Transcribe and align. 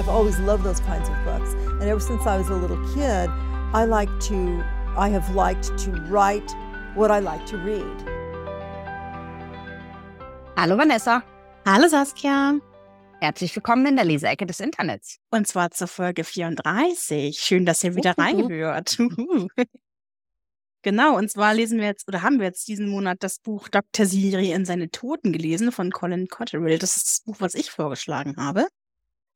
I've 0.00 0.08
always 0.08 0.38
loved 0.38 0.64
those 0.64 0.80
kinds 0.80 1.10
of 1.10 1.24
books. 1.26 1.52
And 1.78 1.82
ever 1.82 2.00
since 2.00 2.26
I 2.26 2.38
was 2.38 2.48
a 2.48 2.54
little 2.54 2.78
kid, 2.94 3.28
I 3.74 3.84
like 3.84 4.08
to, 4.28 4.64
I 4.96 5.10
have 5.10 5.34
liked 5.34 5.76
to 5.84 5.90
write 6.08 6.50
what 6.94 7.10
I 7.10 7.18
like 7.18 7.44
to 7.48 7.58
read. 7.58 7.84
Hallo 10.56 10.78
Vanessa. 10.78 11.22
Hallo 11.66 11.86
Saskia. 11.86 12.58
Herzlich 13.20 13.54
willkommen 13.54 13.84
in 13.84 13.96
der 13.96 14.06
Leseecke 14.06 14.46
des 14.46 14.60
Internets. 14.60 15.18
Und 15.30 15.46
zwar 15.46 15.70
zur 15.70 15.86
Folge 15.86 16.24
34. 16.24 17.38
Schön, 17.38 17.66
dass 17.66 17.84
ihr 17.84 17.94
wieder 17.94 18.16
reinhört. 18.16 18.96
genau, 20.82 21.18
und 21.18 21.30
zwar 21.30 21.52
lesen 21.52 21.78
wir 21.78 21.88
jetzt 21.88 22.08
oder 22.08 22.22
haben 22.22 22.38
wir 22.38 22.46
jetzt 22.46 22.68
diesen 22.68 22.88
Monat 22.88 23.18
das 23.20 23.38
Buch 23.38 23.68
Dr. 23.68 24.06
Siri 24.06 24.52
in 24.52 24.64
seine 24.64 24.90
Toten 24.90 25.30
gelesen 25.34 25.72
von 25.72 25.90
Colin 25.90 26.28
Cotterill. 26.28 26.78
Das 26.78 26.96
ist 26.96 27.06
das 27.06 27.20
Buch, 27.20 27.36
was 27.40 27.54
ich 27.54 27.70
vorgeschlagen 27.70 28.36
habe. 28.38 28.66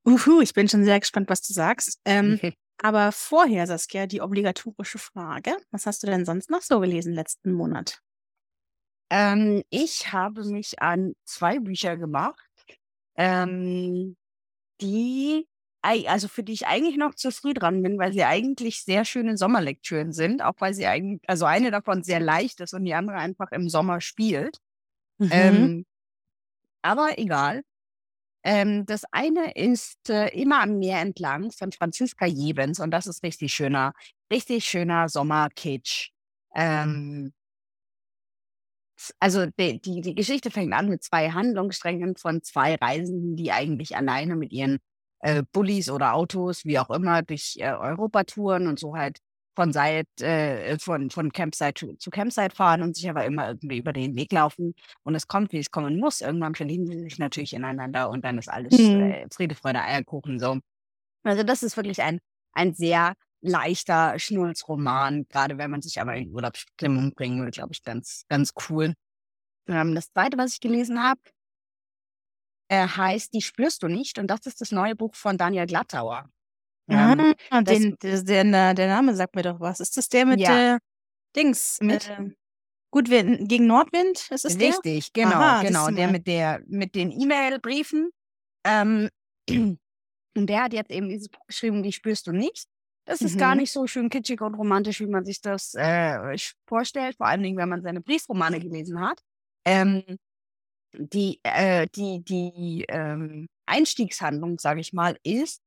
Uhu, 0.06 0.40
ich 0.40 0.52
bin 0.52 0.68
schon 0.68 0.84
sehr 0.84 1.00
gespannt, 1.00 1.30
was 1.30 1.40
du 1.42 1.52
sagst. 1.52 2.00
Ähm, 2.04 2.38
aber 2.82 3.12
vorher, 3.12 3.66
Saskia, 3.66 4.06
die 4.06 4.20
obligatorische 4.20 4.98
Frage. 4.98 5.56
Was 5.70 5.86
hast 5.86 6.02
du 6.02 6.06
denn 6.06 6.24
sonst 6.24 6.50
noch 6.50 6.62
so 6.62 6.80
gelesen 6.80 7.14
letzten 7.14 7.52
Monat? 7.52 8.00
Ähm, 9.10 9.62
ich 9.70 10.12
habe 10.12 10.44
mich 10.44 10.80
an 10.82 11.14
zwei 11.24 11.58
Bücher 11.58 11.96
gemacht, 11.96 12.50
ähm, 13.16 14.16
die, 14.80 15.46
also 15.82 16.28
für 16.28 16.42
die 16.42 16.52
ich 16.52 16.66
eigentlich 16.66 16.96
noch 16.96 17.14
zu 17.14 17.30
früh 17.30 17.55
dran 17.55 17.82
bin, 17.82 17.98
weil 17.98 18.12
sie 18.12 18.24
eigentlich 18.24 18.82
sehr 18.82 19.05
schöne 19.05 19.36
Sommerlektüren 19.36 20.12
sind, 20.12 20.42
auch 20.42 20.55
weil 20.58 20.74
sie 20.74 20.86
eigentlich, 20.86 21.20
also 21.28 21.44
eine 21.44 21.70
davon 21.70 22.02
sehr 22.02 22.20
leicht 22.20 22.60
ist 22.60 22.74
und 22.74 22.84
die 22.84 22.94
andere 22.94 23.16
einfach 23.16 23.52
im 23.52 23.68
Sommer 23.68 24.00
spielt. 24.00 24.58
Mhm. 25.18 25.28
Ähm, 25.30 25.86
aber 26.82 27.18
egal. 27.18 27.62
Ähm, 28.44 28.84
das 28.86 29.04
eine 29.10 29.52
ist 29.54 30.10
äh, 30.10 30.28
immer 30.28 30.62
am 30.62 30.78
Meer 30.78 31.00
entlang 31.00 31.50
von 31.50 31.72
Franziska 31.72 32.27
Jebens 32.27 32.78
und 32.78 32.91
das 32.91 33.06
ist 33.06 33.22
richtig 33.22 33.55
schöner, 33.55 33.94
richtig 34.30 34.66
schöner 34.66 35.08
Sommerkitsch. 35.08 36.10
Ähm, 36.54 37.32
also 39.19 39.46
die, 39.46 39.80
die, 39.80 40.00
die 40.02 40.14
Geschichte 40.14 40.50
fängt 40.50 40.72
an 40.72 40.88
mit 40.88 41.02
zwei 41.02 41.30
Handlungssträngen 41.30 42.16
von 42.16 42.42
zwei 42.42 42.74
Reisenden, 42.77 43.36
die 43.36 43.50
eigentlich 43.52 43.96
alleine 43.96 44.36
mit 44.36 44.52
ihren 44.52 44.78
äh, 45.20 45.42
Bullis 45.52 45.91
oder 45.91 46.14
Autos, 46.14 46.64
wie 46.64 46.78
auch 46.78 46.91
immer, 46.91 47.22
durch 47.22 47.56
äh, 47.58 47.72
Europa 47.72 48.24
touren 48.24 48.66
und 48.66 48.78
so 48.78 48.94
halt 48.97 49.19
von 49.55 49.72
Seit, 49.72 50.08
äh, 50.20 50.78
von, 50.78 51.10
von 51.10 51.33
Campsite 51.33 51.74
zu, 51.74 51.94
zu 51.97 52.10
Campsite 52.10 52.55
fahren 52.55 52.83
und 52.83 52.97
sich 52.97 53.08
aber 53.08 53.24
immer 53.24 53.48
irgendwie 53.48 53.78
über 53.78 53.92
den 53.92 54.16
Weg 54.16 54.33
laufen. 54.33 54.74
Und 55.02 55.14
es 55.14 55.27
kommt, 55.28 55.52
wie 55.52 55.58
es 55.58 55.70
kommen 55.70 55.98
muss. 55.98 56.20
Irgendwann 56.20 56.55
verlieben 56.55 56.86
sie 56.86 57.00
sich 57.00 57.19
natürlich 57.19 57.52
ineinander 57.52 58.10
und 58.10 58.25
dann 58.25 58.38
ist 58.38 58.48
alles 58.48 58.78
Mhm. 58.78 59.00
äh, 59.00 59.27
Friede, 59.32 59.55
Freude, 59.55 59.80
Eierkuchen 59.82 60.38
so. 60.38 60.58
Also 61.22 61.42
das 61.42 61.62
ist 61.62 61.77
wirklich 61.77 62.02
ein, 62.02 62.20
ein 62.52 62.75
sehr 62.75 63.14
leichter 63.41 64.19
Schnulzroman, 64.19 65.27
gerade 65.28 65.58
wenn 65.58 65.70
man 65.70 65.82
sich 65.82 66.00
aber 66.00 66.14
in 66.16 66.32
Urlaubsstimmung 66.32 67.12
bringen 67.14 67.42
will, 67.42 67.50
glaube 67.50 67.72
ich, 67.72 67.82
ganz, 67.82 68.25
ganz 68.28 68.52
cool. 68.69 68.94
Ähm, 69.69 69.94
das 69.94 70.10
zweite, 70.12 70.36
was 70.38 70.55
ich 70.55 70.60
gelesen 70.60 71.02
habe, 71.02 71.20
äh, 72.69 72.86
heißt 72.86 73.32
Die 73.34 73.42
spürst 73.42 73.82
du 73.82 73.88
nicht 73.88 74.19
und 74.19 74.28
das 74.28 74.47
ist 74.47 74.60
das 74.60 74.72
neue 74.72 74.97
Buch 74.97 75.14
von 75.14 75.36
Daniel 75.38 75.66
Glattauer. 75.66 76.28
Ähm, 76.88 77.34
Ah, 77.50 77.62
das- 77.62 77.78
den, 77.78 77.96
der, 78.02 78.22
der, 78.44 78.74
der 78.74 78.88
Name 78.88 79.14
sagt 79.14 79.34
mir 79.34 79.42
doch 79.42 79.60
was. 79.60 79.80
Ist 79.80 79.96
das 79.96 80.08
der 80.08 80.27
mit 80.27 80.40
Ja. 80.40 80.77
äh, 80.77 80.78
Dings? 81.36 81.78
Mit? 81.80 82.08
Äh, 82.10 82.30
gut, 82.91 83.08
Wind- 83.10 83.48
gegen 83.48 83.66
Nordwind? 83.66 84.30
Ist 84.30 84.44
es 84.44 84.58
der? 84.58 84.68
Richtig, 84.68 85.12
genau, 85.12 85.36
Aha, 85.36 85.62
genau. 85.62 85.88
Der 85.91 86.08
mit 86.08 86.26
der, 86.26 86.60
mit 86.66 86.94
den 86.94 87.10
E-Mail-Briefen. 87.10 88.10
Ähm, 88.66 89.08
und 89.50 89.78
der 90.36 90.62
hat 90.64 90.72
jetzt 90.72 90.91
eben 90.91 91.08
dieses 91.08 91.28
Buch 91.28 91.46
geschrieben, 91.46 91.82
die 91.82 91.92
spürst 91.92 92.26
du 92.26 92.32
nicht. 92.32 92.66
Das 93.06 93.20
ist 93.20 93.38
gar 93.38 93.54
Mhm. 93.54 93.60
nicht 93.62 93.72
so 93.72 93.86
schön 93.86 94.09
kitschig 94.09 94.41
und 94.41 94.54
romantisch, 94.54 95.00
wie 95.00 95.06
man 95.06 95.25
sich 95.26 95.41
das 95.42 95.75
äh, 95.75 96.36
vorstellt, 96.66 97.16
vor 97.19 97.26
allen 97.26 97.42
Dingen, 97.42 97.59
wenn 97.59 97.69
man 97.69 97.82
seine 97.82 98.00
Briefromane 98.00 98.60
gelesen 98.60 98.98
hat. 99.00 99.20
Ähm, 99.66 100.03
die, 100.97 101.38
äh, 101.42 101.86
die, 101.94 102.22
die 102.25 102.84
ähm, 102.88 103.47
Einstiegshandlung, 103.66 104.59
sage 104.59 104.80
ich 104.80 104.92
mal, 104.94 105.19
ist 105.22 105.60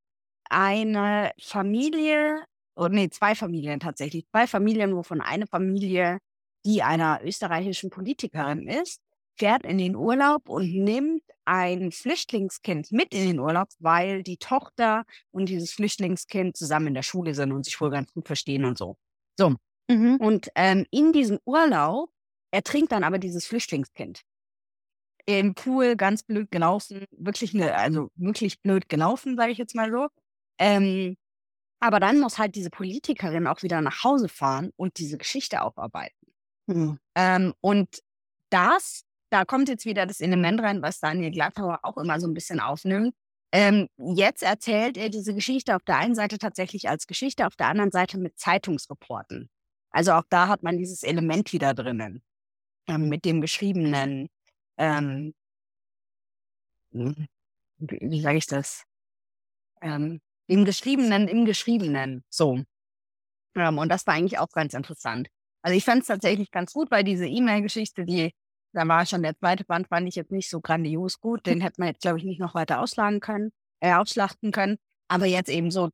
eine 0.50 1.32
Familie, 1.42 2.44
oder 2.76 2.90
nee, 2.90 3.10
zwei 3.10 3.36
Familien 3.36 3.80
tatsächlich, 3.80 4.26
zwei 4.30 4.48
Familien, 4.48 4.96
wovon 4.96 5.22
eine 5.22 5.48
Familie, 5.48 6.20
die 6.66 6.84
einer 6.84 7.22
österreichischen 7.24 7.90
Politikerin 7.90 8.68
ist, 8.68 9.02
fährt 9.38 9.66
in 9.66 9.78
den 9.78 9.96
Urlaub 9.96 10.50
und 10.50 10.74
nimmt 10.74 11.24
ein 11.46 11.92
Flüchtlingskind 11.92 12.92
mit 12.92 13.14
in 13.14 13.28
den 13.28 13.40
Urlaub, 13.40 13.70
weil 13.80 14.24
die 14.24 14.38
Tochter 14.38 15.04
und 15.32 15.48
dieses 15.50 15.72
Flüchtlingskind 15.72 16.58
zusammen 16.58 16.88
in 16.88 16.94
der 16.96 17.04
Schule 17.04 17.34
sind 17.34 17.52
und 17.52 17.64
sich 17.64 17.80
wohl 17.80 17.92
ganz 17.92 18.12
gut 18.14 18.28
verstehen 18.28 18.66
und 18.66 18.78
so. 18.78 18.98
So. 19.38 19.56
Mhm. 19.90 20.18
Und 20.18 20.50
ähm, 20.56 20.86
in 20.92 21.14
diesem 21.14 21.40
Urlaub 21.46 22.10
ertrinkt 22.52 22.92
dann 22.92 23.04
aber 23.04 23.20
dieses 23.20 23.46
Flüchtlingskind. 23.46 24.22
Im 25.26 25.56
Pool 25.56 25.96
ganz 25.96 26.24
blöd 26.24 26.50
gelaufen, 26.52 27.06
wirklich 27.12 27.54
ne, 27.54 27.76
also 27.76 28.10
wirklich 28.16 28.62
blöd 28.62 28.90
gelaufen, 28.90 29.36
sage 29.38 29.52
ich 29.52 29.58
jetzt 29.58 29.76
mal 29.76 29.92
so. 29.92 30.08
Ähm, 30.60 31.18
aber 31.80 32.00
dann 32.00 32.20
muss 32.20 32.38
halt 32.38 32.56
diese 32.56 32.70
Politikerin 32.70 33.48
auch 33.48 33.62
wieder 33.64 33.82
nach 33.82 34.04
Hause 34.04 34.30
fahren 34.30 34.72
und 34.78 34.98
diese 34.98 35.18
Geschichte 35.18 35.62
aufarbeiten. 35.62 36.34
Mhm. 36.68 37.00
Ähm, 37.16 37.54
und 37.62 38.00
das, 38.50 39.04
da 39.30 39.46
kommt 39.46 39.70
jetzt 39.70 39.86
wieder 39.86 40.06
das 40.06 40.20
Element 40.20 40.62
rein, 40.62 40.82
was 40.82 41.00
Daniel 41.00 41.32
Glattauer 41.32 41.80
auch 41.84 41.98
immer 41.98 42.20
so 42.20 42.28
ein 42.28 42.34
bisschen 42.34 42.60
aufnimmt. 42.60 43.14
Ähm, 43.54 43.88
jetzt 43.98 44.44
erzählt 44.44 44.98
er 44.98 45.10
diese 45.10 45.34
Geschichte 45.34 45.76
auf 45.76 45.84
der 45.84 45.98
einen 45.98 46.16
Seite 46.16 46.38
tatsächlich 46.38 46.90
als 46.90 47.08
Geschichte, 47.08 47.48
auf 47.48 47.56
der 47.56 47.68
anderen 47.68 47.92
Seite 47.92 48.18
mit 48.18 48.38
Zeitungsreporten. 48.38 49.50
Also 49.90 50.14
auch 50.14 50.26
da 50.30 50.48
hat 50.48 50.64
man 50.64 50.78
dieses 50.78 51.04
Element 51.04 51.54
wieder 51.54 51.74
drinnen. 51.74 52.22
Ähm, 52.88 53.10
mit 53.10 53.26
dem 53.26 53.42
geschriebenen, 53.42 54.30
ähm, 54.78 55.34
hm, 56.92 57.28
wie, 57.78 58.00
wie 58.02 58.22
sage 58.22 58.38
ich 58.38 58.48
das? 58.48 58.84
Ähm, 59.82 60.20
dem 60.50 60.66
Geschriebenen 60.66 61.28
im 61.28 61.46
Geschriebenen. 61.46 62.24
So. 62.30 62.62
Ähm, 63.56 63.78
und 63.78 63.90
das 63.90 64.06
war 64.08 64.14
eigentlich 64.14 64.40
auch 64.40 64.50
ganz 64.50 64.74
interessant. 64.74 65.28
Also 65.62 65.76
ich 65.78 65.84
fand 65.86 66.02
es 66.02 66.08
tatsächlich 66.08 66.52
ganz 66.52 66.74
gut, 66.74 66.92
weil 66.92 67.04
diese 67.04 67.26
E-Mail-Geschichte, 67.28 68.06
die, 68.06 68.32
da 68.74 68.88
war 68.88 69.06
schon 69.06 69.24
der 69.24 69.36
zweite 69.38 69.66
Band, 69.66 69.88
fand 69.88 70.08
ich 70.08 70.16
jetzt 70.16 70.32
nicht 70.32 70.50
so 70.50 70.62
grandios 70.62 71.20
gut. 71.20 71.46
Den 71.46 71.62
hätte 71.62 71.82
man 71.82 71.90
jetzt, 71.90 72.02
glaube 72.02 72.20
ich, 72.20 72.24
nicht 72.26 72.40
noch 72.40 72.56
weiter 72.56 72.80
ausschlagen 72.80 73.20
können, 73.20 73.52
äh, 73.82 73.94
ausschlachten 73.94 74.52
können. 74.52 74.78
Aber 75.10 75.26
jetzt 75.26 75.50
eben 75.50 75.72
so 75.72 75.90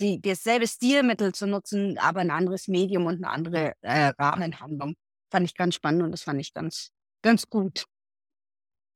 die, 0.00 0.20
dasselbe 0.20 0.66
Stilmittel 0.66 1.32
zu 1.32 1.46
nutzen, 1.46 1.98
aber 1.98 2.20
ein 2.20 2.30
anderes 2.30 2.68
Medium 2.68 3.06
und 3.06 3.16
eine 3.16 3.28
andere 3.28 3.74
äh, 3.82 4.12
Rahmenhandlung, 4.18 4.94
fand 5.30 5.46
ich 5.46 5.54
ganz 5.56 5.74
spannend 5.74 6.02
und 6.02 6.12
das 6.12 6.22
fand 6.22 6.40
ich 6.40 6.52
ganz, 6.52 6.90
ganz 7.22 7.48
gut. 7.48 7.84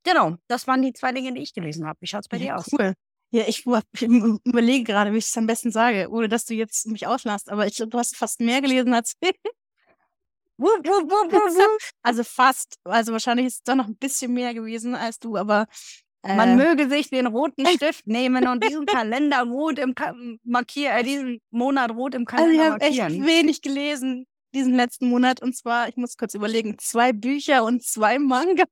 Genau, 0.05 0.37
das 0.49 0.67
waren 0.67 0.83
die 0.83 0.93
zwei 0.93 1.13
Dinge, 1.13 1.33
die 1.35 1.43
ich 1.43 1.55
gelesen 1.55 1.87
habe. 1.87 1.99
Wie 2.01 2.07
schaut's 2.07 2.29
bei 2.29 2.39
dir 2.39 2.49
Ja, 2.49 2.57
aus? 2.57 2.67
cool. 2.73 2.95
Ja, 3.31 3.45
ich, 3.47 3.67
überlege 3.67 4.85
gerade, 4.85 5.13
wie 5.13 5.19
ich 5.19 5.25
es 5.27 5.37
am 5.37 5.47
besten 5.47 5.73
sage, 5.73 6.09
ohne 6.11 6.29
dass 6.29 6.45
du 6.45 6.55
jetzt 6.55 6.87
mich 6.87 7.07
auslässt. 7.07 7.51
Aber 7.51 7.67
ich 7.67 7.77
du 7.77 7.99
hast 7.99 8.17
fast 8.17 8.41
mehr 8.41 8.61
gelesen 8.61 8.95
als 8.95 9.15
ich. 9.23 9.35
Also 12.03 12.23
fast. 12.23 12.77
Also 12.85 13.13
wahrscheinlich 13.13 13.47
ist 13.47 13.55
es 13.55 13.63
doch 13.65 13.75
noch 13.75 13.87
ein 13.89 13.97
bisschen 13.97 14.33
mehr 14.33 14.55
gewesen 14.55 14.95
als 14.95 15.19
du, 15.19 15.37
aber 15.37 15.67
Man 16.23 16.51
äh, 16.51 16.57
möge 16.57 16.89
sich 16.89 17.11
den 17.11 17.27
roten 17.27 17.67
Stift 17.77 18.07
nehmen 18.07 18.47
und 18.47 18.63
diesen 18.63 18.87
Kalender 18.87 19.43
rot 19.43 19.79
im 19.79 19.95
Ka 19.95 20.15
markieren, 20.45 20.97
äh, 20.97 21.03
diesen 21.03 21.41
Monat 21.51 21.91
rot 21.91 22.15
im 22.15 22.27
Also 22.31 22.51
ich 22.51 22.59
Kalender 22.59 22.73
habe 22.73 22.81
echt 22.85 22.99
markieren. 22.99 23.27
wenig 23.27 23.63
gelesen 23.63 24.27
diesen 24.55 24.75
letzten 24.75 25.09
Monat. 25.09 25.43
Und 25.43 25.57
zwar, 25.57 25.89
ich 25.89 25.97
muss 25.97 26.17
kurz 26.17 26.35
überlegen, 26.35 26.77
zwei 26.79 27.13
Bücher 27.13 27.65
und 27.65 27.83
zwei 27.83 28.19
Manga. 28.19 28.65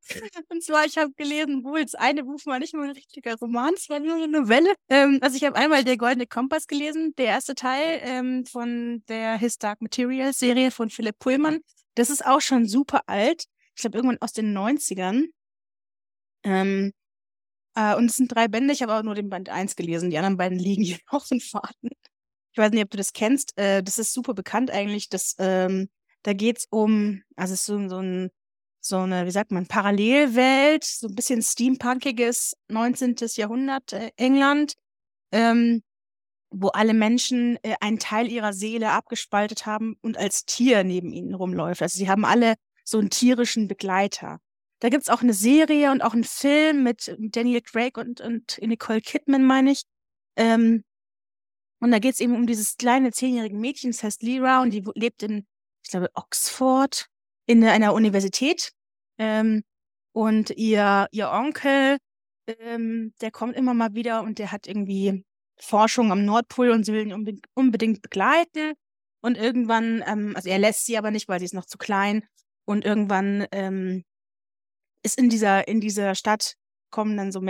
Und 0.48 0.62
zwar, 0.62 0.84
ich 0.86 0.98
habe 0.98 1.12
gelesen, 1.12 1.64
wohl, 1.64 1.82
das 1.82 1.94
eine 1.94 2.24
Buch 2.24 2.40
war 2.46 2.58
nicht 2.58 2.74
mal 2.74 2.84
ein 2.84 2.90
richtiger 2.90 3.34
Roman, 3.36 3.74
es 3.74 3.88
war 3.88 4.00
nur 4.00 4.14
eine 4.14 4.28
Novelle. 4.28 4.74
Ähm, 4.88 5.18
also 5.20 5.36
ich 5.36 5.44
habe 5.44 5.56
einmal 5.56 5.84
Der 5.84 5.96
Goldene 5.96 6.26
Kompass 6.26 6.66
gelesen, 6.66 7.14
der 7.16 7.26
erste 7.26 7.54
Teil 7.54 8.00
ähm, 8.02 8.46
von 8.46 9.02
der 9.08 9.36
His 9.36 9.58
Dark 9.58 9.82
Materials 9.82 10.38
Serie 10.38 10.70
von 10.70 10.90
Philipp 10.90 11.18
Pullman. 11.18 11.60
Das 11.94 12.10
ist 12.10 12.24
auch 12.24 12.40
schon 12.40 12.66
super 12.66 13.02
alt. 13.06 13.44
Ich 13.74 13.82
glaube, 13.82 13.98
irgendwann 13.98 14.18
aus 14.20 14.32
den 14.32 14.56
90ern. 14.56 15.26
Ähm, 16.44 16.92
äh, 17.74 17.94
und 17.96 18.06
es 18.06 18.16
sind 18.16 18.34
drei 18.34 18.48
Bände. 18.48 18.72
Ich 18.72 18.82
habe 18.82 18.94
auch 18.94 19.02
nur 19.02 19.14
den 19.14 19.30
Band 19.30 19.48
1 19.48 19.76
gelesen. 19.76 20.10
Die 20.10 20.18
anderen 20.18 20.36
beiden 20.36 20.58
liegen 20.58 20.82
hier 20.82 20.98
auf 21.08 21.28
den 21.28 21.40
Faden. 21.40 21.90
Ich 22.52 22.58
weiß 22.58 22.70
nicht, 22.72 22.84
ob 22.84 22.90
du 22.90 22.98
das 22.98 23.12
kennst. 23.12 23.56
Äh, 23.58 23.82
das 23.82 23.98
ist 23.98 24.12
super 24.12 24.34
bekannt 24.34 24.70
eigentlich. 24.70 25.08
Das, 25.08 25.34
ähm, 25.38 25.88
da 26.22 26.34
geht's 26.34 26.66
um, 26.70 27.22
also 27.36 27.54
es 27.54 27.60
ist 27.60 27.66
so, 27.66 27.88
so, 27.88 27.98
ein, 27.98 28.30
so 28.80 28.98
eine, 28.98 29.26
wie 29.26 29.30
sagt 29.30 29.52
man, 29.52 29.66
Parallelwelt, 29.66 30.84
so 30.84 31.08
ein 31.08 31.14
bisschen 31.14 31.42
steampunkiges 31.42 32.54
19. 32.68 33.16
Jahrhundert 33.36 33.92
äh, 33.94 34.10
England, 34.16 34.74
ähm, 35.32 35.82
wo 36.50 36.68
alle 36.68 36.92
Menschen 36.92 37.58
äh, 37.62 37.74
einen 37.80 37.98
Teil 37.98 38.30
ihrer 38.30 38.52
Seele 38.52 38.90
abgespaltet 38.90 39.64
haben 39.64 39.96
und 40.02 40.18
als 40.18 40.44
Tier 40.44 40.84
neben 40.84 41.10
ihnen 41.10 41.34
rumläuft. 41.34 41.80
Also 41.80 41.96
sie 41.96 42.10
haben 42.10 42.26
alle 42.26 42.54
so 42.84 42.98
einen 42.98 43.10
tierischen 43.10 43.66
Begleiter. 43.66 44.38
Da 44.80 44.90
gibt's 44.90 45.08
auch 45.08 45.22
eine 45.22 45.32
Serie 45.32 45.90
und 45.92 46.02
auch 46.02 46.12
einen 46.12 46.24
Film 46.24 46.82
mit 46.82 47.16
Daniel 47.18 47.62
Craig 47.62 47.96
und, 47.96 48.20
und 48.20 48.58
Nicole 48.60 49.00
Kidman, 49.00 49.44
meine 49.44 49.70
ich. 49.70 49.84
Ähm, 50.36 50.82
und 51.82 51.90
da 51.90 51.98
geht 51.98 52.14
es 52.14 52.20
eben 52.20 52.36
um 52.36 52.46
dieses 52.46 52.76
kleine 52.76 53.10
zehnjährige 53.10 53.56
Mädchen, 53.56 53.90
das 53.90 54.04
heißt 54.04 54.22
Lyra, 54.22 54.62
und 54.62 54.70
die 54.70 54.84
lebt 54.94 55.24
in, 55.24 55.44
ich 55.82 55.90
glaube, 55.90 56.10
Oxford, 56.14 57.08
in 57.46 57.64
einer 57.64 57.92
Universität. 57.92 58.70
Ähm, 59.18 59.64
und 60.12 60.50
ihr, 60.50 61.08
ihr 61.10 61.30
Onkel, 61.32 61.98
ähm, 62.46 63.12
der 63.20 63.32
kommt 63.32 63.56
immer 63.56 63.74
mal 63.74 63.94
wieder 63.94 64.22
und 64.22 64.38
der 64.38 64.52
hat 64.52 64.68
irgendwie 64.68 65.24
Forschung 65.58 66.12
am 66.12 66.24
Nordpol 66.24 66.70
und 66.70 66.84
sie 66.84 66.92
will 66.92 67.08
ihn 67.08 67.40
unbedingt 67.54 68.00
begleiten. 68.00 68.74
Und 69.20 69.36
irgendwann, 69.36 70.04
ähm, 70.06 70.36
also 70.36 70.50
er 70.50 70.60
lässt 70.60 70.86
sie 70.86 70.96
aber 70.96 71.10
nicht, 71.10 71.26
weil 71.26 71.40
sie 71.40 71.46
ist 71.46 71.54
noch 71.54 71.66
zu 71.66 71.78
klein. 71.78 72.24
Und 72.64 72.84
irgendwann 72.84 73.48
ähm, 73.50 74.04
ist 75.02 75.18
in 75.18 75.28
dieser, 75.28 75.66
in 75.66 75.80
dieser 75.80 76.14
Stadt 76.14 76.54
kommen 76.90 77.16
dann 77.16 77.32
so 77.32 77.40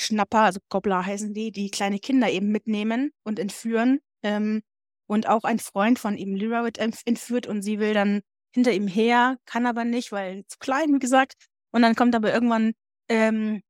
Menschenschnapper, 0.00 0.40
also 0.40 0.60
Gobbler 0.68 1.04
heißen 1.04 1.34
die, 1.34 1.52
die 1.52 1.70
kleine 1.70 1.98
Kinder 1.98 2.30
eben 2.30 2.48
mitnehmen 2.48 3.12
und 3.24 3.38
entführen. 3.38 4.00
Ähm, 4.22 4.62
und 5.06 5.28
auch 5.28 5.44
ein 5.44 5.58
Freund 5.58 5.98
von 5.98 6.16
ihm, 6.16 6.34
Lyra, 6.34 6.64
wird 6.64 6.78
entführt 6.78 7.46
und 7.46 7.62
sie 7.62 7.78
will 7.80 7.94
dann 7.94 8.20
hinter 8.54 8.72
ihm 8.72 8.86
her, 8.86 9.36
kann 9.44 9.66
aber 9.66 9.84
nicht, 9.84 10.12
weil 10.12 10.44
zu 10.46 10.58
klein, 10.58 10.94
wie 10.94 10.98
gesagt. 10.98 11.34
Und 11.72 11.82
dann 11.82 11.94
kommt 11.94 12.14
aber 12.14 12.32
irgendwann 12.32 12.72
ähm, 13.08 13.62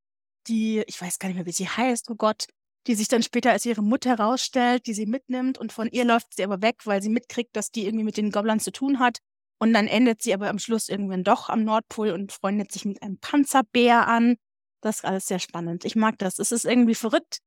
die, 0.46 0.82
ich 0.86 1.00
weiß 1.00 1.18
gar 1.18 1.28
nicht 1.28 1.36
mehr, 1.36 1.46
wie 1.46 1.52
sie 1.52 1.68
heißt, 1.68 2.10
oh 2.10 2.14
Gott, 2.14 2.46
die 2.86 2.94
sich 2.94 3.08
dann 3.08 3.22
später 3.22 3.52
als 3.52 3.66
ihre 3.66 3.82
Mutter 3.82 4.10
herausstellt, 4.10 4.86
die 4.86 4.94
sie 4.94 5.06
mitnimmt 5.06 5.58
und 5.58 5.72
von 5.72 5.88
ihr 5.88 6.04
läuft 6.04 6.34
sie 6.34 6.44
aber 6.44 6.62
weg, 6.62 6.76
weil 6.84 7.02
sie 7.02 7.10
mitkriegt, 7.10 7.54
dass 7.56 7.70
die 7.70 7.84
irgendwie 7.86 8.04
mit 8.04 8.16
den 8.16 8.30
Goblins 8.30 8.64
zu 8.64 8.72
tun 8.72 8.98
hat. 8.98 9.18
Und 9.58 9.74
dann 9.74 9.86
endet 9.86 10.22
sie 10.22 10.32
aber 10.32 10.48
am 10.48 10.58
Schluss 10.58 10.88
irgendwann 10.88 11.24
doch 11.24 11.50
am 11.50 11.64
Nordpol 11.64 12.12
und 12.12 12.32
freundet 12.32 12.72
sich 12.72 12.86
mit 12.86 13.02
einem 13.02 13.18
Panzerbär 13.18 14.08
an. 14.08 14.36
Das 14.80 14.96
ist 14.96 15.04
alles 15.04 15.26
sehr 15.26 15.38
spannend. 15.38 15.84
Ich 15.84 15.96
mag 15.96 16.18
das. 16.18 16.38
Es 16.38 16.52
ist 16.52 16.64
irgendwie 16.64 16.94
verrückt 16.94 17.40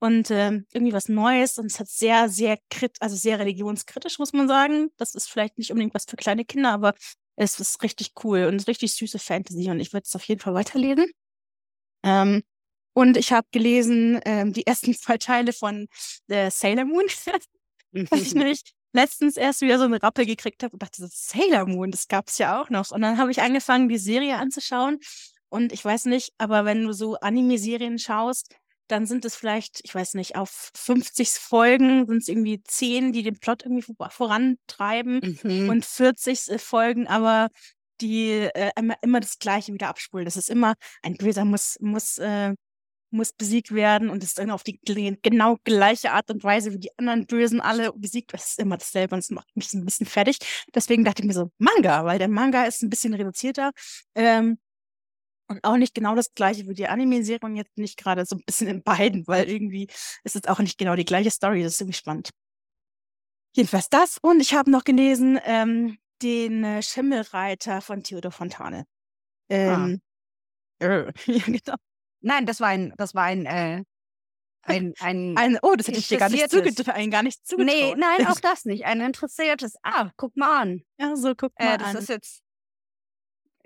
und 0.00 0.30
äh, 0.30 0.62
irgendwie 0.72 0.92
was 0.92 1.08
Neues 1.08 1.58
und 1.58 1.66
es 1.66 1.78
hat 1.78 1.88
sehr, 1.88 2.28
sehr 2.28 2.58
krit, 2.70 2.96
also 3.00 3.16
sehr 3.16 3.38
religionskritisch, 3.38 4.18
muss 4.18 4.32
man 4.32 4.48
sagen. 4.48 4.90
Das 4.96 5.14
ist 5.14 5.28
vielleicht 5.28 5.58
nicht 5.58 5.70
unbedingt 5.70 5.94
was 5.94 6.06
für 6.06 6.16
kleine 6.16 6.44
Kinder, 6.44 6.72
aber 6.72 6.94
es 7.36 7.60
ist 7.60 7.82
richtig 7.82 8.12
cool 8.24 8.44
und 8.44 8.66
richtig 8.66 8.94
süße 8.94 9.18
Fantasy 9.18 9.70
und 9.70 9.80
ich 9.80 9.92
würde 9.92 10.04
es 10.06 10.16
auf 10.16 10.24
jeden 10.24 10.40
Fall 10.40 10.54
weiterlesen. 10.54 11.10
Ähm, 12.02 12.42
und 12.94 13.16
ich 13.16 13.32
habe 13.32 13.46
gelesen 13.52 14.20
ähm, 14.24 14.52
die 14.52 14.66
ersten 14.66 14.94
zwei 14.94 15.18
Teile 15.18 15.52
von 15.52 15.86
äh, 16.28 16.50
Sailor 16.50 16.84
Moon, 16.86 17.04
was 17.92 18.20
ich 18.20 18.34
nämlich 18.34 18.62
letztens 18.92 19.36
erst 19.36 19.60
wieder 19.60 19.78
so 19.78 19.84
eine 19.84 20.02
Rappel 20.02 20.26
gekriegt 20.26 20.62
habe 20.62 20.72
und 20.72 20.82
dachte, 20.82 21.02
so, 21.02 21.08
Sailor 21.10 21.66
Moon, 21.66 21.90
das 21.90 22.08
gab 22.08 22.28
es 22.28 22.38
ja 22.38 22.60
auch 22.60 22.70
noch. 22.70 22.90
Und 22.90 23.02
dann 23.02 23.18
habe 23.18 23.30
ich 23.30 23.40
angefangen, 23.40 23.88
die 23.88 23.98
Serie 23.98 24.36
anzuschauen. 24.36 24.98
Und 25.50 25.72
ich 25.72 25.84
weiß 25.84 26.06
nicht, 26.06 26.32
aber 26.38 26.64
wenn 26.64 26.84
du 26.84 26.92
so 26.92 27.16
Anime-Serien 27.16 27.98
schaust, 27.98 28.54
dann 28.88 29.06
sind 29.06 29.24
es 29.24 29.36
vielleicht, 29.36 29.80
ich 29.84 29.94
weiß 29.94 30.14
nicht, 30.14 30.36
auf 30.36 30.70
50 30.74 31.28
Folgen 31.30 32.06
sind 32.06 32.18
es 32.18 32.28
irgendwie 32.28 32.62
10, 32.62 33.12
die 33.12 33.22
den 33.22 33.38
Plot 33.38 33.64
irgendwie 33.64 33.94
vorantreiben 34.10 35.38
mhm. 35.42 35.68
und 35.68 35.84
40 35.84 36.48
äh, 36.48 36.58
Folgen, 36.58 37.06
aber 37.06 37.48
die 38.00 38.30
äh, 38.30 38.70
immer, 38.76 38.94
immer 39.02 39.20
das 39.20 39.38
Gleiche 39.38 39.72
wieder 39.72 39.88
abspulen. 39.88 40.24
Das 40.24 40.36
ist 40.36 40.50
immer, 40.50 40.74
ein 41.02 41.16
Böser 41.16 41.44
muss, 41.44 41.76
muss 41.80 42.18
äh, 42.18 42.54
muss 43.12 43.32
besiegt 43.32 43.74
werden 43.74 44.08
und 44.08 44.22
ist 44.22 44.38
dann 44.38 44.50
auf 44.50 44.62
die 44.62 44.78
genau 45.22 45.56
gleiche 45.64 46.12
Art 46.12 46.30
und 46.30 46.44
Weise 46.44 46.72
wie 46.72 46.78
die 46.78 46.96
anderen 46.96 47.26
Bösen 47.26 47.60
alle 47.60 47.92
besiegt. 47.92 48.32
Das 48.32 48.50
ist 48.50 48.58
immer 48.60 48.76
dasselbe 48.76 49.14
und 49.14 49.20
es 49.20 49.30
macht 49.30 49.48
mich 49.56 49.68
so 49.68 49.78
ein 49.78 49.84
bisschen 49.84 50.06
fertig. 50.06 50.38
Deswegen 50.74 51.04
dachte 51.04 51.22
ich 51.22 51.26
mir 51.26 51.34
so, 51.34 51.50
Manga, 51.58 52.04
weil 52.04 52.18
der 52.18 52.28
Manga 52.28 52.64
ist 52.64 52.82
ein 52.82 52.90
bisschen 52.90 53.14
reduzierter. 53.14 53.72
Ähm, 54.14 54.58
und 55.50 55.64
auch 55.64 55.76
nicht 55.76 55.94
genau 55.94 56.14
das 56.14 56.32
gleiche 56.34 56.68
wie 56.68 56.74
die 56.74 56.86
Anime-Serie 56.86 57.40
und 57.42 57.56
jetzt 57.56 57.76
nicht 57.76 57.98
gerade 57.98 58.24
so 58.24 58.36
ein 58.36 58.42
bisschen 58.46 58.68
in 58.68 58.82
beiden, 58.82 59.26
weil 59.26 59.50
irgendwie 59.50 59.88
ist 60.22 60.36
es 60.36 60.46
auch 60.46 60.60
nicht 60.60 60.78
genau 60.78 60.94
die 60.94 61.04
gleiche 61.04 61.30
Story. 61.30 61.62
Das 61.62 61.74
ist 61.74 61.80
irgendwie 61.80 61.98
spannend. 61.98 62.30
Jedenfalls 63.56 63.88
das. 63.88 64.18
Und 64.22 64.40
ich 64.40 64.54
habe 64.54 64.70
noch 64.70 64.84
gelesen 64.84 65.40
ähm, 65.44 65.98
den 66.22 66.62
äh, 66.62 66.82
Schimmelreiter 66.82 67.80
von 67.80 68.04
Theodor 68.04 68.30
Fontane. 68.30 68.86
Ah. 69.50 69.54
Ähm, 69.54 70.00
ah. 70.80 70.84
äh, 70.84 71.12
ja, 71.26 71.44
genau. 71.44 71.76
Nein, 72.20 72.46
das 72.46 72.60
war 72.60 72.68
ein, 72.68 72.94
das 72.96 73.14
war 73.14 73.24
ein, 73.24 73.46
äh, 73.46 73.82
ein, 74.62 74.94
ein, 75.00 75.36
ein, 75.36 75.58
oh, 75.62 75.74
das 75.74 75.88
hätte 75.88 75.98
ich 75.98 76.06
dir 76.06 76.18
gar 76.18 76.28
nicht 76.28 76.48
zugetraut. 76.48 76.94
Ein 76.94 77.10
gar 77.10 77.24
nicht 77.24 77.44
zugetraut. 77.44 77.74
Nee, 77.74 77.94
nein, 77.96 78.26
auch 78.28 78.38
das 78.40 78.66
nicht. 78.66 78.84
Ein 78.84 79.00
interessiertes. 79.00 79.74
Ah, 79.82 80.10
guck 80.16 80.36
mal 80.36 80.60
an. 80.62 80.84
Ja, 80.98 81.16
so 81.16 81.34
guck 81.34 81.52
äh, 81.56 81.64
mal 81.64 81.74
äh, 81.74 81.78
das 81.78 81.88
an. 81.88 81.96
ist 81.96 82.08
jetzt. 82.08 82.42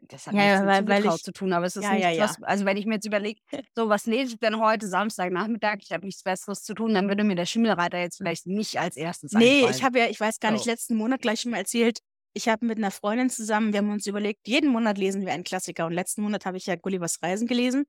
Das 0.08 0.26
hat 0.26 0.34
ja, 0.34 0.40
nichts 0.40 0.58
ja, 0.58 0.80
mit 0.80 0.88
weil, 0.88 1.04
weil 1.04 1.14
ich, 1.14 1.22
zu 1.22 1.32
tun, 1.32 1.52
aber 1.52 1.66
es 1.66 1.76
ist 1.76 1.84
ja, 1.84 1.94
nicht 1.94 2.16
ja, 2.16 2.24
was. 2.24 2.42
Also 2.42 2.64
wenn 2.64 2.76
ich 2.76 2.86
mir 2.86 2.94
jetzt 2.94 3.06
überlege, 3.06 3.40
so 3.74 3.88
was 3.88 4.06
lese 4.06 4.34
ich 4.34 4.38
denn 4.38 4.60
heute 4.60 4.86
Samstagnachmittag, 4.86 5.78
ich 5.80 5.92
habe 5.92 6.04
nichts 6.04 6.22
Besseres 6.22 6.62
zu 6.62 6.74
tun, 6.74 6.94
dann 6.94 7.08
würde 7.08 7.24
mir 7.24 7.36
der 7.36 7.46
Schimmelreiter 7.46 7.98
jetzt 7.98 8.18
vielleicht 8.18 8.46
nicht 8.46 8.78
als 8.78 8.96
erstes 8.96 9.32
Nee, 9.32 9.58
einfallen. 9.58 9.74
ich 9.74 9.82
habe 9.82 9.98
ja, 9.98 10.06
ich 10.06 10.20
weiß 10.20 10.40
gar 10.40 10.50
nicht, 10.50 10.66
letzten 10.66 10.96
Monat 10.96 11.22
gleich 11.22 11.40
schon 11.40 11.52
mal 11.52 11.58
erzählt, 11.58 12.00
ich 12.34 12.48
habe 12.48 12.66
mit 12.66 12.78
einer 12.78 12.90
Freundin 12.90 13.30
zusammen, 13.30 13.72
wir 13.72 13.78
haben 13.78 13.90
uns 13.90 14.06
überlegt, 14.06 14.48
jeden 14.48 14.70
Monat 14.70 14.98
lesen 14.98 15.24
wir 15.24 15.32
einen 15.32 15.44
Klassiker. 15.44 15.86
Und 15.86 15.92
letzten 15.92 16.22
Monat 16.22 16.44
habe 16.46 16.56
ich 16.56 16.66
ja 16.66 16.74
Gullivers 16.74 17.22
Reisen 17.22 17.46
gelesen 17.46 17.84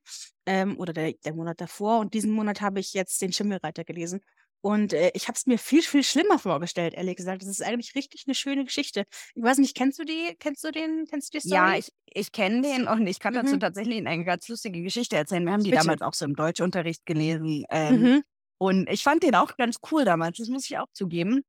ähm, 0.45 0.77
oder 0.77 0.94
der, 0.94 1.13
der 1.25 1.33
Monat 1.33 1.59
davor. 1.59 2.00
Und 2.00 2.13
diesen 2.13 2.31
Monat 2.31 2.61
habe 2.61 2.79
ich 2.79 2.94
jetzt 2.94 3.19
den 3.21 3.33
Schimmelreiter 3.33 3.83
gelesen. 3.83 4.21
Und 4.62 4.94
äh, 4.94 5.12
ich 5.13 5.28
habe 5.28 5.36
es 5.36 5.46
mir 5.46 5.60
viel, 5.60 5.84
viel 5.84 6.04
schlimmer 6.04 6.40
vorgestellt, 6.40 6.96
ehrlich 6.96 7.16
gesagt. 7.16 7.44
Das 7.44 7.50
ist 7.50 7.62
eigentlich 7.62 7.94
richtig 7.96 8.24
eine 8.25 8.34
schöne 8.34 8.66
Geschichte. 8.66 9.06
Ich 9.36 9.44
weiß 9.44 9.60
nicht, 9.60 9.75
kennst 9.75 10.00
du 10.00 10.04
die, 10.04 10.36
kennst 10.40 10.63
du 10.63 10.72
den, 10.72 11.06
kennst 11.10 11.34
du 11.34 11.38
die 11.38 11.48
Story? 11.48 11.56
Ja, 11.56 11.78
ich, 11.78 11.92
ich 12.06 12.31
kenne 12.31 12.62
den 12.62 12.88
und 12.88 13.06
ich 13.06 13.19
kann 13.19 13.34
mhm. 13.34 13.44
dazu 13.44 13.57
tatsächlich 13.57 14.06
eine 14.06 14.25
ganz 14.25 14.48
lustige 14.48 14.81
Geschichte 14.81 15.16
erzählen. 15.16 15.46
Wir 15.46 15.54
haben 15.54 15.63
die 15.63 15.69
Bitte. 15.69 15.84
damals 15.84 16.02
auch 16.02 16.13
so 16.13 16.25
im 16.25 16.36
Deutschunterricht 16.36 17.06
gelesen. 17.06 17.63
Ähm, 17.69 18.02
mhm. 18.02 18.24
Und 18.57 18.90
ich 18.90 19.04
fand 19.04 19.22
den 19.24 19.36
auch 19.36 19.56
ganz 19.57 19.78
cool 19.92 20.06
damals, 20.06 20.38
das 20.38 20.48
muss 20.48 20.66
ich 20.66 20.78
auch 20.78 20.88
zugeben. 20.94 21.44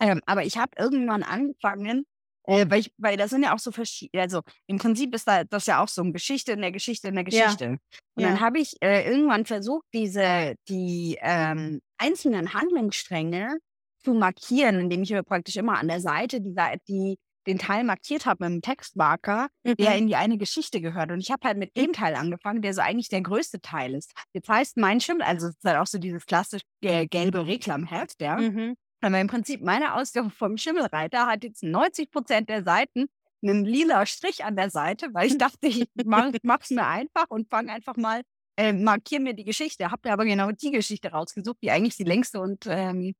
Ähm, 0.00 0.20
aber 0.26 0.44
ich 0.44 0.58
habe 0.58 0.72
irgendwann 0.78 1.22
angefangen, 1.22 2.04
äh, 2.44 2.66
weil, 2.68 2.80
ich, 2.80 2.92
weil 2.96 3.16
da 3.16 3.28
sind 3.28 3.42
ja 3.42 3.54
auch 3.54 3.58
so 3.58 3.70
verschiedene, 3.70 4.22
also 4.22 4.40
im 4.66 4.78
Prinzip 4.78 5.14
ist 5.14 5.28
da 5.28 5.44
das 5.44 5.66
ja 5.66 5.82
auch 5.82 5.88
so 5.88 6.02
eine 6.02 6.12
Geschichte 6.12 6.52
in 6.52 6.62
der 6.62 6.72
Geschichte 6.72 7.08
in 7.08 7.14
der 7.14 7.24
Geschichte. 7.24 7.64
Ja. 7.64 7.76
Und 8.14 8.22
dann 8.24 8.40
habe 8.40 8.58
ich 8.58 8.76
äh, 8.82 9.08
irgendwann 9.08 9.44
versucht, 9.44 9.86
diese, 9.92 10.56
die 10.68 11.18
ähm, 11.20 11.80
einzelnen 12.00 12.54
Handlungsstränge 12.54 13.58
zu 14.02 14.14
markieren, 14.14 14.80
indem 14.80 15.02
ich 15.02 15.10
mir 15.10 15.22
praktisch 15.22 15.56
immer 15.56 15.78
an 15.78 15.88
der 15.88 16.00
Seite 16.00 16.40
die, 16.40 16.54
die 16.88 17.18
den 17.46 17.58
Teil 17.58 17.84
markiert 17.84 18.26
habe 18.26 18.44
mit 18.44 18.52
einem 18.52 18.62
Textmarker, 18.62 19.48
mhm. 19.64 19.76
der 19.76 19.96
in 19.96 20.06
die 20.06 20.16
eine 20.16 20.38
Geschichte 20.38 20.80
gehört. 20.80 21.10
Und 21.10 21.20
ich 21.20 21.30
habe 21.30 21.46
halt 21.46 21.58
mit 21.58 21.76
dem 21.76 21.92
Teil 21.92 22.14
angefangen, 22.14 22.62
der 22.62 22.74
so 22.74 22.80
eigentlich 22.80 23.08
der 23.08 23.22
größte 23.22 23.60
Teil 23.60 23.94
ist. 23.94 24.12
Jetzt 24.32 24.48
heißt 24.48 24.76
mein 24.76 25.00
Schimmel, 25.00 25.22
also 25.22 25.48
es 25.48 25.56
ist 25.56 25.64
halt 25.64 25.78
auch 25.78 25.86
so 25.86 25.98
dieses 25.98 26.26
klassische 26.26 26.64
gelbe 26.80 27.46
Reklamheft, 27.46 28.20
ja. 28.20 28.36
Mhm. 28.36 28.76
Aber 29.00 29.18
im 29.18 29.28
Prinzip 29.28 29.62
meine 29.62 29.94
Ausgabe 29.94 30.30
vom 30.30 30.58
Schimmelreiter 30.58 31.26
hat 31.26 31.42
jetzt 31.42 31.62
90 31.62 32.10
Prozent 32.10 32.48
der 32.50 32.62
Seiten 32.62 33.06
einen 33.42 33.64
lila 33.64 34.04
Strich 34.04 34.44
an 34.44 34.56
der 34.56 34.68
Seite, 34.70 35.08
weil 35.12 35.26
ich 35.28 35.38
dachte, 35.38 35.66
ich 35.66 35.88
mach, 36.04 36.30
mach's 36.42 36.70
mir 36.70 36.86
einfach 36.86 37.26
und 37.30 37.48
fange 37.48 37.72
einfach 37.72 37.96
mal, 37.96 38.22
äh, 38.56 38.72
markiere 38.72 39.22
mir 39.22 39.34
die 39.34 39.44
Geschichte. 39.44 39.90
Hab 39.90 40.04
mir 40.04 40.12
aber 40.12 40.24
genau 40.24 40.50
die 40.50 40.70
Geschichte 40.70 41.10
rausgesucht, 41.10 41.58
die 41.62 41.70
eigentlich 41.70 41.96
die 41.96 42.04
längste 42.04 42.40
und 42.40 42.66
ähm, 42.66 43.14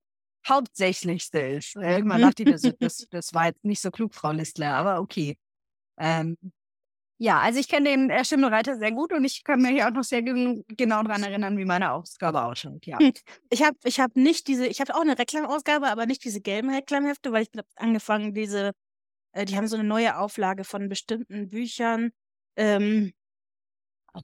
hauptsächlichste 0.48 1.38
ist. 1.38 1.76
Irgendwann 1.76 2.22
dachte 2.22 2.42
ich, 2.42 2.50
das, 2.50 2.62
das, 2.80 3.06
das 3.10 3.34
war 3.34 3.46
jetzt 3.46 3.64
nicht 3.64 3.80
so 3.80 3.90
klug, 3.90 4.14
Frau 4.14 4.32
Listler, 4.32 4.74
aber 4.74 5.00
okay. 5.00 5.36
Ähm, 5.98 6.36
ja, 7.22 7.38
also 7.38 7.60
ich 7.60 7.68
kenne 7.68 7.90
den 7.90 8.08
äh, 8.08 8.24
Schimmelreiter 8.24 8.78
sehr 8.78 8.92
gut 8.92 9.12
und 9.12 9.24
ich 9.24 9.44
kann 9.44 9.60
mich 9.60 9.72
hier 9.72 9.86
auch 9.86 9.92
noch 9.92 10.04
sehr 10.04 10.22
genau 10.22 11.02
daran 11.02 11.22
erinnern, 11.22 11.58
wie 11.58 11.66
meine 11.66 11.92
Ausgabe 11.92 12.42
ausschaut. 12.42 12.86
Ja. 12.86 12.98
Hm. 12.98 13.12
Ich 13.50 13.62
habe 13.62 13.76
ich 13.84 14.00
hab 14.00 14.16
nicht 14.16 14.48
diese, 14.48 14.66
ich 14.66 14.80
habe 14.80 14.94
auch 14.94 15.02
eine 15.02 15.18
Reklamausgabe, 15.18 15.88
aber 15.88 16.06
nicht 16.06 16.24
diese 16.24 16.40
gelben 16.40 16.70
Reklamhefte, 16.70 17.30
weil 17.30 17.42
ich 17.42 17.50
habe 17.54 17.68
angefangen, 17.76 18.32
diese, 18.32 18.72
äh, 19.32 19.44
die 19.44 19.58
haben 19.58 19.68
so 19.68 19.76
eine 19.76 19.84
neue 19.84 20.16
Auflage 20.16 20.64
von 20.64 20.88
bestimmten 20.88 21.48
Büchern, 21.48 22.10
ähm, 22.56 23.12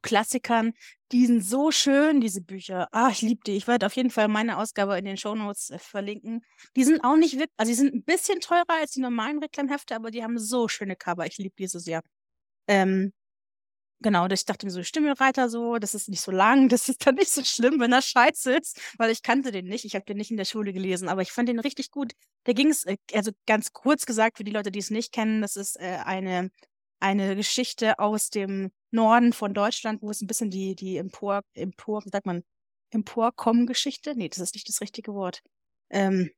Klassikern. 0.03 0.73
Die 1.13 1.27
sind 1.27 1.45
so 1.45 1.71
schön, 1.71 2.21
diese 2.21 2.41
Bücher. 2.43 2.89
Ah, 2.93 3.11
ich 3.11 3.23
liebe 3.23 3.41
die. 3.47 3.57
Ich 3.57 3.67
werde 3.69 3.87
auf 3.87 3.95
jeden 3.95 4.11
Fall 4.11 4.29
meine 4.29 4.59
Ausgabe 4.59 4.99
in 4.99 5.05
den 5.05 5.17
Shownotes 5.17 5.71
äh, 5.71 5.79
verlinken. 5.79 6.43
Die 6.77 6.85
sind 6.85 7.03
auch 7.05 7.17
nicht 7.17 7.35
wirklich, 7.35 7.55
also 7.57 7.71
die 7.71 7.77
sind 7.77 7.95
ein 7.95 8.05
bisschen 8.05 8.41
teurer 8.41 8.65
als 8.81 8.93
die 8.93 9.01
normalen 9.01 9.39
Reklamhefte, 9.39 9.95
aber 9.95 10.11
die 10.11 10.23
haben 10.25 10.39
so 10.39 10.69
schöne 10.69 10.97
Cover. 10.97 11.27
Ich 11.27 11.39
liebe 11.39 11.55
die 11.59 11.69
so 11.69 11.79
sehr. 11.79 12.03
Ähm, 12.69 13.13
genau, 14.01 14.27
ich 14.29 14.45
dachte 14.45 14.67
mir 14.67 14.73
so, 14.73 14.83
Stimmelreiter 14.83 15.49
so, 15.49 15.79
das 15.79 15.95
ist 15.95 16.09
nicht 16.09 16.21
so 16.21 16.33
lang, 16.33 16.69
das 16.71 16.89
ist 16.89 17.07
dann 17.07 17.17
nicht 17.17 17.31
so 17.31 17.45
schlimm, 17.45 17.81
wenn 17.81 17.93
er 17.93 18.03
scheiße 18.03 18.53
ist, 18.57 18.81
weil 18.99 19.11
ich 19.11 19.23
kannte 19.23 19.53
den 19.53 19.67
nicht, 19.67 19.85
ich 19.85 19.95
habe 19.95 20.05
den 20.05 20.17
nicht 20.19 20.31
in 20.31 20.37
der 20.37 20.45
Schule 20.45 20.73
gelesen, 20.73 21.09
aber 21.09 21.23
ich 21.23 21.33
fand 21.33 21.49
den 21.49 21.61
richtig 21.61 21.91
gut. 21.91 22.13
Da 22.45 22.53
ging 22.53 22.69
es, 22.71 22.85
äh, 22.85 22.97
also 23.15 23.33
ganz 23.47 23.73
kurz 23.73 24.07
gesagt, 24.07 24.39
für 24.39 24.45
die 24.45 24.53
Leute, 24.53 24.71
die 24.71 24.79
es 24.81 24.91
nicht 24.91 25.13
kennen, 25.13 25.43
das 25.43 25.57
ist 25.57 25.79
äh, 25.81 25.99
eine, 26.05 26.51
eine 27.01 27.37
Geschichte 27.37 27.99
aus 27.99 28.31
dem 28.31 28.71
Norden 28.91 29.33
von 29.33 29.55
Deutschland, 29.55 30.03
wo 30.03 30.11
es 30.11 30.21
ein 30.23 30.27
bisschen 30.27 30.51
die, 30.51 30.75
die 30.75 30.97
Empor, 30.97 31.43
Empor, 31.55 32.05
wie 32.05 32.11
sagt 32.11 32.27
man, 32.27 32.43
Emporkommen-Geschichte? 32.91 34.15
Nee, 34.17 34.29
das 34.29 34.39
ist 34.39 34.55
nicht 34.55 34.69
das 34.69 34.81
richtige 34.81 35.15
Wort. 35.15 35.43
Ähm, 35.91 36.31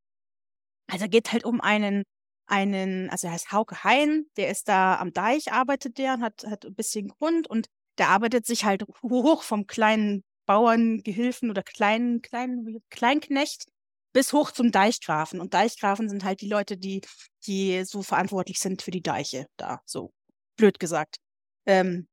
also 0.89 1.09
geht 1.09 1.33
halt 1.33 1.45
um 1.45 1.61
einen 1.61 2.05
einen, 2.49 3.11
also 3.11 3.27
er 3.27 3.35
heißt 3.35 3.53
Hauke 3.53 3.85
Hein, 3.85 4.27
der 4.37 4.51
ist 4.51 4.69
da 4.69 4.97
am 4.97 5.13
Deich, 5.13 5.53
arbeitet 5.53 5.99
der 5.99 6.15
und 6.15 6.23
hat, 6.23 6.45
hat 6.47 6.65
ein 6.65 6.75
bisschen 6.75 7.09
Grund 7.09 7.47
und 7.49 7.69
der 7.99 8.09
arbeitet 8.09 8.47
sich 8.47 8.65
halt 8.65 8.85
hoch 9.03 9.43
vom 9.43 9.67
kleinen 9.67 10.25
Bauerngehilfen 10.47 11.51
oder 11.51 11.63
Klein, 11.63 12.23
Klein, 12.23 12.79
Kleinknecht 12.91 13.67
bis 14.15 14.33
hoch 14.33 14.51
zum 14.51 14.73
Deichgrafen. 14.73 15.41
Und 15.41 15.53
Deichgrafen 15.53 16.09
sind 16.09 16.25
halt 16.25 16.41
die 16.41 16.49
Leute, 16.49 16.79
die, 16.79 17.03
die 17.47 17.85
so 17.85 18.03
verantwortlich 18.03 18.59
sind 18.59 18.83
für 18.83 18.91
die 18.91 19.03
Deiche 19.03 19.47
da, 19.59 19.81
so 19.85 20.13
blöd 20.59 20.79
gesagt. 20.79 21.17
Ähm, 21.67 22.07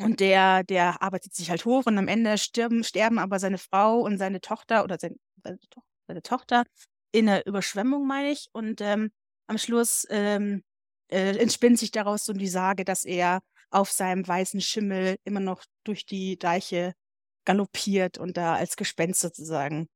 und 0.00 0.20
der, 0.20 0.64
der 0.64 1.02
arbeitet 1.02 1.34
sich 1.34 1.50
halt 1.50 1.64
hoch 1.66 1.86
und 1.86 1.98
am 1.98 2.08
Ende 2.08 2.38
sterben, 2.38 2.82
sterben 2.82 3.18
aber 3.18 3.38
seine 3.38 3.58
Frau 3.58 4.00
und 4.00 4.18
seine 4.18 4.40
Tochter 4.40 4.82
oder 4.82 4.98
sein, 4.98 5.16
seine, 5.42 5.58
to 5.70 5.82
seine 6.08 6.22
Tochter 6.22 6.64
in 7.12 7.28
einer 7.28 7.46
Überschwemmung, 7.46 8.06
meine 8.06 8.30
ich. 8.30 8.48
Und 8.52 8.80
ähm, 8.80 9.12
am 9.46 9.58
Schluss 9.58 10.06
ähm, 10.10 10.64
äh, 11.08 11.36
entspinnt 11.38 11.78
sich 11.78 11.92
daraus 11.92 12.24
so 12.24 12.32
die 12.32 12.48
Sage, 12.48 12.84
dass 12.84 13.04
er 13.04 13.40
auf 13.70 13.90
seinem 13.92 14.26
weißen 14.26 14.60
Schimmel 14.60 15.16
immer 15.24 15.40
noch 15.40 15.64
durch 15.84 16.06
die 16.06 16.38
Deiche 16.38 16.94
galoppiert 17.44 18.18
und 18.18 18.36
da 18.36 18.54
als 18.54 18.76
Gespenst 18.76 19.20
sozusagen 19.20 19.88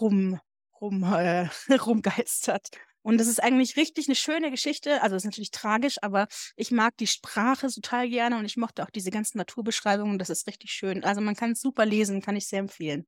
rum, 0.00 0.40
rum, 0.80 1.02
äh, 1.04 1.48
rumgeistert. 1.86 2.68
Und 3.06 3.18
das 3.18 3.28
ist 3.28 3.40
eigentlich 3.40 3.76
richtig 3.76 4.08
eine 4.08 4.16
schöne 4.16 4.50
Geschichte. 4.50 5.00
Also 5.00 5.14
es 5.14 5.22
ist 5.22 5.26
natürlich 5.26 5.52
tragisch, 5.52 5.96
aber 6.02 6.26
ich 6.56 6.72
mag 6.72 6.96
die 6.96 7.06
Sprache 7.06 7.68
total 7.68 8.08
gerne 8.08 8.36
und 8.36 8.44
ich 8.44 8.56
mochte 8.56 8.82
auch 8.82 8.90
diese 8.90 9.12
ganzen 9.12 9.38
Naturbeschreibungen. 9.38 10.18
Das 10.18 10.28
ist 10.28 10.48
richtig 10.48 10.72
schön. 10.72 11.04
Also 11.04 11.20
man 11.20 11.36
kann 11.36 11.52
es 11.52 11.60
super 11.60 11.86
lesen, 11.86 12.20
kann 12.20 12.34
ich 12.34 12.48
sehr 12.48 12.58
empfehlen. 12.58 13.06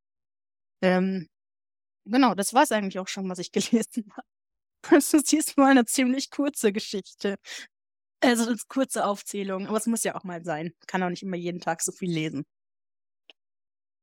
Ähm, 0.82 1.26
genau, 2.04 2.36
das 2.36 2.54
war 2.54 2.62
es 2.62 2.70
eigentlich 2.70 3.00
auch 3.00 3.08
schon, 3.08 3.28
was 3.28 3.40
ich 3.40 3.50
gelesen 3.52 4.12
habe. 4.12 4.26
Das 4.88 5.12
ist 5.14 5.32
diesmal 5.32 5.72
eine 5.72 5.84
ziemlich 5.84 6.30
kurze 6.30 6.72
Geschichte. 6.72 7.34
Also 8.20 8.46
eine 8.46 8.56
kurze 8.68 9.04
Aufzählung, 9.04 9.66
aber 9.66 9.78
es 9.78 9.86
muss 9.86 10.04
ja 10.04 10.14
auch 10.14 10.22
mal 10.22 10.44
sein. 10.44 10.74
Kann 10.86 11.02
auch 11.02 11.10
nicht 11.10 11.24
immer 11.24 11.36
jeden 11.36 11.60
Tag 11.60 11.82
so 11.82 11.90
viel 11.90 12.12
lesen. 12.12 12.44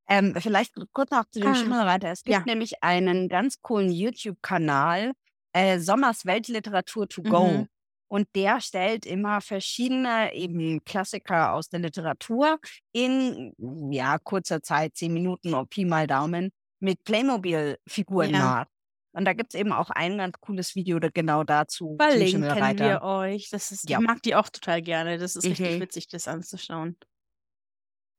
Ähm, 0.09 0.35
vielleicht 0.37 0.73
kurz 0.91 1.11
noch 1.11 1.23
zu 1.31 1.39
dem 1.39 1.51
Ah, 1.51 1.55
Schimmelreiter. 1.55 2.11
Es 2.11 2.23
gibt 2.23 2.37
ja. 2.37 2.43
nämlich 2.45 2.83
einen 2.83 3.29
ganz 3.29 3.61
coolen 3.61 3.91
YouTube-Kanal, 3.91 5.13
äh, 5.55 5.79
Sommers 5.79 6.25
Weltliteratur 6.25 7.07
to 7.07 7.21
go. 7.23 7.47
Mhm. 7.47 7.67
Und 8.07 8.27
der 8.35 8.61
stellt 8.61 9.05
immer 9.05 9.41
verschiedene 9.41 10.33
eben 10.33 10.83
Klassiker 10.85 11.53
aus 11.53 11.69
der 11.69 11.79
Literatur 11.79 12.59
in 12.91 13.53
ja, 13.91 14.19
kurzer 14.19 14.61
Zeit, 14.61 14.95
zehn 14.95 15.11
Minuten 15.13 15.53
oder 15.53 15.65
Pi 15.65 15.85
mal 15.85 16.05
Daumen, 16.05 16.51
mit 16.79 17.03
Playmobil-Figuren 17.03 18.29
Ja. 18.31 18.39
nach. 18.39 18.65
Und 19.13 19.25
da 19.25 19.33
gibt 19.33 19.53
es 19.53 19.59
eben 19.59 19.71
auch 19.71 19.89
ein 19.91 20.17
ganz 20.17 20.35
cooles 20.41 20.75
Video 20.75 20.99
genau 21.13 21.43
dazu 21.45 21.95
Verlinken 21.97 22.43
wir 22.43 23.01
euch. 23.01 23.49
Das 23.49 23.71
ist, 23.71 23.89
Ja. 23.89 23.99
ich 23.99 24.05
mag 24.05 24.21
die 24.23 24.35
auch 24.35 24.49
total 24.49 24.81
gerne. 24.81 25.17
Das 25.17 25.35
ist 25.37 25.45
richtig 25.45 25.77
Mhm. 25.77 25.81
witzig, 25.81 26.07
das 26.09 26.27
anzuschauen. 26.27 26.97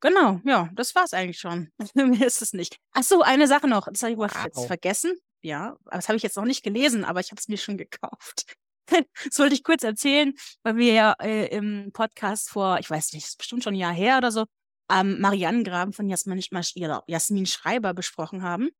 Genau, 0.00 0.40
ja, 0.44 0.68
das 0.74 0.94
war's 0.94 1.12
eigentlich 1.14 1.38
schon. 1.38 1.70
Mehr 1.94 2.26
ist 2.26 2.42
es 2.42 2.52
nicht. 2.52 2.78
Ach 2.92 3.02
so, 3.02 3.22
eine 3.22 3.46
Sache 3.46 3.68
noch. 3.68 3.88
Das 3.90 4.02
habe 4.02 4.12
ich 4.12 4.18
Wow. 4.18 4.66
vergessen. 4.66 5.18
Ja, 5.46 5.76
aber 5.84 5.96
das 5.96 6.08
habe 6.08 6.16
ich 6.16 6.22
jetzt 6.22 6.36
noch 6.36 6.44
nicht 6.44 6.62
gelesen, 6.62 7.04
aber 7.04 7.20
ich 7.20 7.30
habe 7.30 7.38
es 7.40 7.48
mir 7.48 7.58
schon 7.58 7.76
gekauft. 7.78 8.44
Das 9.24 9.40
wollte 9.40 9.56
ich 9.56 9.64
kurz 9.64 9.82
erzählen, 9.82 10.32
weil 10.62 10.76
wir 10.76 10.92
ja 10.92 11.12
äh, 11.20 11.48
im 11.48 11.90
Podcast 11.92 12.50
vor, 12.50 12.78
ich 12.78 12.88
weiß 12.88 13.14
nicht, 13.14 13.26
ist 13.26 13.36
bestimmt 13.36 13.64
schon 13.64 13.74
ein 13.74 13.78
Jahr 13.80 13.92
her 13.92 14.18
oder 14.18 14.30
so, 14.30 14.44
am 14.86 15.18
Marianengraben 15.18 15.92
von 15.92 16.08
Jasmin, 16.08 16.40
ja, 16.76 17.02
Jasmin 17.08 17.46
Schreiber 17.46 17.94
besprochen 17.94 18.44
haben 18.44 18.70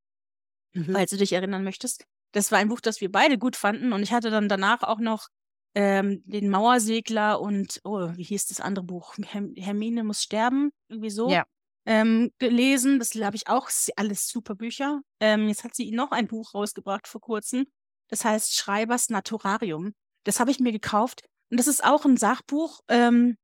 Mhm. 0.76 0.92
falls 0.92 1.10
du 1.10 1.16
dich 1.16 1.32
erinnern 1.32 1.64
möchtest. 1.64 2.04
Das 2.32 2.52
war 2.52 2.58
ein 2.58 2.68
Buch, 2.68 2.80
das 2.80 3.00
wir 3.00 3.10
beide 3.10 3.38
gut 3.38 3.56
fanden. 3.56 3.92
Und 3.92 4.02
ich 4.02 4.12
hatte 4.12 4.30
dann 4.30 4.48
danach 4.48 4.82
auch 4.82 4.98
noch 4.98 5.28
ähm, 5.74 6.22
den 6.26 6.50
Mauersegler 6.50 7.40
und, 7.40 7.80
oh, 7.84 8.10
wie 8.14 8.22
hieß 8.22 8.46
das 8.46 8.60
andere 8.60 8.84
Buch? 8.84 9.14
Herm 9.24 9.54
Hermine 9.56 10.04
muss 10.04 10.22
sterben, 10.22 10.70
irgendwie 10.88 11.10
so. 11.10 11.30
Ja. 11.30 11.44
Ähm, 11.86 12.32
gelesen. 12.38 12.98
Das 12.98 13.14
habe 13.14 13.36
ich 13.36 13.48
auch 13.48 13.70
alles 13.96 14.28
super 14.28 14.54
Bücher. 14.54 15.00
Ähm, 15.20 15.48
jetzt 15.48 15.64
hat 15.64 15.74
sie 15.74 15.90
noch 15.92 16.10
ein 16.10 16.26
Buch 16.26 16.54
rausgebracht 16.54 17.06
vor 17.06 17.20
kurzem. 17.20 17.66
Das 18.08 18.24
heißt 18.24 18.54
Schreibers 18.56 19.08
Naturarium. 19.08 19.94
Das 20.24 20.40
habe 20.40 20.50
ich 20.50 20.60
mir 20.60 20.72
gekauft. 20.72 21.22
Und 21.50 21.58
das 21.58 21.68
ist 21.68 21.84
auch 21.84 22.04
ein 22.04 22.16
Sachbuch. 22.16 22.80
Ähm, 22.88 23.36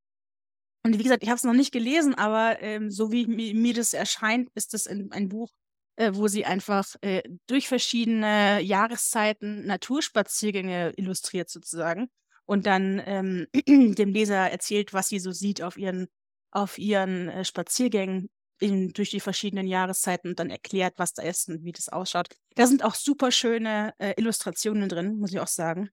und 0.84 0.98
wie 0.98 1.02
gesagt, 1.04 1.22
ich 1.22 1.28
habe 1.28 1.36
es 1.36 1.44
noch 1.44 1.52
nicht 1.52 1.72
gelesen, 1.72 2.14
aber 2.16 2.60
ähm, 2.60 2.90
so 2.90 3.12
wie 3.12 3.26
mi- 3.26 3.54
mir 3.54 3.74
das 3.74 3.94
erscheint, 3.94 4.48
ist 4.54 4.74
das 4.74 4.86
ein, 4.88 5.12
ein 5.12 5.28
Buch, 5.28 5.50
äh, 5.96 6.10
wo 6.14 6.26
sie 6.26 6.44
einfach 6.44 6.96
äh, 7.02 7.22
durch 7.46 7.68
verschiedene 7.68 8.60
Jahreszeiten 8.60 9.64
Naturspaziergänge 9.66 10.92
illustriert 10.96 11.48
sozusagen 11.50 12.08
und 12.46 12.66
dann 12.66 13.00
ähm, 13.06 13.46
dem 13.94 14.12
Leser 14.12 14.50
erzählt, 14.50 14.92
was 14.92 15.08
sie 15.08 15.20
so 15.20 15.30
sieht 15.30 15.62
auf 15.62 15.76
ihren, 15.76 16.08
auf 16.52 16.78
ihren 16.78 17.28
äh, 17.28 17.44
Spaziergängen 17.44 18.30
in, 18.60 18.92
durch 18.92 19.10
die 19.10 19.20
verschiedenen 19.20 19.66
Jahreszeiten 19.66 20.28
und 20.28 20.38
dann 20.38 20.50
erklärt, 20.50 20.94
was 20.96 21.14
da 21.14 21.22
ist 21.22 21.48
und 21.48 21.64
wie 21.64 21.72
das 21.72 21.88
ausschaut. 21.88 22.28
Da 22.54 22.66
sind 22.66 22.84
auch 22.84 22.94
super 22.94 23.32
schöne 23.32 23.92
äh, 23.98 24.14
Illustrationen 24.16 24.88
drin, 24.88 25.18
muss 25.18 25.32
ich 25.32 25.40
auch 25.40 25.48
sagen. 25.48 25.90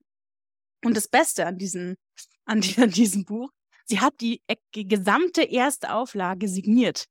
Und 0.84 0.96
das 0.96 1.08
Beste 1.08 1.46
an 1.46 1.58
diesem, 1.58 1.96
an, 2.44 2.60
die, 2.60 2.80
an 2.80 2.90
diesem 2.90 3.24
Buch, 3.24 3.50
sie 3.86 4.00
hat 4.00 4.14
die, 4.20 4.42
äh, 4.46 4.56
die 4.74 4.86
gesamte 4.86 5.42
erste 5.42 5.92
Auflage 5.92 6.48
signiert. 6.48 7.06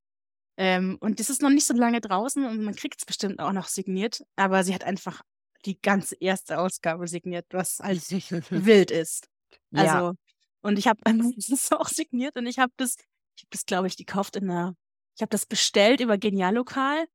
Ähm, 0.57 0.97
und 0.99 1.19
das 1.19 1.29
ist 1.29 1.41
noch 1.41 1.49
nicht 1.49 1.65
so 1.65 1.73
lange 1.73 2.01
draußen 2.01 2.45
und 2.45 2.63
man 2.63 2.75
kriegt 2.75 2.99
es 2.99 3.05
bestimmt 3.05 3.39
auch 3.39 3.53
noch 3.53 3.67
signiert, 3.67 4.23
aber 4.35 4.63
sie 4.63 4.73
hat 4.73 4.83
einfach 4.83 5.21
die 5.65 5.79
ganze 5.79 6.15
erste 6.19 6.59
Ausgabe 6.59 7.07
signiert, 7.07 7.45
was 7.51 7.79
halt 7.79 8.01
wild 8.51 8.91
ist. 8.91 9.27
ja. 9.71 9.83
Also, 9.83 10.17
und 10.61 10.77
ich 10.77 10.87
habe 10.87 10.99
es 11.37 11.49
ist 11.49 11.73
auch 11.73 11.87
signiert 11.87 12.35
und 12.35 12.45
ich 12.45 12.59
habe 12.59 12.73
das, 12.77 12.97
ich 13.39 13.43
habe 13.43 13.51
das, 13.51 13.65
glaube 13.65 13.87
ich, 13.87 13.95
gekauft 13.95 14.35
in 14.35 14.49
einer, 14.49 14.75
ich 15.15 15.21
habe 15.21 15.29
das 15.29 15.45
bestellt 15.45 16.01
über 16.01 16.17
Geniallokal. 16.17 17.05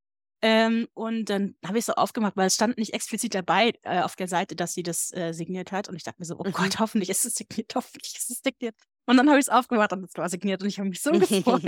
Ähm, 0.43 0.89
und 0.95 1.27
dann 1.31 1.55
habe 1.65 1.79
ich 1.79 1.83
es 1.83 1.87
so 1.87 1.95
aufgemacht, 1.95 2.37
weil 2.37 2.47
es 2.47 2.55
stand 2.55 2.77
nicht 2.77 2.93
explizit 2.93 3.35
dabei 3.35 3.73
äh, 3.83 4.01
auf 4.03 4.15
der 4.17 4.29
Seite, 4.29 4.57
dass 4.57 4.75
sie 4.75 4.83
das 4.83 5.11
äh, 5.15 5.33
signiert 5.33 5.73
hat. 5.73 5.89
Und 5.89 5.97
ich 5.97 6.03
dachte 6.03 6.21
mir 6.21 6.27
so, 6.27 6.37
oh 6.39 6.45
Mhm. 6.45 6.53
Gott, 6.53 6.79
hoffentlich 6.81 7.09
ist 7.11 7.25
es 7.25 7.35
signiert, 7.35 7.75
hoffentlich 7.75 8.15
ist 8.17 8.31
es 8.31 8.41
signiert. 8.43 8.75
Und 9.07 9.17
dann 9.17 9.29
habe 9.29 9.39
ich 9.39 9.45
es 9.47 9.49
aufgemacht 9.49 9.93
und 9.93 10.05
es 10.05 10.15
war 10.17 10.29
signiert 10.29 10.63
und 10.63 10.69
ich 10.69 10.79
habe 10.79 10.89
mich 10.89 11.01
so 11.03 11.13
gefreut. 11.19 11.63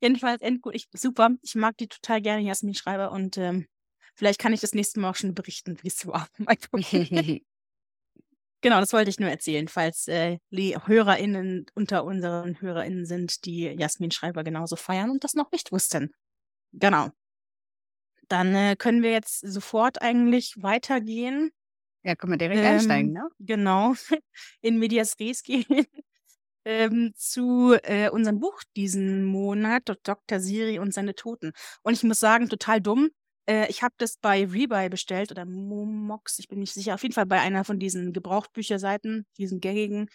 Jedenfalls 0.00 0.42
endgut. 0.42 0.74
Ich, 0.74 0.88
super. 0.92 1.30
Ich 1.42 1.54
mag 1.54 1.76
die 1.78 1.88
total 1.88 2.20
gerne, 2.20 2.42
Jasmin 2.42 2.74
Schreiber. 2.74 3.12
Und 3.12 3.38
ähm, 3.38 3.66
vielleicht 4.14 4.40
kann 4.40 4.52
ich 4.52 4.60
das 4.60 4.74
nächste 4.74 4.98
Mal 5.00 5.10
auch 5.10 5.16
schon 5.16 5.34
berichten, 5.34 5.78
wie 5.82 5.88
es 5.88 6.06
war. 6.06 6.28
Genau, 8.62 8.78
das 8.78 8.92
wollte 8.92 9.10
ich 9.10 9.18
nur 9.18 9.28
erzählen, 9.28 9.66
falls 9.66 10.06
äh, 10.06 10.38
die 10.50 10.76
HörerInnen 10.76 11.66
unter 11.74 12.04
unseren 12.04 12.60
HörerInnen 12.60 13.04
sind, 13.06 13.44
die 13.44 13.64
Jasmin 13.64 14.12
Schreiber 14.12 14.44
genauso 14.44 14.76
feiern 14.76 15.10
und 15.10 15.24
das 15.24 15.34
noch 15.34 15.50
nicht 15.50 15.72
wussten. 15.72 16.14
Genau. 16.72 17.10
Dann 18.28 18.54
äh, 18.54 18.76
können 18.76 19.02
wir 19.02 19.10
jetzt 19.10 19.40
sofort 19.40 20.00
eigentlich 20.00 20.54
weitergehen. 20.62 21.50
ja, 22.04 22.14
können 22.14 22.32
wir 22.32 22.38
direkt 22.38 22.62
einsteigen, 22.64 23.08
Ähm, 23.08 23.22
ne? 23.22 23.28
Genau, 23.40 23.94
in 24.60 24.78
Medias 24.78 25.18
Res 25.18 25.42
gehen. 25.42 25.66
ähm, 26.64 27.12
zu 27.16 27.74
äh, 27.82 28.10
unserem 28.10 28.38
Buch 28.38 28.62
diesen 28.76 29.24
Monat, 29.24 29.82
Dr. 30.04 30.38
Siri 30.38 30.78
und 30.78 30.94
seine 30.94 31.14
Toten. 31.16 31.52
Und 31.82 31.94
ich 31.94 32.04
muss 32.04 32.20
sagen, 32.20 32.48
total 32.48 32.80
dumm. 32.80 33.10
Äh, 33.48 33.68
ich 33.70 33.82
habe 33.82 33.94
das 33.98 34.16
bei 34.18 34.44
Rebuy 34.44 34.88
bestellt 34.88 35.30
oder 35.30 35.44
Momox, 35.44 36.38
ich 36.38 36.48
bin 36.48 36.60
nicht 36.60 36.72
sicher. 36.74 36.94
Auf 36.94 37.02
jeden 37.02 37.14
Fall 37.14 37.26
bei 37.26 37.40
einer 37.40 37.64
von 37.64 37.78
diesen 37.78 38.12
Gebrauchtbüchersseiten, 38.12 39.26
diesen 39.38 39.60
gängigen. 39.60 40.08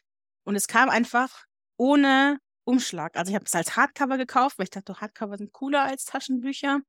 Und 0.46 0.56
es 0.56 0.68
kam 0.68 0.90
einfach 0.90 1.46
ohne 1.78 2.40
Umschlag. 2.66 3.18
Also 3.18 3.30
ich 3.30 3.36
habe 3.36 3.46
es 3.46 3.56
als 3.56 3.76
Hardcover 3.76 4.18
gekauft, 4.18 4.58
weil 4.58 4.66
ich 4.66 4.70
dachte, 4.70 5.00
Hardcover 5.00 5.38
sind 5.38 5.54
cooler 5.54 5.84
als 5.84 6.06
Taschenbücher. 6.06 6.80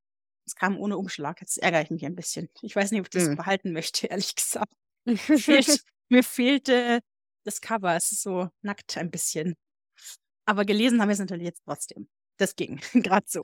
Es 0.45 0.55
kam 0.55 0.77
ohne 0.77 0.97
Umschlag. 0.97 1.41
Jetzt 1.41 1.57
ärgere 1.57 1.81
ich 1.83 1.91
mich 1.91 2.05
ein 2.05 2.15
bisschen. 2.15 2.49
Ich 2.61 2.75
weiß 2.75 2.91
nicht, 2.91 3.01
ob 3.01 3.07
ich 3.07 3.11
das 3.11 3.27
Hm. 3.27 3.35
behalten 3.35 3.71
möchte, 3.71 4.07
ehrlich 4.11 4.35
gesagt. 4.35 4.73
Mir, 5.05 5.17
fehlt, 5.39 5.83
mir 6.09 6.23
fehlte 6.23 6.99
das 7.45 7.61
Cover. 7.61 7.95
Es 7.95 8.11
ist 8.11 8.21
so 8.23 8.49
nackt 8.61 8.97
ein 8.97 9.11
bisschen. 9.11 9.55
Aber 10.45 10.65
gelesen 10.65 11.01
haben 11.01 11.09
wir 11.09 11.13
es 11.13 11.19
natürlich 11.19 11.45
jetzt 11.45 11.63
trotzdem. 11.65 12.09
Das 12.37 12.55
ging 12.55 12.79
gerade 12.93 13.25
so. 13.27 13.43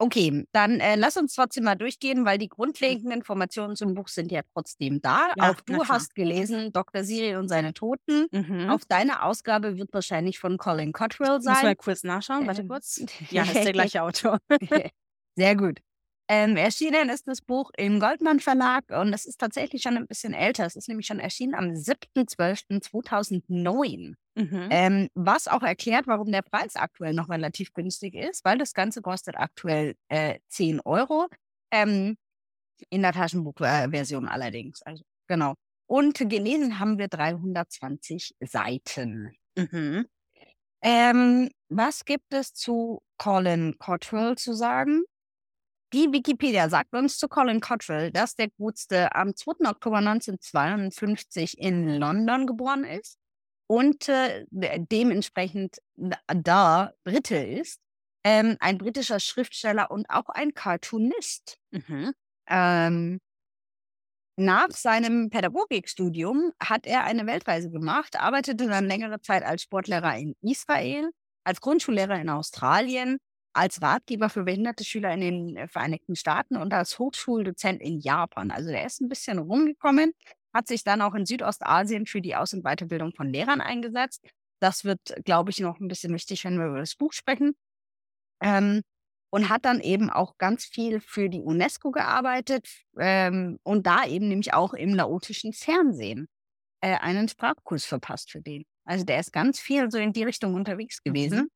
Okay, 0.00 0.44
dann 0.52 0.78
äh, 0.78 0.94
lass 0.94 1.16
uns 1.16 1.34
trotzdem 1.34 1.64
mal 1.64 1.74
durchgehen, 1.74 2.24
weil 2.24 2.38
die 2.38 2.48
grundlegenden 2.48 3.10
Informationen 3.10 3.74
zum 3.74 3.94
Buch 3.94 4.06
sind 4.06 4.30
ja 4.30 4.42
trotzdem 4.54 5.00
da. 5.00 5.32
Ja, 5.36 5.50
Auch 5.50 5.60
du 5.60 5.84
hast 5.86 6.14
gelesen 6.14 6.72
Dr. 6.72 7.02
Siri 7.02 7.34
und 7.34 7.48
seine 7.48 7.74
Toten. 7.74 8.26
Mhm. 8.30 8.70
Auf 8.70 8.82
deine 8.86 9.24
Ausgabe 9.24 9.76
wird 9.76 9.92
wahrscheinlich 9.92 10.38
von 10.38 10.56
Colin 10.56 10.92
Cottrell 10.92 11.34
Muss 11.36 11.44
mal 11.46 11.62
sein. 11.62 11.76
kurz 11.76 12.04
nachschauen. 12.04 12.46
Warte 12.46 12.62
Ähm, 12.62 12.68
kurz. 12.68 13.02
Ja, 13.30 13.42
ist 13.42 13.54
der 13.54 13.72
gleiche 13.72 14.02
Autor. 14.02 14.38
Sehr 15.36 15.56
gut. 15.56 15.80
Ähm, 16.30 16.56
erschienen 16.56 17.08
ist 17.08 17.26
das 17.26 17.40
Buch 17.40 17.70
im 17.76 17.98
Goldmann 18.00 18.38
Verlag 18.38 18.84
und 18.90 19.14
es 19.14 19.24
ist 19.24 19.40
tatsächlich 19.40 19.80
schon 19.82 19.96
ein 19.96 20.06
bisschen 20.06 20.34
älter. 20.34 20.66
Es 20.66 20.76
ist 20.76 20.86
nämlich 20.88 21.06
schon 21.06 21.20
erschienen 21.20 21.54
am 21.54 21.70
7.12.2009. 21.70 24.14
Mhm. 24.38 24.68
Ähm, 24.70 25.08
was 25.14 25.48
auch 25.48 25.62
erklärt, 25.62 26.06
warum 26.06 26.30
der 26.30 26.42
Preis 26.42 26.76
aktuell 26.76 27.12
noch 27.12 27.28
relativ 27.28 27.72
günstig 27.72 28.14
ist, 28.14 28.44
weil 28.44 28.56
das 28.56 28.72
Ganze 28.72 29.02
kostet 29.02 29.36
aktuell 29.36 29.96
äh, 30.08 30.38
10 30.48 30.80
Euro. 30.84 31.26
Ähm, 31.72 32.16
in 32.90 33.02
der 33.02 33.12
Taschenbuchversion 33.12 34.28
allerdings. 34.28 34.80
Also, 34.82 35.02
genau. 35.26 35.54
Und 35.86 36.18
gelesen 36.28 36.78
haben 36.78 36.98
wir 36.98 37.08
320 37.08 38.36
Seiten. 38.40 39.32
Mhm. 39.56 40.06
Ähm, 40.82 41.50
was 41.68 42.04
gibt 42.04 42.32
es 42.32 42.54
zu 42.54 43.02
Colin 43.18 43.76
Cottrell 43.78 44.36
zu 44.36 44.52
sagen? 44.52 45.02
Die 45.92 46.12
Wikipedia 46.12 46.68
sagt 46.68 46.94
uns 46.94 47.18
zu 47.18 47.26
Colin 47.26 47.60
Cottrell, 47.60 48.12
dass 48.12 48.36
der 48.36 48.50
Gutste 48.50 49.12
am 49.16 49.34
2. 49.34 49.68
Oktober 49.68 49.96
1952 49.96 51.58
in 51.58 51.88
London 51.98 52.46
geboren 52.46 52.84
ist 52.84 53.18
und 53.68 54.08
äh, 54.08 54.46
dementsprechend 54.50 55.78
da 55.96 56.92
Brite 57.04 57.36
ist. 57.36 57.80
Ähm, 58.24 58.56
ein 58.58 58.78
britischer 58.78 59.20
Schriftsteller 59.20 59.92
und 59.92 60.10
auch 60.10 60.28
ein 60.28 60.52
Cartoonist. 60.52 61.58
Mhm. 61.70 62.12
Ähm, 62.48 63.20
nach 64.36 64.70
seinem 64.70 65.30
Pädagogikstudium 65.30 66.52
hat 66.60 66.86
er 66.86 67.04
eine 67.04 67.26
Weltreise 67.26 67.70
gemacht, 67.70 68.18
arbeitete 68.18 68.66
dann 68.68 68.86
längere 68.86 69.20
Zeit 69.20 69.44
als 69.44 69.62
Sportlehrer 69.62 70.16
in 70.16 70.34
Israel, 70.42 71.10
als 71.44 71.60
Grundschullehrer 71.60 72.20
in 72.20 72.28
Australien, 72.30 73.18
als 73.52 73.82
Ratgeber 73.82 74.28
für 74.28 74.44
behinderte 74.44 74.84
Schüler 74.84 75.12
in 75.12 75.20
den 75.20 75.56
äh, 75.56 75.68
Vereinigten 75.68 76.16
Staaten 76.16 76.56
und 76.56 76.72
als 76.72 76.98
Hochschuldozent 76.98 77.82
in 77.82 78.00
Japan. 78.00 78.50
Also 78.50 78.70
der 78.70 78.86
ist 78.86 79.00
ein 79.00 79.08
bisschen 79.08 79.38
rumgekommen, 79.38 80.12
hat 80.54 80.66
sich 80.66 80.84
dann 80.84 81.02
auch 81.02 81.14
in 81.14 81.26
Südostasien 81.26 82.06
für 82.06 82.20
die 82.20 82.36
Aus- 82.36 82.54
und 82.54 82.64
Weiterbildung 82.64 83.12
von 83.14 83.28
Lehrern 83.28 83.60
eingesetzt. 83.60 84.26
Das 84.60 84.84
wird, 84.84 85.14
glaube 85.24 85.50
ich, 85.50 85.60
noch 85.60 85.78
ein 85.78 85.88
bisschen 85.88 86.12
wichtig, 86.12 86.44
wenn 86.44 86.58
wir 86.58 86.66
über 86.66 86.80
das 86.80 86.96
Buch 86.96 87.12
sprechen. 87.12 87.54
Ähm, 88.40 88.82
und 89.30 89.48
hat 89.50 89.64
dann 89.64 89.80
eben 89.80 90.10
auch 90.10 90.38
ganz 90.38 90.64
viel 90.64 91.00
für 91.00 91.28
die 91.28 91.40
UNESCO 91.40 91.90
gearbeitet 91.90 92.66
ähm, 92.98 93.58
und 93.62 93.86
da 93.86 94.06
eben 94.06 94.28
nämlich 94.28 94.54
auch 94.54 94.72
im 94.72 94.94
laotischen 94.94 95.52
Fernsehen 95.52 96.28
äh, 96.80 96.96
einen 96.96 97.28
Sprachkurs 97.28 97.84
verpasst 97.84 98.30
für 98.30 98.40
den. 98.40 98.64
Also 98.84 99.04
der 99.04 99.20
ist 99.20 99.32
ganz 99.32 99.60
viel 99.60 99.90
so 99.90 99.98
in 99.98 100.14
die 100.14 100.22
Richtung 100.22 100.54
unterwegs 100.54 101.02
gewesen. 101.02 101.40
Mhm. 101.40 101.48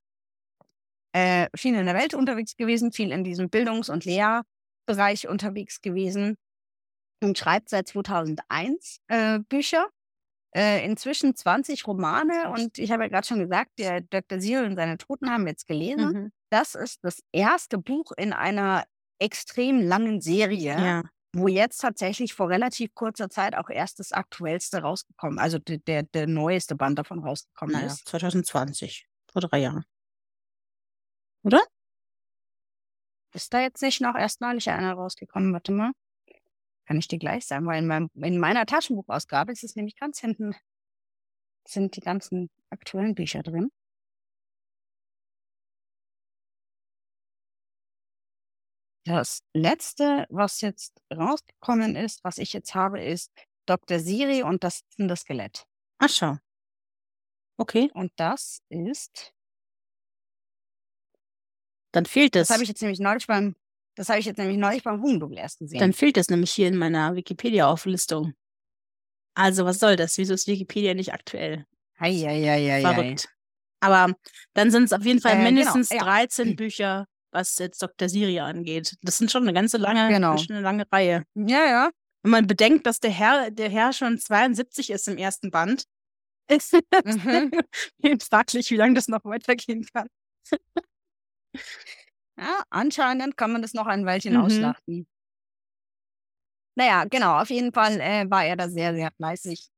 Äh, 1.15 1.49
viel 1.57 1.75
in 1.75 1.87
der 1.87 1.95
Welt 1.95 2.15
unterwegs 2.15 2.57
gewesen, 2.57 2.93
viel 2.93 3.11
in 3.11 3.25
diesem 3.25 3.49
Bildungs- 3.49 3.89
und 3.89 4.05
Lehrbereich 4.05 5.29
unterwegs 5.29 5.81
gewesen 5.81 6.37
und 7.23 7.39
schreibt 7.39 7.69
seit 7.69 7.89
2001 7.89 9.01
äh, 9.09 9.39
Bücher. 9.49 9.89
Äh, 10.55 10.85
inzwischen 10.85 11.35
20 11.35 11.87
Romane 11.87 12.51
und 12.51 12.77
ich 12.77 12.91
habe 12.93 13.05
ja 13.05 13.09
gerade 13.09 13.27
schon 13.27 13.39
gesagt, 13.39 13.71
der 13.79 14.03
Dr. 14.03 14.39
Seal 14.39 14.67
und 14.67 14.77
seine 14.77 14.99
Toten 14.99 15.31
haben 15.31 15.45
wir 15.45 15.53
jetzt 15.53 15.67
gelesen. 15.67 16.13
Mhm. 16.13 16.33
Das 16.51 16.75
ist 16.75 17.03
das 17.03 17.23
erste 17.33 17.79
Buch 17.79 18.13
in 18.19 18.35
einer 18.35 18.85
extrem 19.19 19.81
langen 19.81 20.21
Serie, 20.21 20.73
Ja. 20.79 21.03
wo 21.35 21.49
jetzt 21.49 21.79
tatsächlich 21.79 22.35
vor 22.35 22.51
relativ 22.51 22.95
kurzer 22.95 23.31
Zeit 23.31 23.57
auch 23.57 23.71
erst 23.71 23.99
das 23.99 24.13
aktuellste 24.13 24.83
rausgekommen, 24.83 25.39
also 25.39 25.59
der, 25.59 25.79
der, 25.79 26.03
der 26.03 26.27
neueste 26.27 26.75
Band 26.75 26.99
davon 26.99 27.21
rausgekommen 27.21 27.75
Naja, 27.75 27.87
ist. 27.87 28.07
2020. 28.07 29.07
Vor 29.33 29.41
drei 29.41 29.61
Jahren. 29.61 29.85
Oder? 31.45 31.63
Ist 33.35 33.55
da 33.55 33.61
jetzt 33.63 33.81
nicht 33.81 34.03
noch 34.03 34.17
erst 34.17 34.43
neulich 34.43 34.69
einer 34.69 34.93
rausgekommen? 34.93 35.55
Warte 35.55 35.73
mal. 35.73 35.93
Kann 36.87 36.99
ich 36.99 37.09
dir 37.09 37.19
gleich 37.19 37.47
sagen, 37.47 37.67
weil 37.67 37.79
in, 37.79 37.87
meinem, 37.87 38.11
in 38.15 38.39
meiner 38.39 38.67
Taschenbuchausgabe 38.67 39.53
ist 39.53 39.65
es 39.65 39.77
nämlich 39.77 39.97
ganz 39.97 40.21
hinten, 40.21 40.55
sind 41.67 41.97
die 41.97 42.01
ganzen 42.01 42.51
aktuellen 42.71 43.15
Bücher 43.15 43.43
drin. 43.43 43.71
Das 49.05 49.43
letzte, 49.53 50.27
was 50.31 50.61
jetzt 50.61 51.01
rausgekommen 51.13 51.97
ist, 51.97 52.23
was 52.23 52.39
ich 52.39 52.53
jetzt 52.53 52.75
habe, 52.75 53.03
ist 53.03 53.33
Dr. 53.67 53.99
Siri 53.99 54.43
und 54.43 54.63
das 54.63 54.79
sitzende 54.79 55.17
Skelett. 55.17 55.67
Ach 55.99 56.09
schau. 56.09 56.39
Okay, 57.59 57.91
Und 57.95 58.13
das 58.17 58.61
ist, 58.71 59.35
dann 61.93 62.07
fehlt 62.07 62.35
das 62.35 62.49
es. 62.49 62.51
habe 62.51 62.63
ich 62.63 62.69
jetzt 62.69 62.81
nämlich 62.83 62.99
neulich 62.99 63.27
beim, 63.27 63.55
das 63.95 64.09
habe 64.09 64.19
ich 64.21 64.27
jetzt 64.27 64.39
nämlich 64.39 64.59
neulich 64.59 64.83
beim 64.83 65.01
Hugendubel 65.03 65.39
erst 65.39 65.59
gesehen. 65.59 65.81
Dann 65.81 65.93
fehlt 65.93 66.17
es 66.17 66.29
nämlich 66.29 66.51
hier 66.53 66.69
in 66.69 66.77
meiner 66.77 67.15
Wikipedia-Auflistung. 67.15 68.33
Also, 69.35 69.65
was 69.65 69.79
soll 69.79 69.97
das? 69.97 70.19
Wieso 70.19 70.35
ist 70.35 70.47
Wikipedia 70.47 70.95
nicht 70.95 71.13
aktuell? 71.13 71.67
Eieieiei. 71.99 72.81
Verrückt. 72.83 73.29
Aber 73.81 74.15
dann 74.55 74.71
sind 74.71 74.85
es 74.85 74.93
auf 74.93 75.05
jeden 75.05 75.21
Fall 75.21 75.33
Äh, 75.33 75.37
genau, 75.39 75.51
mindestens 75.51 75.91
ja. 75.91 75.99
13 76.03 76.55
Bücher, 76.57 77.07
was 77.33 77.59
jetzt 77.59 77.83
Dr. 77.83 78.09
Siri 78.09 78.39
angeht. 78.41 78.95
Das 79.03 79.19
sind 79.19 79.31
schon 79.31 79.43
eine 79.43 79.53
ganze 79.53 79.79
lange, 79.79 80.09
Genau. 80.09 80.37
eine 80.51 80.61
lange 80.61 80.85
Reihe. 80.93 81.25
Ja, 81.35 81.65
ja. 81.67 81.91
Wenn 82.23 82.31
man 82.31 82.47
bedenkt, 82.47 82.87
dass 82.87 83.01
der 83.01 83.11
Herr, 83.11 83.51
der 83.51 83.69
Herr 83.71 83.93
schon 83.93 84.19
72 84.19 84.91
ist 84.91 85.09
im 85.09 85.17
ersten 85.19 85.51
Band, 85.51 85.85
ist 86.49 86.75
Mhm. 87.05 87.51
fraglich, 88.21 88.71
wie 88.71 88.77
lange 88.77 88.95
das 88.95 89.09
noch 89.09 89.25
weitergehen 89.25 89.87
kann. 89.93 90.09
Ja, 92.39 92.63
anscheinend 92.71 93.37
kann 93.37 93.53
man 93.53 93.63
das 93.63 93.75
noch 93.75 93.87
ein 93.87 94.07
Weilchen 94.07 94.35
Mhm. 94.35 94.41
ausschlachten. 94.41 95.07
Naja, 96.75 97.05
genau, 97.05 97.39
auf 97.41 97.51
jeden 97.51 97.73
Fall 97.73 98.01
äh, 98.01 98.31
war 98.31 98.45
er 98.45 98.57
da 98.57 98.69
sehr, 98.69 98.95
sehr 98.95 99.11
fleißig, 99.13 99.69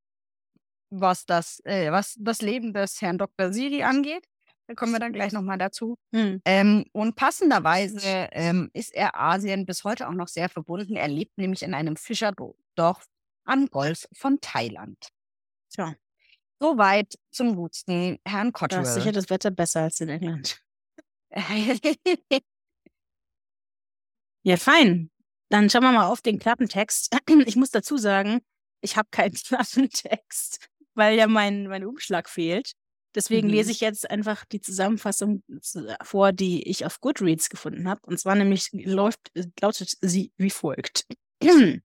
was 0.90 1.26
das, 1.26 1.60
äh, 1.64 1.90
was 1.90 2.14
das 2.18 2.40
Leben 2.40 2.72
des 2.72 3.02
Herrn 3.02 3.18
Dr. 3.18 3.52
Siri 3.52 3.82
angeht. 3.82 4.24
Da 4.68 4.74
kommen 4.74 4.92
wir 4.92 5.00
dann 5.00 5.12
gleich 5.12 5.32
nochmal 5.32 5.58
dazu. 5.58 5.98
Hm. 6.14 6.40
Ähm, 6.46 6.84
und 6.92 7.16
passenderweise 7.16 8.28
ähm, 8.32 8.70
ist 8.72 8.94
er 8.94 9.14
Asien 9.18 9.66
bis 9.66 9.84
heute 9.84 10.08
auch 10.08 10.12
noch 10.14 10.28
sehr 10.28 10.48
verbunden. 10.48 10.96
Er 10.96 11.08
lebt 11.08 11.36
nämlich 11.36 11.62
in 11.62 11.74
einem 11.74 11.96
Fischerdorf 11.96 13.04
am 13.44 13.66
Golf 13.66 14.06
von 14.14 14.40
Thailand. 14.40 15.08
Tja, 15.70 15.94
Soweit 16.60 17.12
zum 17.30 17.56
gutsten 17.56 18.18
Herrn 18.26 18.52
da 18.52 18.80
ist 18.80 18.94
sicher 18.94 19.06
Cottrell. 19.06 19.12
das 19.12 19.28
Wetter 19.28 19.50
besser 19.50 19.82
als 19.82 20.00
in 20.00 20.08
England. 20.08 20.62
Ja, 24.46 24.56
fein. 24.56 25.10
Dann 25.50 25.70
schauen 25.70 25.82
wir 25.82 25.92
mal 25.92 26.06
auf 26.08 26.20
den 26.20 26.38
Klappentext. 26.38 27.14
Ich 27.46 27.56
muss 27.56 27.70
dazu 27.70 27.96
sagen, 27.96 28.40
ich 28.82 28.96
habe 28.96 29.08
keinen 29.10 29.34
Klappentext, 29.46 30.68
weil 30.94 31.16
ja 31.16 31.26
mein, 31.26 31.66
mein 31.66 31.84
Umschlag 31.84 32.28
fehlt. 32.28 32.72
Deswegen 33.14 33.46
Mhm. 33.48 33.54
lese 33.54 33.70
ich 33.70 33.80
jetzt 33.80 34.10
einfach 34.10 34.44
die 34.44 34.60
Zusammenfassung 34.60 35.42
zu- 35.60 35.96
vor, 36.02 36.32
die 36.32 36.68
ich 36.68 36.84
auf 36.84 37.00
Goodreads 37.00 37.48
gefunden 37.48 37.88
habe. 37.88 38.00
Und 38.06 38.18
zwar 38.18 38.34
nämlich 38.34 38.68
läuft, 38.72 39.30
lautet 39.60 39.96
sie 40.00 40.32
wie 40.36 40.50
folgt. 40.50 41.06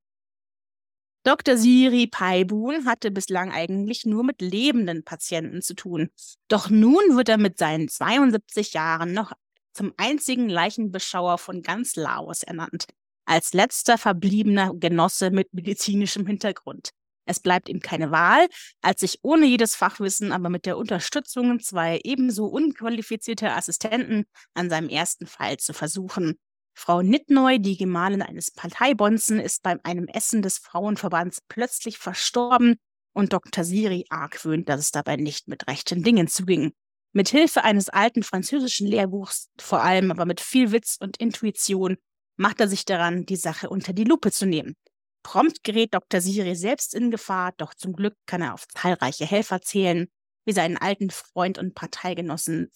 Dr. 1.23 1.58
Siri 1.58 2.08
Paibun 2.08 2.86
hatte 2.86 3.12
bislang 3.12 3.51
eigentlich 3.51 4.05
nur 4.05 4.23
mit 4.23 4.41
lebenden 4.41 5.03
Patienten 5.03 5.62
zu 5.62 5.73
tun. 5.75 6.10
Doch 6.47 6.69
nun 6.69 7.17
wird 7.17 7.27
er 7.29 7.38
mit 7.38 7.58
seinen 7.58 7.89
72 7.89 8.73
Jahren 8.73 9.13
noch 9.13 9.34
zum 9.73 9.93
einzigen 9.97 10.49
Leichenbeschauer 10.49 11.38
von 11.38 11.62
ganz 11.62 11.95
Laos 11.95 12.43
ernannt, 12.43 12.86
als 13.25 13.53
letzter 13.53 13.97
verbliebener 13.97 14.73
Genosse 14.75 15.29
mit 15.29 15.53
medizinischem 15.53 16.25
Hintergrund. 16.25 16.91
Es 17.25 17.39
bleibt 17.39 17.69
ihm 17.69 17.79
keine 17.79 18.10
Wahl, 18.10 18.47
als 18.82 19.01
sich 19.01 19.19
ohne 19.21 19.45
jedes 19.45 19.75
Fachwissen, 19.75 20.32
aber 20.32 20.49
mit 20.49 20.65
der 20.65 20.77
Unterstützung 20.77 21.60
zweier 21.60 21.99
ebenso 22.03 22.47
unqualifizierter 22.47 23.55
Assistenten 23.55 24.25
an 24.55 24.69
seinem 24.69 24.89
ersten 24.89 25.27
Fall 25.27 25.58
zu 25.58 25.73
versuchen. 25.73 26.39
Frau 26.79 27.01
Nittneu, 27.01 27.57
die 27.59 27.75
Gemahlin 27.75 28.21
eines 28.21 28.51
Parteibonzen, 28.51 29.37
ist 29.37 29.63
bei 29.63 29.77
einem 29.83 30.07
Essen 30.07 30.41
des 30.41 30.59
Frauenverbands 30.59 31.41
plötzlich 31.49 31.97
verstorben 31.97 32.77
und 33.11 33.33
Dr. 33.33 33.65
Siri 33.65 34.05
argwöhnt, 34.09 34.69
dass 34.69 34.79
es 34.79 34.91
dabei 34.91 35.17
nicht 35.17 35.49
mit 35.49 35.67
rechten 35.67 36.03
Dingen 36.03 36.29
zuging. 36.29 36.71
Mit 37.11 37.27
Hilfe 37.27 37.65
eines 37.65 37.89
alten 37.89 38.23
französischen 38.23 38.87
Lehrbuchs, 38.87 39.49
vor 39.59 39.83
allem 39.83 40.09
aber 40.09 40.23
mit 40.23 40.39
viel 40.39 40.71
Witz 40.71 40.95
und 41.01 41.17
Intuition, 41.17 41.97
macht 42.37 42.61
er 42.61 42.69
sich 42.69 42.85
daran, 42.85 43.25
die 43.25 43.35
Sache 43.35 43.69
unter 43.69 43.91
die 43.91 44.05
Lupe 44.05 44.31
zu 44.31 44.45
nehmen. 44.45 44.77
Prompt 45.21 45.65
gerät 45.65 45.93
Dr. 45.93 46.21
Siri 46.21 46.55
selbst 46.55 46.95
in 46.95 47.11
Gefahr, 47.11 47.51
doch 47.57 47.73
zum 47.73 47.91
Glück 47.91 48.15
kann 48.25 48.41
er 48.41 48.53
auf 48.53 48.65
zahlreiche 48.69 49.25
Helfer 49.25 49.61
zählen, 49.61 50.07
wie 50.45 50.53
seinen 50.53 50.77
alten 50.77 51.09
Freund 51.09 51.57
und 51.57 51.75
Parteigenossen 51.75 52.69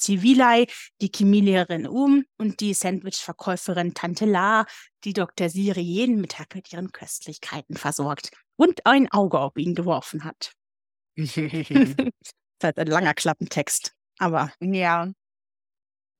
Zivilei, 0.00 0.66
die 1.00 1.10
Chemielehrerin 1.14 1.86
Um 1.86 2.24
und 2.38 2.60
die 2.60 2.74
Sandwich-Verkäuferin 2.74 3.94
Tante 3.94 4.24
La, 4.24 4.66
die 5.04 5.12
Dr. 5.12 5.48
Siri 5.48 5.80
jeden 5.80 6.20
Mittag 6.20 6.54
mit 6.54 6.72
ihren 6.72 6.92
Köstlichkeiten 6.92 7.76
versorgt 7.76 8.30
und 8.56 8.86
ein 8.86 9.10
Auge 9.12 9.38
auf 9.38 9.56
ihn 9.56 9.74
geworfen 9.74 10.24
hat. 10.24 10.52
das 11.16 11.36
ist 11.36 12.34
halt 12.62 12.78
ein 12.78 12.86
langer 12.86 13.14
Klappentext. 13.14 13.94
Aber 14.18 14.52
ja, 14.60 15.10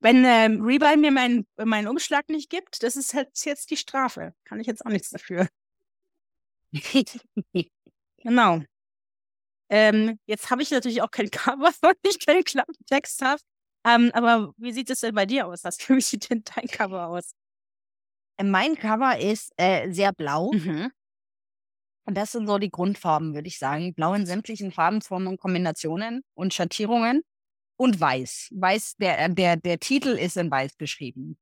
wenn 0.00 0.24
ähm, 0.24 0.62
Rebuy 0.62 0.96
mir 0.96 1.10
meinen 1.10 1.46
meinen 1.56 1.88
Umschlag 1.88 2.28
nicht 2.28 2.48
gibt, 2.48 2.82
das 2.82 2.96
ist 2.96 3.12
halt 3.12 3.28
jetzt 3.44 3.70
die 3.70 3.76
Strafe. 3.76 4.34
Kann 4.44 4.60
ich 4.60 4.66
jetzt 4.66 4.84
auch 4.84 4.90
nichts 4.90 5.10
dafür. 5.10 5.48
Genau. 8.22 8.60
Ähm, 9.70 10.18
jetzt 10.26 10.50
habe 10.50 10.62
ich 10.62 10.70
natürlich 10.70 11.00
auch 11.00 11.10
kein 11.10 11.30
Cover, 11.30 11.72
weil 11.80 11.94
ich 12.02 12.24
keinen 12.24 12.44
Klappentext 12.44 13.22
habe. 13.22 13.40
Ähm, 13.86 14.10
aber 14.14 14.52
wie 14.58 14.72
sieht 14.72 14.90
es 14.90 15.00
denn 15.00 15.14
bei 15.14 15.26
dir 15.26 15.46
aus? 15.46 15.64
Hast- 15.64 15.88
Wie 15.88 16.00
sieht 16.00 16.30
denn 16.30 16.42
dein 16.54 16.66
Cover 16.68 17.08
aus? 17.08 17.32
mein 18.42 18.74
Cover 18.76 19.18
ist 19.18 19.52
äh, 19.56 19.90
sehr 19.92 20.12
blau. 20.12 20.50
Mhm. 20.52 20.90
Und 22.06 22.16
das 22.16 22.32
sind 22.32 22.46
so 22.46 22.58
die 22.58 22.70
Grundfarben, 22.70 23.34
würde 23.34 23.48
ich 23.48 23.58
sagen. 23.58 23.94
Blau 23.94 24.14
in 24.14 24.26
sämtlichen 24.26 24.72
Farbenformen 24.72 25.28
und 25.28 25.40
Kombinationen 25.40 26.22
und 26.34 26.54
Schattierungen. 26.54 27.22
und 27.78 28.00
weiß. 28.00 28.50
Weiß, 28.52 28.96
der, 28.98 29.28
der, 29.30 29.56
der 29.58 29.80
Titel 29.80 30.10
ist 30.10 30.38
in 30.38 30.50
weiß 30.50 30.78
geschrieben. 30.78 31.38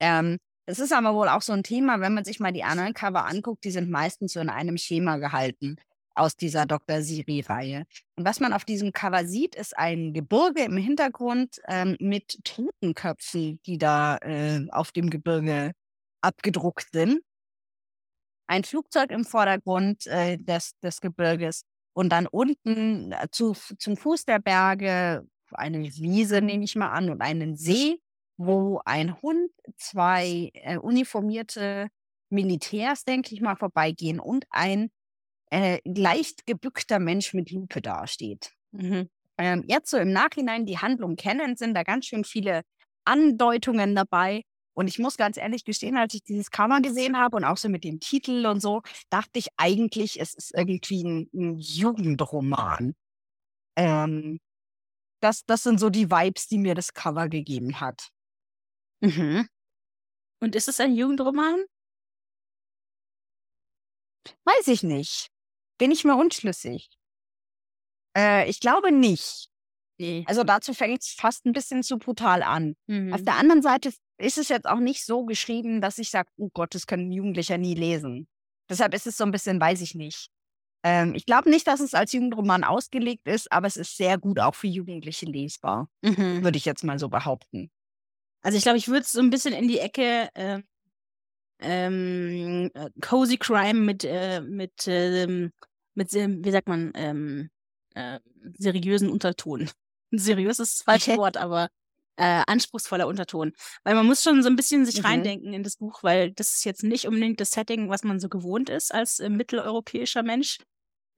Ähm, 0.00 0.38
es 0.66 0.80
ist 0.80 0.92
aber 0.92 1.14
wohl 1.14 1.28
auch 1.28 1.42
so 1.42 1.52
ein 1.54 1.64
Thema, 1.64 2.00
wenn 2.00 2.14
man 2.14 2.24
sich 2.24 2.40
mal 2.40 2.52
die 2.52 2.64
anderen 2.64 2.94
Cover 2.94 3.26
anguckt, 3.26 3.64
die 3.64 3.70
sind 3.72 3.90
meistens 3.90 4.34
so 4.34 4.40
in 4.40 4.50
einem 4.50 4.78
Schema 4.78 5.18
gehalten 5.18 5.76
aus 6.18 6.36
dieser 6.36 6.66
Dr. 6.66 7.02
Siri-Reihe. 7.02 7.84
Und 8.16 8.24
was 8.24 8.40
man 8.40 8.52
auf 8.52 8.64
diesem 8.64 8.92
Cover 8.92 9.24
sieht, 9.24 9.54
ist 9.54 9.76
ein 9.76 10.12
Gebirge 10.12 10.62
im 10.62 10.76
Hintergrund 10.76 11.60
ähm, 11.68 11.96
mit 12.00 12.38
Totenköpfen, 12.44 13.60
die 13.66 13.78
da 13.78 14.18
äh, 14.18 14.66
auf 14.70 14.92
dem 14.92 15.10
Gebirge 15.10 15.72
abgedruckt 16.20 16.88
sind. 16.92 17.20
Ein 18.46 18.64
Flugzeug 18.64 19.10
im 19.10 19.24
Vordergrund 19.24 20.06
äh, 20.06 20.36
des, 20.38 20.72
des 20.82 21.00
Gebirges 21.00 21.62
und 21.92 22.10
dann 22.10 22.26
unten 22.26 23.12
äh, 23.12 23.28
zu, 23.30 23.52
zum 23.52 23.96
Fuß 23.96 24.24
der 24.24 24.38
Berge 24.38 25.26
eine 25.52 25.82
Wiese, 25.82 26.42
nehme 26.42 26.64
ich 26.64 26.76
mal 26.76 26.90
an, 26.90 27.10
und 27.10 27.22
einen 27.22 27.56
See 27.56 28.00
wo 28.38 28.80
ein 28.84 29.20
Hund, 29.20 29.50
zwei 29.76 30.50
äh, 30.54 30.78
uniformierte 30.78 31.88
Militärs, 32.30 33.04
denke 33.04 33.34
ich 33.34 33.40
mal, 33.40 33.56
vorbeigehen 33.56 34.20
und 34.20 34.46
ein 34.50 34.90
äh, 35.50 35.80
leicht 35.84 36.46
gebückter 36.46 36.98
Mensch 36.98 37.34
mit 37.34 37.50
Lupe 37.50 37.80
dasteht. 37.80 38.52
Mhm. 38.72 39.08
Ähm, 39.38 39.64
jetzt 39.66 39.90
so 39.90 39.96
im 39.96 40.12
Nachhinein 40.12 40.66
die 40.66 40.78
Handlung 40.78 41.16
kennen, 41.16 41.56
sind 41.56 41.74
da 41.74 41.82
ganz 41.84 42.06
schön 42.06 42.24
viele 42.24 42.62
Andeutungen 43.04 43.94
dabei. 43.94 44.42
Und 44.74 44.86
ich 44.86 44.98
muss 44.98 45.16
ganz 45.16 45.36
ehrlich 45.36 45.64
gestehen, 45.64 45.96
als 45.96 46.14
ich 46.14 46.22
dieses 46.22 46.50
Cover 46.50 46.80
gesehen 46.80 47.16
habe 47.18 47.36
und 47.36 47.44
auch 47.44 47.56
so 47.56 47.68
mit 47.68 47.82
dem 47.82 47.98
Titel 47.98 48.46
und 48.46 48.60
so, 48.60 48.82
dachte 49.10 49.38
ich 49.38 49.48
eigentlich, 49.56 50.20
es 50.20 50.34
ist 50.34 50.54
irgendwie 50.54 51.02
ein, 51.02 51.30
ein 51.34 51.58
Jugendroman. 51.58 52.94
Ähm, 53.76 54.38
das, 55.20 55.44
das 55.46 55.64
sind 55.64 55.80
so 55.80 55.90
die 55.90 56.10
Vibes, 56.10 56.46
die 56.46 56.58
mir 56.58 56.74
das 56.74 56.94
Cover 56.94 57.28
gegeben 57.28 57.80
hat. 57.80 58.10
Mhm. 59.00 59.48
Und 60.40 60.54
ist 60.54 60.68
es 60.68 60.78
ein 60.78 60.94
Jugendroman? 60.94 61.64
Weiß 64.44 64.68
ich 64.68 64.82
nicht. 64.82 65.28
Bin 65.78 65.90
ich 65.90 66.04
mir 66.04 66.16
unschlüssig. 66.16 66.90
Äh, 68.16 68.48
ich 68.48 68.60
glaube 68.60 68.92
nicht. 68.92 69.48
Nee. 70.00 70.24
Also 70.28 70.44
dazu 70.44 70.74
fängt 70.74 71.02
es 71.02 71.10
fast 71.12 71.44
ein 71.46 71.52
bisschen 71.52 71.82
zu 71.82 71.98
brutal 71.98 72.42
an. 72.42 72.76
Mhm. 72.86 73.12
Auf 73.12 73.22
der 73.22 73.36
anderen 73.36 73.62
Seite 73.62 73.92
ist 74.18 74.38
es 74.38 74.48
jetzt 74.48 74.66
auch 74.68 74.78
nicht 74.78 75.04
so 75.04 75.24
geschrieben, 75.24 75.80
dass 75.80 75.98
ich 75.98 76.10
sage, 76.10 76.30
oh 76.36 76.50
Gott, 76.52 76.74
das 76.74 76.86
können 76.86 77.10
Jugendliche 77.10 77.58
nie 77.58 77.74
lesen. 77.74 78.28
Deshalb 78.68 78.94
ist 78.94 79.06
es 79.06 79.16
so 79.16 79.24
ein 79.24 79.30
bisschen, 79.32 79.60
weiß 79.60 79.80
ich 79.80 79.94
nicht. 79.94 80.28
Ähm, 80.84 81.14
ich 81.14 81.26
glaube 81.26 81.50
nicht, 81.50 81.66
dass 81.66 81.80
es 81.80 81.94
als 81.94 82.12
Jugendroman 82.12 82.62
ausgelegt 82.62 83.26
ist, 83.26 83.50
aber 83.50 83.66
es 83.66 83.76
ist 83.76 83.96
sehr 83.96 84.18
gut 84.18 84.38
auch 84.38 84.54
für 84.54 84.68
Jugendliche 84.68 85.26
lesbar, 85.26 85.88
Mhm. 86.02 86.44
würde 86.44 86.58
ich 86.58 86.64
jetzt 86.64 86.84
mal 86.84 86.98
so 86.98 87.08
behaupten. 87.08 87.70
Also 88.42 88.56
ich 88.56 88.62
glaube, 88.62 88.78
ich 88.78 88.86
würde 88.86 89.00
es 89.00 89.10
so 89.10 89.20
ein 89.20 89.30
bisschen 89.30 89.52
in 89.54 89.66
die 89.66 89.78
Ecke 89.80 90.28
äh, 90.34 90.62
ähm, 91.60 92.70
äh, 92.74 92.90
Cozy 93.00 93.36
Crime 93.36 93.80
mit, 93.80 94.04
äh, 94.04 94.40
mit, 94.40 94.86
ähm, 94.86 95.52
mit, 95.98 96.12
wie 96.14 96.50
sagt 96.50 96.68
man, 96.68 96.92
ähm, 96.94 97.50
äh, 97.94 98.20
seriösen 98.58 99.10
Unterton. 99.10 99.68
Seriös 100.12 100.58
ist 100.58 100.80
das 100.80 100.84
falsche 100.84 101.16
Wort, 101.18 101.36
aber 101.36 101.68
äh, 102.16 102.42
anspruchsvoller 102.46 103.06
Unterton. 103.06 103.52
Weil 103.84 103.94
man 103.94 104.06
muss 104.06 104.22
schon 104.22 104.42
so 104.42 104.48
ein 104.48 104.56
bisschen 104.56 104.86
sich 104.86 104.98
Mhm. 105.00 105.06
reindenken 105.06 105.52
in 105.52 105.62
das 105.62 105.76
Buch, 105.76 106.02
weil 106.02 106.32
das 106.32 106.54
ist 106.54 106.64
jetzt 106.64 106.82
nicht 106.82 107.06
unbedingt 107.06 107.40
das 107.40 107.50
Setting, 107.50 107.90
was 107.90 108.04
man 108.04 108.18
so 108.20 108.28
gewohnt 108.28 108.70
ist 108.70 108.94
als 108.94 109.20
äh, 109.20 109.28
mitteleuropäischer 109.28 110.22
Mensch. 110.22 110.58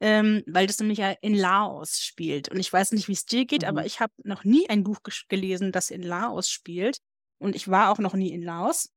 Ähm, 0.03 0.43
weil 0.47 0.67
das 0.67 0.81
nämlich 0.81 0.99
ja 0.99 1.11
in 1.21 1.35
Laos 1.35 2.01
spielt. 2.01 2.49
Und 2.51 2.59
ich 2.59 2.73
weiß 2.73 2.93
nicht, 2.93 3.09
wie 3.09 3.13
es 3.13 3.27
dir 3.27 3.45
geht, 3.45 3.65
aber 3.65 3.83
Mhm. 3.83 3.87
ich 3.87 4.01
habe 4.01 4.13
noch 4.25 4.45
nie 4.45 4.69
ein 4.71 4.83
Buch 4.83 5.01
gelesen, 5.29 5.73
das 5.73 5.91
in 5.91 6.03
Laos 6.03 6.49
spielt. 6.51 6.99
Und 7.39 7.55
ich 7.55 7.69
war 7.69 7.91
auch 7.91 7.99
noch 7.99 8.15
nie 8.15 8.33
in 8.33 8.43
Laos. 8.43 8.91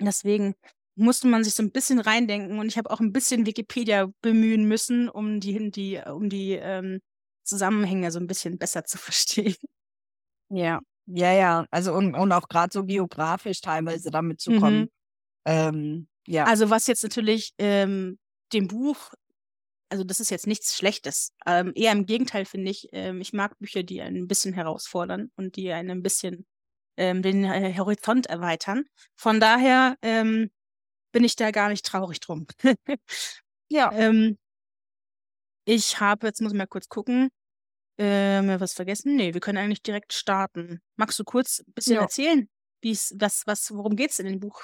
Deswegen 0.00 0.54
musste 0.96 1.28
man 1.28 1.44
sich 1.44 1.54
so 1.54 1.62
ein 1.62 1.72
bisschen 1.72 2.00
reindenken 2.00 2.58
und 2.58 2.68
ich 2.68 2.78
habe 2.78 2.90
auch 2.90 3.00
ein 3.00 3.12
bisschen 3.12 3.46
Wikipedia 3.46 4.08
bemühen 4.22 4.66
müssen, 4.66 5.08
um 5.08 5.40
die, 5.40 5.70
die, 5.70 6.00
um 6.06 6.28
die 6.28 6.52
ähm, 6.52 7.00
Zusammenhänge 7.44 8.10
so 8.10 8.18
ein 8.18 8.26
bisschen 8.26 8.58
besser 8.58 8.84
zu 8.84 8.98
verstehen. 8.98 9.56
Ja, 10.50 10.80
ja, 11.06 11.32
ja. 11.32 11.66
Also 11.70 11.92
und, 11.94 12.14
und 12.14 12.32
auch 12.32 12.48
gerade 12.48 12.70
so 12.72 12.84
geografisch 12.84 13.60
teilweise 13.60 14.10
damit 14.10 14.40
zu 14.40 14.52
Mhm. 14.52 14.60
kommen. 14.60 14.88
Ähm, 15.46 16.08
ja. 16.26 16.44
Also 16.44 16.70
was 16.70 16.86
jetzt 16.86 17.02
natürlich 17.02 17.52
ähm, 17.58 18.18
dem 18.52 18.68
Buch, 18.68 19.12
also 19.88 20.02
das 20.04 20.18
ist 20.20 20.30
jetzt 20.30 20.46
nichts 20.46 20.76
Schlechtes. 20.76 21.32
Ähm, 21.46 21.72
eher 21.74 21.92
im 21.92 22.06
Gegenteil 22.06 22.44
finde 22.44 22.70
ich, 22.70 22.88
ähm, 22.92 23.20
ich 23.20 23.32
mag 23.32 23.58
Bücher, 23.58 23.82
die 23.82 24.02
einen 24.02 24.24
ein 24.24 24.28
bisschen 24.28 24.54
herausfordern 24.54 25.30
und 25.36 25.56
die 25.56 25.72
einen 25.72 25.90
ein 25.90 26.02
bisschen 26.02 26.46
ähm, 26.96 27.22
den 27.22 27.44
äh, 27.44 27.74
Horizont 27.76 28.26
erweitern. 28.26 28.84
Von 29.14 29.38
daher 29.40 29.96
ähm, 30.02 30.50
bin 31.16 31.24
ich 31.24 31.34
da 31.34 31.50
gar 31.50 31.70
nicht 31.70 31.86
traurig 31.86 32.20
drum. 32.20 32.46
ja. 33.70 33.90
ähm, 33.92 34.36
ich 35.64 35.98
habe, 35.98 36.26
jetzt 36.26 36.42
muss 36.42 36.52
ich 36.52 36.58
mal 36.58 36.66
kurz 36.66 36.90
gucken, 36.90 37.30
ähm, 37.96 38.60
was 38.60 38.74
vergessen? 38.74 39.16
Nee, 39.16 39.32
wir 39.32 39.40
können 39.40 39.56
eigentlich 39.56 39.80
direkt 39.80 40.12
starten. 40.12 40.82
Magst 40.96 41.18
du 41.18 41.24
kurz 41.24 41.60
ein 41.60 41.72
bisschen 41.72 41.94
Ja. 41.94 42.02
erzählen? 42.02 42.50
Wie's, 42.82 43.14
was, 43.18 43.44
was, 43.46 43.74
worum 43.74 43.96
geht's 43.96 44.18
in 44.18 44.26
dem 44.26 44.40
Buch? 44.40 44.62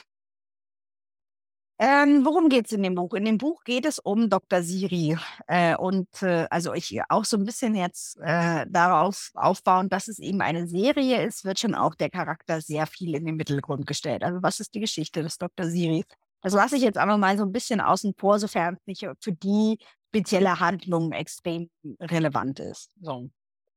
Ähm, 1.79 2.23
worum 2.27 2.51
geht 2.51 2.67
es 2.67 2.73
in 2.73 2.83
dem 2.83 2.97
Buch? 2.97 3.15
In 3.15 3.25
dem 3.25 3.39
Buch 3.39 3.65
geht 3.65 3.87
es 3.87 3.99
um 3.99 4.29
Dr. 4.29 4.63
Siri. 4.63 5.17
Äh, 5.47 5.75
und 5.77 6.23
äh, 6.23 6.47
also 6.51 6.75
ich 6.75 7.01
auch 7.09 7.25
so 7.25 7.39
ein 7.39 7.47
bisschen 7.47 7.75
jetzt 7.75 8.19
äh, 8.21 8.67
darauf 8.69 9.31
aufbauend, 9.33 9.91
dass 9.91 10.07
es 10.07 10.19
eben 10.19 10.43
eine 10.43 10.69
Serie 10.69 11.25
ist, 11.25 11.47
wird 11.47 11.59
schon 11.59 11.75
auch 11.75 11.95
der 11.95 12.11
Charakter 12.11 12.61
sehr 12.61 12.87
viel 12.87 13.15
in 13.15 13.25
den 13.25 13.37
Mittelgrund 13.37 13.87
gestellt. 13.87 14.23
Also 14.23 14.43
was 14.43 14.61
ist 14.61 14.75
die 14.75 14.81
Geschichte 14.81 15.23
des 15.23 15.39
Dr. 15.39 15.65
Siri? 15.65 16.05
Das 16.43 16.53
lasse 16.53 16.77
ich 16.77 16.83
jetzt 16.83 16.99
einfach 16.99 17.19
mal 17.19 17.37
so 17.39 17.45
ein 17.45 17.53
bisschen 17.53 17.81
außen 17.81 18.15
vor, 18.19 18.39
sofern 18.39 18.75
es 18.75 18.87
nicht 18.87 19.07
für 19.21 19.33
die 19.33 19.79
spezielle 20.09 20.61
Handlung 20.61 21.13
extrem 21.13 21.71
relevant 22.01 22.61
ist. 22.61 22.91
So. 23.01 23.31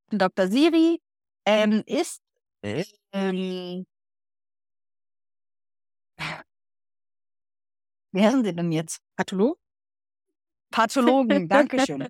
Dr. 0.10 0.48
Siri 0.48 1.00
ähm, 1.46 1.84
ist 1.86 2.22
ähm, 3.14 3.86
Wer 8.12 8.32
sind 8.32 8.46
Sie 8.46 8.56
denn 8.56 8.72
jetzt? 8.72 9.02
Patholog? 9.18 9.60
Pathologen, 10.72 11.48
Dankeschön. 11.50 12.08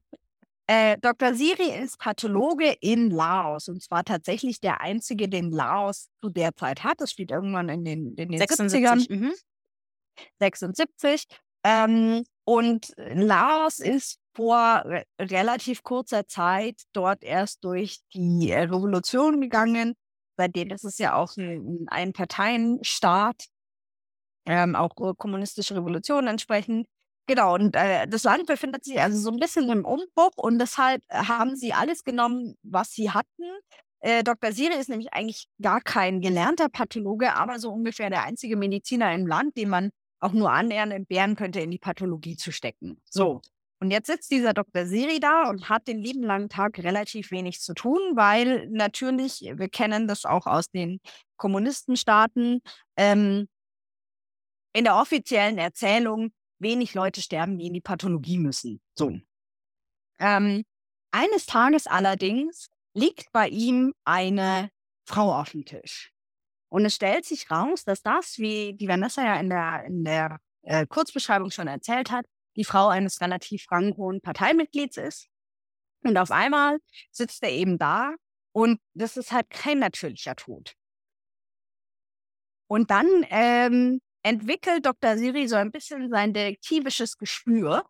Äh, 0.67 0.97
Dr. 0.99 1.33
Siri 1.33 1.83
ist 1.83 1.99
Pathologe 1.99 2.75
in 2.79 3.09
Laos 3.09 3.67
und 3.69 3.83
zwar 3.83 4.03
tatsächlich 4.03 4.59
der 4.59 4.81
einzige, 4.81 5.27
den 5.27 5.51
Laos 5.51 6.09
zu 6.21 6.29
der 6.29 6.55
Zeit 6.55 6.83
hat. 6.83 7.01
Das 7.01 7.11
steht 7.11 7.31
irgendwann 7.31 7.69
in 7.69 7.83
den, 7.83 8.15
in 8.15 8.29
den 8.29 8.39
70ern, 8.39 8.69
76. 8.69 9.09
Mhm. 9.09 9.33
76. 10.39 11.25
Ähm, 11.63 12.23
und 12.45 12.93
Laos 12.97 13.79
ist 13.79 14.19
vor 14.35 14.83
re 14.85 15.03
relativ 15.19 15.81
kurzer 15.83 16.27
Zeit 16.27 16.81
dort 16.93 17.23
erst 17.23 17.63
durch 17.63 17.99
die 18.13 18.51
Revolution 18.53 19.41
gegangen. 19.41 19.95
Seitdem 20.37 20.69
ist 20.71 20.83
es 20.83 20.97
ja 20.97 21.15
auch 21.15 21.35
ein, 21.37 21.85
ein 21.89 22.13
Parteienstaat, 22.13 23.45
ähm, 24.45 24.75
auch 24.75 24.95
kommunistische 25.17 25.75
Revolution 25.75 26.27
entsprechend. 26.27 26.87
Genau, 27.27 27.55
und 27.55 27.75
äh, 27.75 28.07
das 28.07 28.23
Land 28.23 28.45
befindet 28.45 28.83
sich 28.83 29.01
also 29.01 29.17
so 29.17 29.31
ein 29.31 29.39
bisschen 29.39 29.69
im 29.69 29.83
Umbruch 29.85 30.33
und 30.35 30.59
deshalb 30.59 31.01
haben 31.09 31.55
sie 31.55 31.73
alles 31.73 32.03
genommen, 32.03 32.55
was 32.61 32.91
sie 32.91 33.09
hatten. 33.09 33.43
Äh, 34.01 34.23
Dr. 34.23 34.51
Siri 34.51 34.75
ist 34.75 34.89
nämlich 34.89 35.13
eigentlich 35.13 35.47
gar 35.59 35.81
kein 35.81 36.21
gelernter 36.21 36.69
Pathologe, 36.69 37.33
aber 37.33 37.57
so 37.57 37.71
ungefähr 37.71 38.11
der 38.11 38.23
einzige 38.23 38.55
Mediziner 38.55 39.11
im 39.15 39.25
Land, 39.25 39.57
den 39.57 39.69
man 39.69 39.89
auch 40.19 40.31
nur 40.31 40.51
annähernd 40.51 40.93
entbehren 40.93 41.35
könnte, 41.35 41.59
in 41.59 41.71
die 41.71 41.77
Pathologie 41.77 42.35
zu 42.35 42.51
stecken. 42.51 43.01
So. 43.09 43.41
Und 43.79 43.91
jetzt 43.91 44.07
sitzt 44.07 44.31
dieser 44.31 44.53
Dr. 44.53 44.85
Siri 44.85 45.19
da 45.19 45.49
und 45.49 45.69
hat 45.69 45.87
den 45.87 45.99
lieben 45.99 46.23
langen 46.23 46.49
Tag 46.49 46.79
relativ 46.79 47.31
wenig 47.31 47.59
zu 47.59 47.73
tun, 47.73 47.99
weil 48.15 48.67
natürlich, 48.69 49.41
wir 49.41 49.69
kennen 49.69 50.07
das 50.07 50.25
auch 50.25 50.47
aus 50.47 50.69
den 50.69 51.01
Kommunistenstaaten, 51.37 52.61
ähm, 52.95 53.47
in 54.73 54.85
der 54.85 54.95
offiziellen 54.95 55.57
Erzählung 55.57 56.31
wenig 56.59 56.93
Leute 56.93 57.21
sterben, 57.21 57.57
die 57.57 57.67
in 57.67 57.73
die 57.73 57.81
Pathologie 57.81 58.39
müssen. 58.39 58.81
So. 58.95 59.17
Ähm, 60.19 60.63
eines 61.11 61.45
Tages 61.45 61.87
allerdings 61.87 62.69
liegt 62.93 63.31
bei 63.31 63.47
ihm 63.49 63.93
eine 64.05 64.69
Frau 65.05 65.33
auf 65.33 65.51
dem 65.51 65.65
Tisch. 65.65 66.14
Und 66.75 66.83
es 66.83 66.95
stellt 66.95 67.23
sich 67.23 67.49
raus, 67.49 67.85
dass 67.85 68.01
das, 68.01 68.37
wie 68.37 68.73
die 68.73 68.89
Vanessa 68.89 69.23
ja 69.23 69.39
in 69.39 69.49
der, 69.49 69.85
in 69.85 70.03
der 70.03 70.41
äh, 70.63 70.85
Kurzbeschreibung 70.85 71.49
schon 71.49 71.69
erzählt 71.69 72.11
hat, 72.11 72.25
die 72.57 72.65
Frau 72.65 72.89
eines 72.89 73.21
relativ 73.21 73.71
ranghohen 73.71 74.19
Parteimitglieds 74.19 74.97
ist. 74.97 75.29
Und 76.03 76.17
auf 76.17 76.31
einmal 76.31 76.79
sitzt 77.11 77.41
er 77.43 77.51
eben 77.51 77.77
da 77.77 78.13
und 78.51 78.81
das 78.93 79.15
ist 79.15 79.31
halt 79.31 79.49
kein 79.49 79.79
natürlicher 79.79 80.35
Tod. 80.35 80.73
Und 82.67 82.91
dann 82.91 83.07
ähm, 83.29 84.01
entwickelt 84.21 84.85
Dr. 84.85 85.17
Siri 85.17 85.47
so 85.47 85.55
ein 85.55 85.71
bisschen 85.71 86.09
sein 86.09 86.33
detektivisches 86.33 87.17
Gespür 87.17 87.85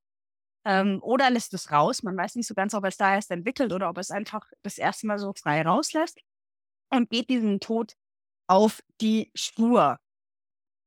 Ähm, 0.64 1.00
oder 1.02 1.32
lässt 1.32 1.56
es 1.56 1.72
raus. 1.72 2.04
Man 2.04 2.16
weiß 2.16 2.36
nicht 2.36 2.48
so 2.48 2.54
ganz, 2.54 2.76
ob 2.76 2.84
er 2.84 2.90
es 2.90 2.98
da 2.98 3.16
erst 3.16 3.32
entwickelt 3.32 3.74
oder 3.74 3.90
ob 3.90 3.98
es 3.98 4.12
einfach 4.12 4.44
das 4.62 4.78
erste 4.78 5.08
Mal 5.08 5.18
so 5.18 5.34
frei 5.34 5.64
rauslässt 5.64 6.20
und 6.92 7.10
geht 7.10 7.32
diesem 7.32 7.60
Tod 7.60 7.96
auf 8.48 8.82
die 9.02 9.32
Spur. 9.36 9.98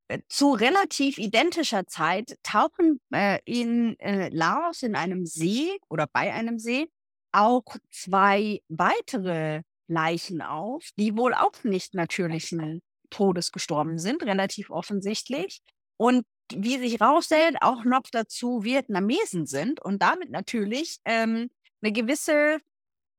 Äh, 0.08 0.20
zu 0.28 0.52
relativ 0.52 1.18
identischer 1.18 1.86
Zeit 1.86 2.36
tauchen 2.42 3.00
äh, 3.12 3.38
in 3.44 3.98
äh, 4.00 4.30
Laos 4.30 4.82
in 4.82 4.96
einem 4.96 5.26
See 5.26 5.78
oder 5.88 6.06
bei 6.06 6.32
einem 6.32 6.58
See 6.58 6.88
auch 7.32 7.76
zwei 7.90 8.62
weitere 8.68 9.62
Leichen 9.86 10.42
auf, 10.42 10.88
die 10.98 11.16
wohl 11.16 11.34
auch 11.34 11.62
nicht 11.62 11.94
natürlichen 11.94 12.80
Todes 13.10 13.52
gestorben 13.52 13.98
sind, 13.98 14.22
relativ 14.22 14.70
offensichtlich. 14.70 15.60
Und 15.98 16.24
wie 16.54 16.78
sich 16.78 17.00
herausstellt, 17.00 17.56
auch 17.60 17.84
noch 17.84 18.02
dazu 18.10 18.64
Vietnamesen 18.64 19.46
sind 19.46 19.80
und 19.80 20.02
damit 20.02 20.30
natürlich 20.30 20.98
ähm, 21.04 21.50
eine 21.82 21.92
gewisse 21.92 22.58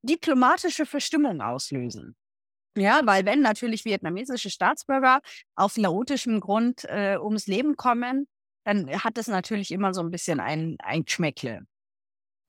diplomatische 0.01 0.85
Verstimmung 0.85 1.41
auslösen. 1.41 2.15
Ja, 2.77 3.01
weil 3.05 3.25
wenn 3.25 3.41
natürlich 3.41 3.83
vietnamesische 3.83 4.49
Staatsbürger 4.49 5.21
auf 5.55 5.75
laotischem 5.77 6.39
Grund 6.39 6.85
äh, 6.85 7.17
ums 7.19 7.47
Leben 7.47 7.75
kommen, 7.75 8.27
dann 8.63 8.89
hat 9.03 9.17
das 9.17 9.27
natürlich 9.27 9.71
immer 9.71 9.93
so 9.93 10.01
ein 10.01 10.11
bisschen 10.11 10.39
ein, 10.39 10.77
ein 10.79 11.03
Geschmäckle. 11.03 11.65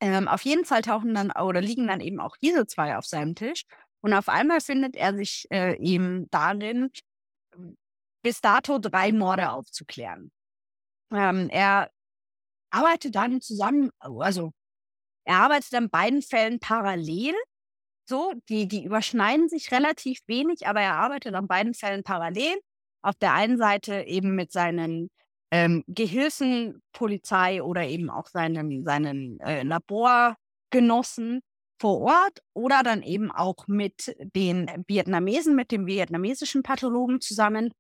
Ähm, 0.00 0.28
auf 0.28 0.42
jeden 0.42 0.64
Fall 0.64 0.82
tauchen 0.82 1.14
dann 1.14 1.30
oder 1.30 1.60
liegen 1.60 1.86
dann 1.86 2.00
eben 2.00 2.20
auch 2.20 2.36
diese 2.36 2.66
zwei 2.66 2.96
auf 2.96 3.06
seinem 3.06 3.34
Tisch. 3.34 3.64
Und 4.02 4.14
auf 4.14 4.28
einmal 4.28 4.60
findet 4.60 4.96
er 4.96 5.14
sich 5.14 5.46
äh, 5.50 5.74
ihm 5.76 6.26
darin, 6.30 6.90
bis 8.22 8.40
dato 8.40 8.78
drei 8.78 9.12
Morde 9.12 9.50
aufzuklären. 9.50 10.30
Ähm, 11.12 11.48
er 11.50 11.90
arbeitet 12.70 13.14
dann 13.14 13.40
zusammen, 13.40 13.90
also 13.98 14.52
er 15.24 15.38
arbeitet 15.38 15.74
an 15.74 15.90
beiden 15.90 16.22
Fällen 16.22 16.60
parallel. 16.60 17.34
So, 18.10 18.32
die, 18.48 18.66
die 18.66 18.82
überschneiden 18.82 19.48
sich 19.48 19.70
relativ 19.70 20.18
wenig, 20.26 20.66
aber 20.66 20.80
er 20.80 20.94
arbeitet 20.94 21.32
an 21.36 21.46
beiden 21.46 21.74
Fällen 21.74 22.02
parallel. 22.02 22.60
Auf 23.02 23.14
der 23.14 23.34
einen 23.34 23.56
Seite 23.56 24.02
eben 24.02 24.34
mit 24.34 24.50
seinen 24.50 25.10
ähm, 25.52 25.84
Gehilfen, 25.86 26.82
Polizei 26.92 27.62
oder 27.62 27.86
eben 27.86 28.10
auch 28.10 28.26
seinen, 28.26 28.82
seinen 28.84 29.38
äh, 29.38 29.62
Laborgenossen 29.62 31.40
vor 31.80 32.00
Ort 32.00 32.40
oder 32.52 32.82
dann 32.82 33.04
eben 33.04 33.30
auch 33.30 33.68
mit 33.68 34.12
den 34.34 34.68
Vietnamesen, 34.88 35.54
mit 35.54 35.70
dem 35.70 35.86
vietnamesischen 35.86 36.64
Pathologen 36.64 37.20
zusammen, 37.20 37.70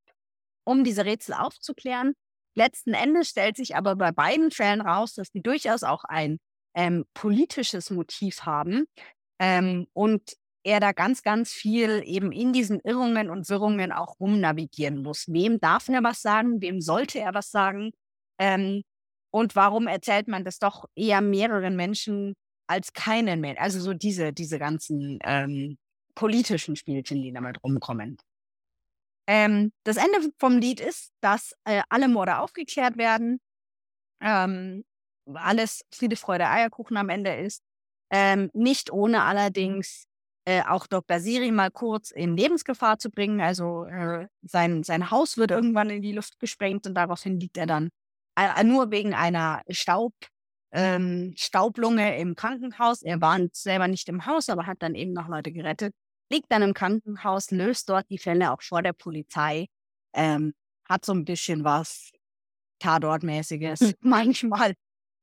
um 0.62 0.84
diese 0.84 1.04
Rätsel 1.06 1.34
aufzuklären. 1.34 2.14
Letzten 2.54 2.94
Endes 2.94 3.30
stellt 3.30 3.56
sich 3.56 3.74
aber 3.74 3.96
bei 3.96 4.12
beiden 4.12 4.52
Fällen 4.52 4.80
raus, 4.80 5.12
dass 5.14 5.32
die 5.32 5.42
durchaus 5.42 5.82
auch 5.82 6.04
ein 6.04 6.38
ähm, 6.76 7.04
politisches 7.14 7.90
Motiv 7.90 8.42
haben 8.42 8.86
ähm, 9.40 9.86
und 9.92 10.36
er 10.62 10.78
da 10.78 10.92
ganz, 10.92 11.22
ganz 11.22 11.52
viel 11.52 12.02
eben 12.04 12.32
in 12.32 12.52
diesen 12.52 12.80
Irrungen 12.80 13.30
und 13.30 13.48
Wirrungen 13.48 13.92
auch 13.92 14.20
rumnavigieren 14.20 15.02
muss. 15.02 15.26
Wem 15.28 15.58
darf 15.58 15.88
er 15.88 16.04
was 16.04 16.20
sagen? 16.20 16.60
Wem 16.60 16.80
sollte 16.82 17.18
er 17.18 17.32
was 17.32 17.50
sagen? 17.50 17.92
Ähm, 18.38 18.82
und 19.32 19.56
warum 19.56 19.86
erzählt 19.86 20.28
man 20.28 20.44
das 20.44 20.58
doch 20.58 20.84
eher 20.94 21.22
mehreren 21.22 21.76
Menschen 21.76 22.34
als 22.66 22.92
keinen 22.92 23.40
Menschen? 23.40 23.62
Also 23.62 23.80
so 23.80 23.94
diese, 23.94 24.32
diese 24.34 24.58
ganzen 24.58 25.18
ähm, 25.24 25.78
politischen 26.14 26.76
Spielchen, 26.76 27.22
die 27.22 27.32
damit 27.32 27.62
rumkommen. 27.64 28.18
Ähm, 29.26 29.72
das 29.84 29.96
Ende 29.96 30.30
vom 30.38 30.58
Lied 30.58 30.80
ist, 30.80 31.12
dass 31.22 31.54
äh, 31.64 31.82
alle 31.88 32.08
Morde 32.08 32.38
aufgeklärt 32.38 32.98
werden, 32.98 33.40
ähm, 34.20 34.84
alles 35.32 35.84
Friede, 35.94 36.16
Freude, 36.16 36.48
Eierkuchen 36.48 36.96
am 36.96 37.08
Ende 37.08 37.34
ist. 37.36 37.62
Ähm, 38.10 38.50
nicht 38.52 38.92
ohne 38.92 39.22
allerdings 39.22 40.06
äh, 40.44 40.62
auch 40.62 40.86
Dr. 40.86 41.20
Siri 41.20 41.50
mal 41.52 41.70
kurz 41.70 42.10
in 42.10 42.36
Lebensgefahr 42.36 42.98
zu 42.98 43.10
bringen. 43.10 43.40
Also 43.40 43.84
äh, 43.84 44.26
sein, 44.42 44.82
sein 44.82 45.10
Haus 45.10 45.36
wird 45.36 45.50
irgendwann 45.50 45.90
in 45.90 46.02
die 46.02 46.12
Luft 46.12 46.38
gesprengt 46.40 46.86
und 46.86 46.94
daraufhin 46.94 47.38
liegt 47.38 47.56
er 47.56 47.66
dann 47.66 47.90
äh, 48.36 48.64
nur 48.64 48.90
wegen 48.90 49.14
einer 49.14 49.62
Staub, 49.68 50.14
ähm, 50.72 51.34
Staublunge 51.36 52.18
im 52.18 52.34
Krankenhaus. 52.34 53.02
Er 53.02 53.20
war 53.20 53.38
selber 53.52 53.88
nicht 53.88 54.08
im 54.08 54.26
Haus, 54.26 54.48
aber 54.48 54.66
hat 54.66 54.78
dann 54.80 54.94
eben 54.94 55.12
noch 55.12 55.28
Leute 55.28 55.52
gerettet 55.52 55.94
liegt 56.30 56.50
dann 56.50 56.62
im 56.62 56.74
Krankenhaus, 56.74 57.50
löst 57.50 57.88
dort 57.88 58.08
die 58.08 58.18
Fälle 58.18 58.52
auch 58.52 58.62
vor 58.62 58.82
der 58.82 58.92
Polizei, 58.92 59.66
ähm, 60.14 60.54
hat 60.88 61.04
so 61.04 61.12
ein 61.12 61.24
bisschen 61.24 61.64
was 61.64 62.12
Tatortmäßiges 62.78 63.80
mhm. 63.80 63.94
manchmal. 64.00 64.74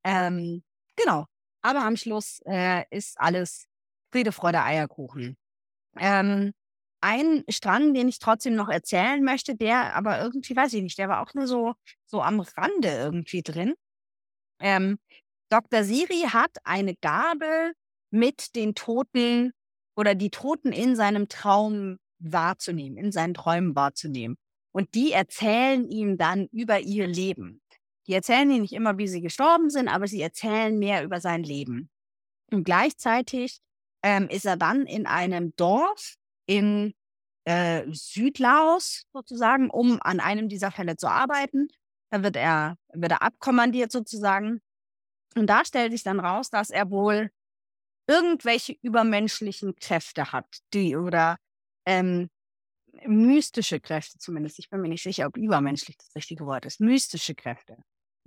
Ähm, 0.04 0.64
genau. 0.96 1.26
Aber 1.68 1.84
am 1.84 1.98
Schluss 1.98 2.40
äh, 2.46 2.86
ist 2.92 3.20
alles 3.20 3.68
Friede, 4.10 4.32
Freude, 4.32 4.64
Eierkuchen. 4.64 5.36
Ähm, 5.98 6.54
ein 7.02 7.44
Strang, 7.50 7.94
den 7.94 8.08
ich 8.08 8.20
trotzdem 8.20 8.56
noch 8.56 8.70
erzählen 8.70 9.22
möchte, 9.22 9.54
der 9.54 9.94
aber 9.94 10.22
irgendwie, 10.22 10.56
weiß 10.56 10.72
ich 10.72 10.82
nicht, 10.82 10.98
der 10.98 11.10
war 11.10 11.22
auch 11.22 11.34
nur 11.34 11.46
so, 11.46 11.74
so 12.06 12.22
am 12.22 12.40
Rande 12.40 12.88
irgendwie 12.88 13.42
drin. 13.42 13.74
Ähm, 14.62 14.98
Dr. 15.50 15.84
Siri 15.84 16.30
hat 16.30 16.56
eine 16.64 16.96
Gabe, 16.96 17.74
mit 18.10 18.56
den 18.56 18.74
Toten 18.74 19.52
oder 19.98 20.16
die 20.16 20.30
Toten 20.30 20.72
in 20.72 20.96
seinem 20.96 21.28
Traum 21.28 21.98
wahrzunehmen, 22.20 22.98
in 22.98 23.12
seinen 23.12 23.34
Träumen 23.34 23.76
wahrzunehmen. 23.76 24.38
Und 24.72 24.96
die 24.96 25.12
erzählen 25.12 25.86
ihm 25.86 26.18
dann 26.18 26.48
über 26.54 26.80
ihr 26.80 27.08
Leben. 27.08 27.62
Die 28.08 28.14
erzählen 28.14 28.50
ihm 28.50 28.62
nicht 28.62 28.74
immer, 28.74 28.98
wie 28.98 29.08
sie 29.08 29.22
gestorben 29.22 29.70
sind, 29.70 29.88
aber 29.90 30.08
sie 30.08 30.22
erzählen 30.22 30.78
mehr 30.78 31.04
über 31.04 31.20
sein 31.20 31.44
Leben. 31.44 31.90
Und 32.52 32.64
gleichzeitig 32.64 33.60
ähm, 34.04 34.30
ist 34.30 34.46
er 34.46 34.56
dann 34.56 34.86
in 34.86 35.06
einem 35.06 35.54
Dorf 35.58 36.16
in 36.46 36.94
äh, 37.44 37.84
Südlaos 37.92 39.06
sozusagen, 39.14 39.70
um 39.70 40.00
an 40.02 40.20
einem 40.20 40.48
dieser 40.48 40.72
Fälle 40.72 40.96
zu 40.96 41.08
arbeiten. 41.08 41.68
Da 42.10 42.24
wird 42.24 42.38
er, 42.38 42.78
wird 42.94 43.12
er 43.12 43.22
abkommandiert 43.22 43.92
sozusagen. 43.92 44.62
Und 45.36 45.48
da 45.48 45.66
stellt 45.66 45.92
sich 45.92 46.04
dann 46.04 46.22
raus, 46.22 46.50
dass 46.50 46.70
er 46.70 46.90
wohl 46.90 47.30
irgendwelche 48.08 48.78
übermenschlichen 48.82 49.76
Kräfte 49.76 50.32
hat, 50.32 50.48
die 50.74 50.96
oder 50.96 51.38
ähm, 51.86 52.30
mystische 53.06 53.80
Kräfte 53.80 54.18
zumindest. 54.18 54.60
Ich 54.60 54.70
bin 54.70 54.82
mir 54.82 54.90
nicht 54.90 55.04
sicher, 55.04 55.28
ob 55.28 55.38
übermenschlich 55.38 55.98
das 55.98 56.16
richtige 56.16 56.46
Wort 56.46 56.66
ist. 56.66 56.80
Mystische 56.80 57.36
Kräfte. 57.36 57.78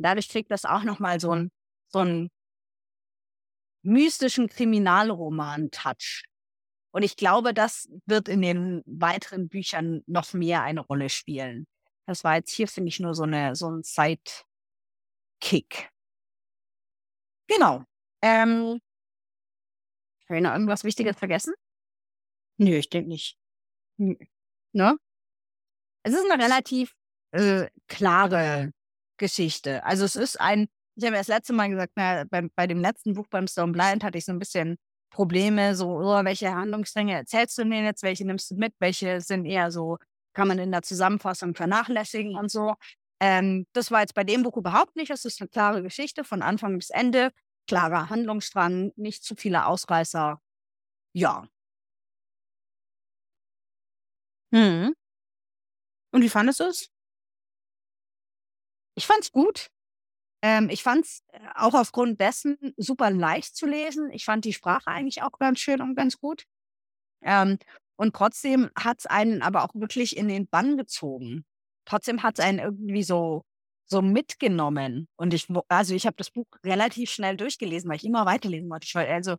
Dadurch 0.02 0.28
kriegt 0.28 0.50
das 0.50 0.64
auch 0.64 0.82
nochmal 0.82 1.20
so 1.20 1.30
einen 1.30 1.50
so 1.88 1.98
einen 2.00 2.30
mystischen 3.82 4.48
Kriminalroman-Touch. 4.48 6.24
Und 6.92 7.02
ich 7.02 7.16
glaube, 7.16 7.54
das 7.54 7.88
wird 8.06 8.28
in 8.28 8.42
den 8.42 8.82
weiteren 8.86 9.48
Büchern 9.48 10.02
noch 10.06 10.32
mehr 10.32 10.62
eine 10.62 10.80
Rolle 10.80 11.08
spielen. 11.08 11.66
Das 12.06 12.24
war 12.24 12.36
jetzt 12.36 12.50
hier, 12.52 12.66
finde 12.68 12.88
ich, 12.88 13.00
nur 13.00 13.14
so, 13.14 13.22
eine, 13.22 13.54
so 13.54 13.70
ein 13.70 13.82
Sidekick. 13.82 14.44
Genau. 17.46 17.84
Ähm, 18.22 18.80
habe 20.28 20.36
ich 20.36 20.42
noch 20.42 20.52
irgendwas 20.52 20.84
Wichtiges 20.84 21.16
vergessen? 21.16 21.54
Nö, 22.58 22.76
ich 22.76 22.90
denke 22.90 23.08
nicht. 23.08 23.38
Ne? 23.96 24.96
Es 26.02 26.14
ist 26.14 26.30
eine 26.30 26.42
relativ 26.42 26.94
äh, 27.32 27.68
klare 27.86 28.72
Geschichte. 29.20 29.84
Also 29.84 30.04
es 30.04 30.16
ist 30.16 30.40
ein, 30.40 30.66
ich 30.96 31.04
habe 31.04 31.14
ja 31.14 31.20
das 31.20 31.28
letzte 31.28 31.52
Mal 31.52 31.68
gesagt, 31.70 31.92
na, 31.94 32.24
bei, 32.28 32.48
bei 32.56 32.66
dem 32.66 32.80
letzten 32.80 33.14
Buch 33.14 33.28
beim 33.30 33.46
Stone 33.46 33.72
Blind 33.72 34.02
hatte 34.02 34.18
ich 34.18 34.24
so 34.24 34.32
ein 34.32 34.40
bisschen 34.40 34.76
Probleme, 35.10 35.76
so, 35.76 35.98
oh, 36.00 36.24
welche 36.24 36.52
Handlungsstränge 36.52 37.14
erzählst 37.14 37.58
du 37.58 37.62
denn 37.64 37.84
jetzt, 37.84 38.02
welche 38.02 38.26
nimmst 38.26 38.50
du 38.50 38.56
mit, 38.56 38.74
welche 38.80 39.20
sind 39.20 39.44
eher 39.44 39.70
so, 39.70 39.98
kann 40.34 40.48
man 40.48 40.58
in 40.58 40.72
der 40.72 40.82
Zusammenfassung 40.82 41.54
vernachlässigen 41.54 42.36
und 42.36 42.50
so. 42.50 42.74
Ähm, 43.20 43.66
das 43.74 43.90
war 43.90 44.00
jetzt 44.00 44.14
bei 44.14 44.24
dem 44.24 44.42
Buch 44.42 44.56
überhaupt 44.56 44.96
nicht. 44.96 45.10
Es 45.10 45.24
ist 45.24 45.40
eine 45.40 45.48
klare 45.48 45.82
Geschichte 45.82 46.24
von 46.24 46.42
Anfang 46.42 46.76
bis 46.78 46.90
Ende 46.90 47.30
klarer 47.68 48.10
Handlungsstrang, 48.10 48.92
nicht 48.96 49.22
zu 49.24 49.36
viele 49.36 49.66
Ausreißer. 49.66 50.40
Ja. 51.14 51.46
Mhm. 54.52 54.94
Und 56.12 56.22
wie 56.22 56.28
fandest 56.28 56.60
du 56.60 56.64
es? 56.64 56.90
Ich 59.00 59.06
fand's 59.06 59.32
gut. 59.32 59.70
Ähm, 60.42 60.68
ich 60.68 60.82
fand's 60.82 61.22
äh, 61.28 61.38
auch 61.54 61.72
aufgrund 61.72 62.20
dessen 62.20 62.58
super 62.76 63.10
leicht 63.10 63.56
zu 63.56 63.66
lesen. 63.66 64.10
Ich 64.10 64.26
fand 64.26 64.44
die 64.44 64.52
Sprache 64.52 64.88
eigentlich 64.88 65.22
auch 65.22 65.38
ganz 65.38 65.58
schön 65.58 65.80
und 65.80 65.94
ganz 65.94 66.18
gut. 66.18 66.44
Ähm, 67.22 67.58
und 67.96 68.14
trotzdem 68.14 68.68
hat's 68.78 69.06
einen 69.06 69.40
aber 69.40 69.64
auch 69.64 69.74
wirklich 69.74 70.18
in 70.18 70.28
den 70.28 70.48
Bann 70.48 70.76
gezogen. 70.76 71.46
Trotzdem 71.86 72.22
hat's 72.22 72.40
einen 72.40 72.58
irgendwie 72.58 73.02
so 73.02 73.42
so 73.86 74.02
mitgenommen. 74.02 75.08
Und 75.16 75.32
ich, 75.32 75.48
also 75.68 75.94
ich 75.94 76.06
habe 76.06 76.16
das 76.16 76.30
Buch 76.30 76.46
relativ 76.62 77.10
schnell 77.10 77.38
durchgelesen, 77.38 77.88
weil 77.88 77.96
ich 77.96 78.04
immer 78.04 78.26
weiterlesen 78.26 78.68
wollte. 78.68 78.86
Ich 78.86 78.94
wollte, 78.94 79.10
also 79.10 79.36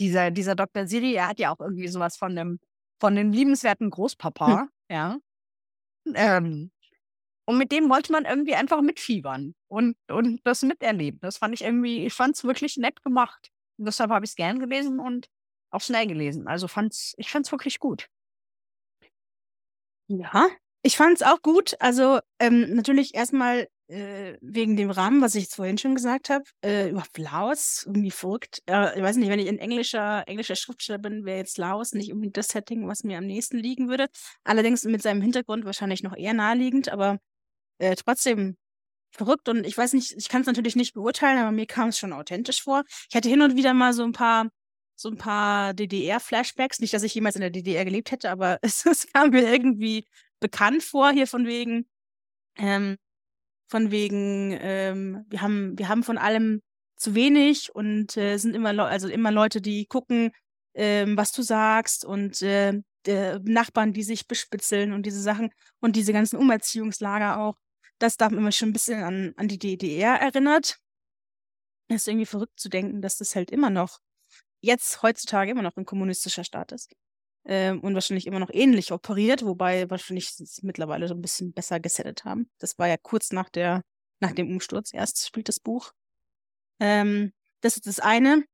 dieser, 0.00 0.32
dieser 0.32 0.56
Dr. 0.56 0.88
Siri, 0.88 1.14
er 1.14 1.28
hat 1.28 1.38
ja 1.38 1.54
auch 1.54 1.60
irgendwie 1.60 1.86
sowas 1.86 2.16
von 2.16 2.32
einem, 2.32 2.58
von 3.00 3.14
dem 3.14 3.32
liebenswerten 3.32 3.90
Großpapa, 3.90 4.62
hm. 4.62 4.68
ja. 4.90 5.18
Ähm, 6.14 6.70
Und 7.46 7.58
mit 7.58 7.72
dem 7.72 7.90
wollte 7.90 8.12
man 8.12 8.24
irgendwie 8.24 8.54
einfach 8.54 8.80
mitfiebern 8.80 9.54
und, 9.68 9.96
und 10.08 10.40
das 10.44 10.62
miterleben. 10.62 11.20
Das 11.20 11.38
fand 11.38 11.54
ich 11.54 11.62
irgendwie, 11.62 12.06
ich 12.06 12.14
fand 12.14 12.36
es 12.36 12.44
wirklich 12.44 12.76
nett 12.76 13.02
gemacht. 13.02 13.50
Und 13.78 13.86
deshalb 13.86 14.10
habe 14.10 14.24
ich 14.24 14.30
es 14.30 14.36
gern 14.36 14.60
gelesen 14.60 14.98
und 15.00 15.28
auch 15.70 15.80
schnell 15.80 16.06
gelesen. 16.06 16.46
Also 16.48 16.68
fand's, 16.68 17.14
ich 17.18 17.30
fand 17.30 17.46
es 17.46 17.52
wirklich 17.52 17.80
gut. 17.80 18.08
Ja, 20.08 20.48
ich 20.82 20.96
fand 20.96 21.16
es 21.16 21.22
auch 21.22 21.40
gut. 21.42 21.74
Also 21.80 22.20
ähm, 22.38 22.74
natürlich 22.74 23.14
erstmal 23.14 23.68
äh, 23.88 24.36
wegen 24.40 24.76
dem 24.76 24.90
Rahmen, 24.90 25.20
was 25.22 25.34
ich 25.34 25.48
vorhin 25.48 25.78
schon 25.78 25.94
gesagt 25.94 26.30
habe, 26.30 26.44
äh, 26.62 26.90
überhaupt 26.90 27.16
Laos, 27.18 27.84
irgendwie 27.86 28.10
verrückt. 28.10 28.62
Äh, 28.66 28.96
ich 28.96 29.02
weiß 29.02 29.16
nicht, 29.16 29.28
wenn 29.28 29.38
ich 29.38 29.48
ein 29.48 29.58
englischer, 29.58 30.24
englischer 30.26 30.56
Schriftsteller 30.56 30.98
bin, 30.98 31.24
wäre 31.24 31.38
jetzt 31.38 31.58
Laos 31.58 31.92
nicht 31.92 32.12
unbedingt 32.12 32.36
das 32.36 32.48
Setting, 32.48 32.86
was 32.88 33.04
mir 33.04 33.18
am 33.18 33.26
nächsten 33.26 33.58
liegen 33.58 33.88
würde. 33.88 34.08
Allerdings 34.44 34.84
mit 34.84 35.02
seinem 35.02 35.22
Hintergrund 35.22 35.64
wahrscheinlich 35.64 36.02
noch 36.02 36.16
eher 36.16 36.34
naheliegend, 36.34 36.88
aber 36.90 37.18
äh, 37.78 37.96
trotzdem 37.96 38.56
verrückt 39.10 39.48
und 39.48 39.64
ich 39.64 39.76
weiß 39.78 39.92
nicht, 39.92 40.12
ich 40.16 40.28
kann 40.28 40.40
es 40.40 40.46
natürlich 40.46 40.76
nicht 40.76 40.94
beurteilen, 40.94 41.38
aber 41.38 41.52
mir 41.52 41.66
kam 41.66 41.90
es 41.90 41.98
schon 41.98 42.12
authentisch 42.12 42.62
vor. 42.62 42.84
Ich 43.08 43.16
hatte 43.16 43.28
hin 43.28 43.42
und 43.42 43.56
wieder 43.56 43.74
mal 43.74 43.92
so 43.92 44.02
ein 44.04 44.12
paar 44.12 44.48
so 44.96 45.08
ein 45.08 45.18
paar 45.18 45.74
DDR-Flashbacks. 45.74 46.80
Nicht, 46.80 46.94
dass 46.94 47.02
ich 47.02 47.14
jemals 47.14 47.36
in 47.36 47.40
der 47.40 47.50
DDR 47.50 47.84
gelebt 47.84 48.10
hätte, 48.10 48.30
aber 48.30 48.58
es, 48.62 48.86
es 48.86 49.06
kam 49.12 49.30
mir 49.30 49.52
irgendwie 49.52 50.06
bekannt 50.40 50.82
vor, 50.82 51.10
hier 51.12 51.26
von 51.26 51.46
wegen, 51.46 51.86
ähm, 52.56 52.96
von 53.68 53.90
wegen, 53.90 54.56
ähm, 54.60 55.24
wir 55.28 55.40
haben, 55.40 55.78
wir 55.78 55.88
haben 55.88 56.02
von 56.02 56.18
allem 56.18 56.62
zu 56.96 57.14
wenig 57.14 57.74
und 57.74 58.16
äh, 58.16 58.36
sind 58.36 58.54
immer, 58.54 58.78
also 58.86 59.08
immer 59.08 59.32
Leute, 59.32 59.60
die 59.60 59.86
gucken, 59.86 60.32
ähm, 60.74 61.16
was 61.16 61.32
du 61.32 61.42
sagst 61.42 62.04
und 62.04 62.40
äh, 62.42 62.80
Nachbarn, 63.06 63.92
die 63.92 64.02
sich 64.02 64.26
bespitzeln 64.26 64.92
und 64.92 65.04
diese 65.04 65.20
Sachen 65.20 65.50
und 65.80 65.96
diese 65.96 66.12
ganzen 66.12 66.38
Umerziehungslager 66.38 67.38
auch. 67.38 67.56
Das 67.98 68.16
darf 68.16 68.32
immer 68.32 68.52
schon 68.52 68.70
ein 68.70 68.72
bisschen 68.72 69.02
an, 69.02 69.34
an 69.36 69.48
die 69.48 69.58
DDR 69.58 70.14
erinnert. 70.20 70.78
Es 71.88 72.02
ist 72.02 72.08
irgendwie 72.08 72.26
verrückt 72.26 72.58
zu 72.58 72.68
denken, 72.68 73.02
dass 73.02 73.18
das 73.18 73.36
halt 73.36 73.50
immer 73.50 73.70
noch, 73.70 74.00
jetzt 74.60 75.02
heutzutage 75.02 75.50
immer 75.50 75.62
noch 75.62 75.76
ein 75.76 75.84
kommunistischer 75.84 76.44
Staat 76.44 76.72
ist. 76.72 76.94
Ähm, 77.46 77.80
und 77.80 77.94
wahrscheinlich 77.94 78.26
immer 78.26 78.38
noch 78.38 78.50
ähnlich 78.50 78.90
operiert, 78.90 79.44
wobei 79.44 79.90
wahrscheinlich 79.90 80.30
es 80.40 80.62
mittlerweile 80.62 81.08
so 81.08 81.14
ein 81.14 81.20
bisschen 81.20 81.52
besser 81.52 81.78
gesettet 81.78 82.24
haben. 82.24 82.50
Das 82.58 82.78
war 82.78 82.88
ja 82.88 82.96
kurz 82.96 83.32
nach 83.32 83.50
der, 83.50 83.82
nach 84.20 84.32
dem 84.32 84.50
Umsturz 84.50 84.94
erst 84.94 85.26
spielt 85.26 85.48
das 85.48 85.60
Buch. 85.60 85.92
Ähm, 86.80 87.32
das 87.60 87.76
ist 87.76 87.86
das 87.86 88.00
eine. 88.00 88.44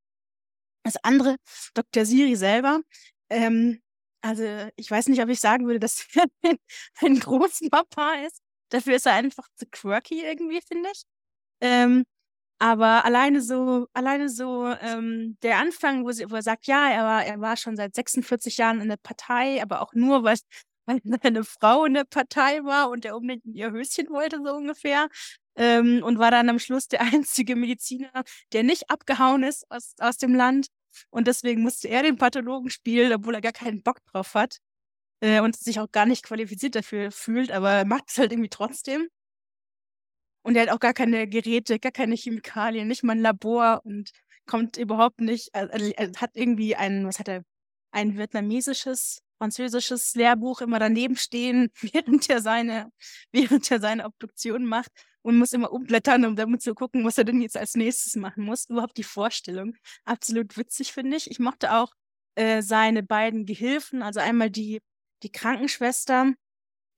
Das 0.83 0.97
andere, 1.05 1.37
Dr. 1.75 2.05
Siri 2.05 2.35
selber, 2.37 2.81
ähm, 3.29 3.81
also 4.23 4.45
ich 4.77 4.91
weiß 4.91 5.09
nicht, 5.09 5.23
ob 5.23 5.29
ich 5.29 5.41
sagen 5.41 5.67
würde, 5.67 5.81
dass 5.81 6.07
er 6.15 6.25
ein, 6.43 6.59
ein 7.01 7.21
Großpapa 7.21 8.15
ist. 8.27 8.41
Dafür 8.71 8.97
ist 8.97 9.07
er 9.07 9.15
einfach 9.15 9.47
zu 9.57 9.67
quirky 9.67 10.23
irgendwie, 10.23 10.61
finde 10.63 10.91
ich. 10.93 11.03
Ähm, 11.61 12.05
aber 12.61 13.05
alleine 13.07 13.41
so, 13.43 13.87
alleine 13.95 14.29
so 14.29 14.67
ähm, 14.69 15.39
der 15.43 15.59
Anfang, 15.59 16.05
wo, 16.05 16.13
sie, 16.13 16.31
wo 16.31 16.37
er 16.37 16.43
sagt, 16.43 16.67
ja, 16.67 16.91
er 16.91 17.05
war, 17.05 17.25
er 17.25 17.41
war 17.41 17.57
schon 17.57 17.77
seit 17.77 17.95
46 17.95 18.59
Jahren 18.59 18.81
in 18.83 18.89
der 18.89 18.99
Partei, 18.99 19.63
aber 19.63 19.81
auch 19.83 19.95
nur, 19.95 20.25
weil, 20.25 20.37
weil 20.87 21.01
seine 21.23 21.45
Frau 21.45 21.85
in 21.87 21.95
der 21.95 22.05
Partei 22.05 22.63
war 22.65 22.91
und 22.91 23.05
er 23.05 23.17
unbedingt 23.17 23.45
ihr 23.57 23.71
Höschen 23.73 24.11
wollte, 24.11 24.39
so 24.45 24.55
ungefähr. 24.55 25.09
Ähm, 25.57 26.03
und 26.05 26.19
war 26.19 26.31
dann 26.31 26.49
am 26.49 26.59
Schluss 26.59 26.89
der 26.89 27.01
einzige 27.15 27.57
Mediziner, 27.57 28.25
der 28.53 28.63
nicht 28.63 28.91
abgehauen 28.91 29.43
ist 29.43 29.65
aus, 29.71 29.95
aus 29.99 30.19
dem 30.19 30.35
Land. 30.35 30.69
Und 31.11 31.29
deswegen 31.29 31.63
musste 31.63 31.89
er 31.89 32.03
den 32.03 32.17
Pathologen 32.19 32.71
spielen, 32.71 33.13
obwohl 33.13 33.35
er 33.35 33.41
gar 33.41 33.53
keinen 33.53 33.83
Bock 33.83 33.99
drauf 34.07 34.35
hat 34.35 34.59
äh, 35.21 35.41
und 35.41 35.57
sich 35.57 35.81
auch 35.81 35.91
gar 35.93 36.07
nicht 36.07 36.25
qualifiziert 36.25 36.75
dafür 36.75 37.11
fühlt, 37.11 37.51
aber 37.51 37.71
er 37.71 37.85
macht 37.85 38.11
es 38.11 38.19
halt 38.19 38.33
irgendwie 38.33 38.51
trotzdem. 38.51 39.09
Und 40.43 40.57
er 40.57 40.63
hat 40.63 40.71
auch 40.71 40.81
gar 40.81 40.95
keine 40.95 41.29
Geräte, 41.29 41.79
gar 41.79 41.93
keine 41.93 42.15
Chemikalien, 42.17 42.89
nicht 42.89 43.03
mal 43.03 43.13
ein 43.13 43.21
Labor 43.21 43.83
und 43.85 44.11
kommt 44.47 44.79
überhaupt 44.79 45.21
nicht, 45.21 45.55
also 45.55 45.93
hat 45.95 46.31
irgendwie 46.35 46.75
ein, 46.77 47.07
was 47.07 47.19
hat 47.19 47.29
er, 47.29 47.45
ein 47.93 48.17
vietnamesisches, 48.17 49.21
französisches 49.39 50.15
Lehrbuch 50.15 50.61
immer 50.61 50.79
daneben 50.79 51.17
stehen, 51.17 51.71
während 51.81 52.29
er 52.31 52.41
seine, 52.41 52.91
während 53.33 53.71
er 53.71 53.81
seine 53.81 54.05
Obduktion 54.07 54.65
macht 54.65 54.91
und 55.23 55.39
muss 55.39 55.53
immer 55.53 55.73
umblättern, 55.73 56.25
um 56.25 56.37
damit 56.37 56.63
zu 56.63 56.75
gucken, 56.75 57.05
was 57.05 57.19
er 57.19 57.25
denn 57.25 57.41
jetzt 57.43 57.57
als 57.57 57.75
nächstes 57.75 58.17
machen 58.17 58.45
muss. 58.45 58.69
Überhaupt 58.69 58.97
die 58.97 59.03
Vorstellung. 59.03 59.75
Absolut 60.05 60.57
witzig, 60.57 60.93
finde 60.93 61.17
ich. 61.17 61.31
Ich 61.31 61.39
mochte 61.39 61.75
auch 61.75 61.93
äh, 62.37 62.63
seine 62.63 63.03
beiden 63.03 63.45
Gehilfen, 63.47 64.03
also 64.03 64.21
einmal 64.21 64.51
die, 64.51 64.81
die 65.23 65.33
Krankenschwester, 65.33 66.33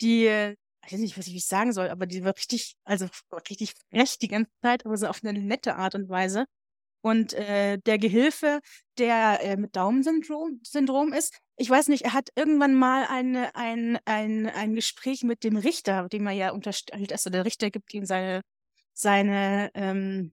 die 0.01 0.57
ich 0.87 0.93
weiß 0.93 1.01
nicht, 1.01 1.19
was 1.19 1.27
ich 1.29 1.47
sagen 1.47 1.73
soll, 1.73 1.89
aber 1.89 2.07
die 2.07 2.25
war 2.25 2.35
richtig, 2.37 2.77
also 2.85 3.07
richtig 3.49 3.75
frech 3.91 4.19
die 4.19 4.29
ganze 4.29 4.51
Zeit, 4.63 4.85
aber 4.85 4.97
so 4.97 5.07
auf 5.07 5.21
eine 5.23 5.39
nette 5.39 5.77
Art 5.77 5.95
und 5.95 6.09
Weise. 6.09 6.47
Und 7.03 7.33
äh, 7.35 7.79
der 7.79 7.99
Gehilfe, 7.99 8.61
der 8.99 9.41
äh, 9.43 9.57
mit 9.57 9.75
Daumen-Syndrom 9.75 10.61
Syndrom 10.65 11.13
ist, 11.13 11.37
ich 11.57 11.69
weiß 11.69 11.89
nicht, 11.89 12.05
er 12.05 12.13
hat 12.13 12.29
irgendwann 12.37 12.75
mal 12.75 13.07
eine, 13.07 13.55
ein, 13.57 13.99
ein, 14.05 14.47
ein 14.47 14.75
Gespräch 14.75 15.25
mit 15.25 15.43
dem 15.45 15.57
Richter, 15.57 16.09
dem 16.09 16.27
er 16.27 16.33
ja 16.33 16.51
unterstellt, 16.51 17.13
also 17.13 17.31
der 17.31 17.45
Richter 17.45 17.71
gibt 17.71 17.93
ihm 17.95 18.07
seine, 18.07 18.43
seine, 18.95 19.71
ähm, 19.75 20.33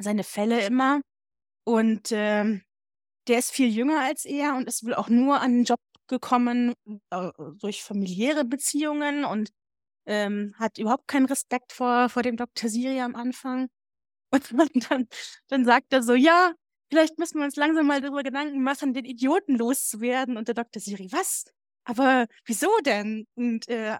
seine 0.00 0.24
Fälle 0.24 0.64
immer. 0.66 1.00
Und 1.64 2.10
ähm, 2.12 2.62
der 3.28 3.38
ist 3.38 3.52
viel 3.52 3.68
jünger 3.68 4.00
als 4.02 4.24
er 4.24 4.56
und 4.56 4.68
ist 4.68 4.84
wohl 4.84 4.94
auch 4.94 5.08
nur 5.08 5.40
an 5.40 5.52
den 5.52 5.64
Job 5.64 5.80
gekommen 6.08 6.74
äh, 7.10 7.30
durch 7.58 7.82
familiäre 7.82 8.44
Beziehungen 8.44 9.24
und 9.24 9.50
ähm, 10.06 10.54
hat 10.58 10.78
überhaupt 10.78 11.08
keinen 11.08 11.26
Respekt 11.26 11.72
vor, 11.72 12.08
vor 12.08 12.22
dem 12.22 12.36
Dr. 12.36 12.70
Siri 12.70 13.00
am 13.00 13.16
Anfang. 13.16 13.68
Und 14.32 14.90
dann, 14.90 15.08
dann 15.48 15.64
sagt 15.64 15.92
er 15.92 16.02
so, 16.02 16.14
ja, 16.14 16.52
vielleicht 16.90 17.18
müssen 17.18 17.38
wir 17.38 17.44
uns 17.44 17.56
langsam 17.56 17.86
mal 17.86 18.00
darüber 18.00 18.22
Gedanken 18.22 18.62
machen, 18.62 18.94
den 18.94 19.04
Idioten 19.04 19.56
loszuwerden. 19.56 20.36
Und 20.36 20.48
der 20.48 20.54
Dr. 20.54 20.80
Siri, 20.80 21.08
was? 21.12 21.44
Aber 21.84 22.26
wieso 22.44 22.68
denn? 22.84 23.26
Und 23.36 23.68
äh, 23.68 23.96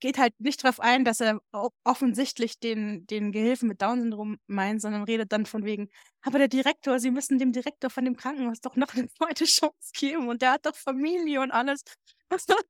geht 0.00 0.18
halt 0.18 0.34
nicht 0.38 0.64
darauf 0.64 0.80
ein, 0.80 1.04
dass 1.04 1.20
er 1.20 1.40
offensichtlich 1.84 2.58
den, 2.58 3.06
den 3.06 3.32
Gehilfen 3.32 3.68
mit 3.68 3.80
Down-Syndrom 3.82 4.38
meint, 4.46 4.82
sondern 4.82 5.04
redet 5.04 5.32
dann 5.32 5.46
von 5.46 5.64
wegen, 5.64 5.88
aber 6.22 6.38
der 6.38 6.48
Direktor, 6.48 6.98
Sie 6.98 7.10
müssen 7.10 7.38
dem 7.38 7.52
Direktor 7.52 7.90
von 7.90 8.04
dem 8.04 8.16
Krankenhaus 8.16 8.60
doch 8.60 8.76
noch 8.76 8.88
eine 8.94 9.08
zweite 9.08 9.44
Chance 9.44 9.92
geben 9.94 10.28
und 10.28 10.42
der 10.42 10.52
hat 10.52 10.66
doch 10.66 10.76
Familie 10.76 11.40
und 11.40 11.50
alles. 11.52 11.82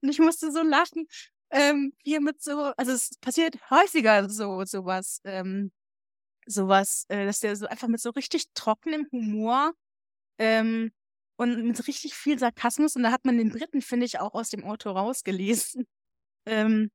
und 0.00 0.08
ich 0.08 0.18
musste 0.18 0.52
so 0.52 0.62
lachen, 0.62 1.06
ähm, 1.50 1.92
hier 2.02 2.20
mit 2.20 2.42
so, 2.42 2.72
also 2.76 2.92
es 2.92 3.16
passiert 3.20 3.58
häufiger 3.70 4.28
so 4.28 4.64
sowas, 4.64 5.20
ähm, 5.24 5.72
sowas, 6.46 7.06
äh, 7.08 7.26
dass 7.26 7.40
der 7.40 7.56
so 7.56 7.66
einfach 7.66 7.88
mit 7.88 8.00
so 8.00 8.10
richtig 8.10 8.46
trockenem 8.54 9.06
Humor 9.12 9.72
ähm, 10.38 10.92
und 11.36 11.64
mit 11.64 11.86
richtig 11.86 12.14
viel 12.14 12.38
Sarkasmus, 12.38 12.96
und 12.96 13.02
da 13.04 13.12
hat 13.12 13.24
man 13.24 13.38
den 13.38 13.50
Briten, 13.50 13.82
finde 13.82 14.06
ich, 14.06 14.20
auch 14.20 14.34
aus 14.34 14.50
dem 14.50 14.64
Auto 14.64 14.90
rausgelesen, 14.90 15.86
ähm, 16.46 16.90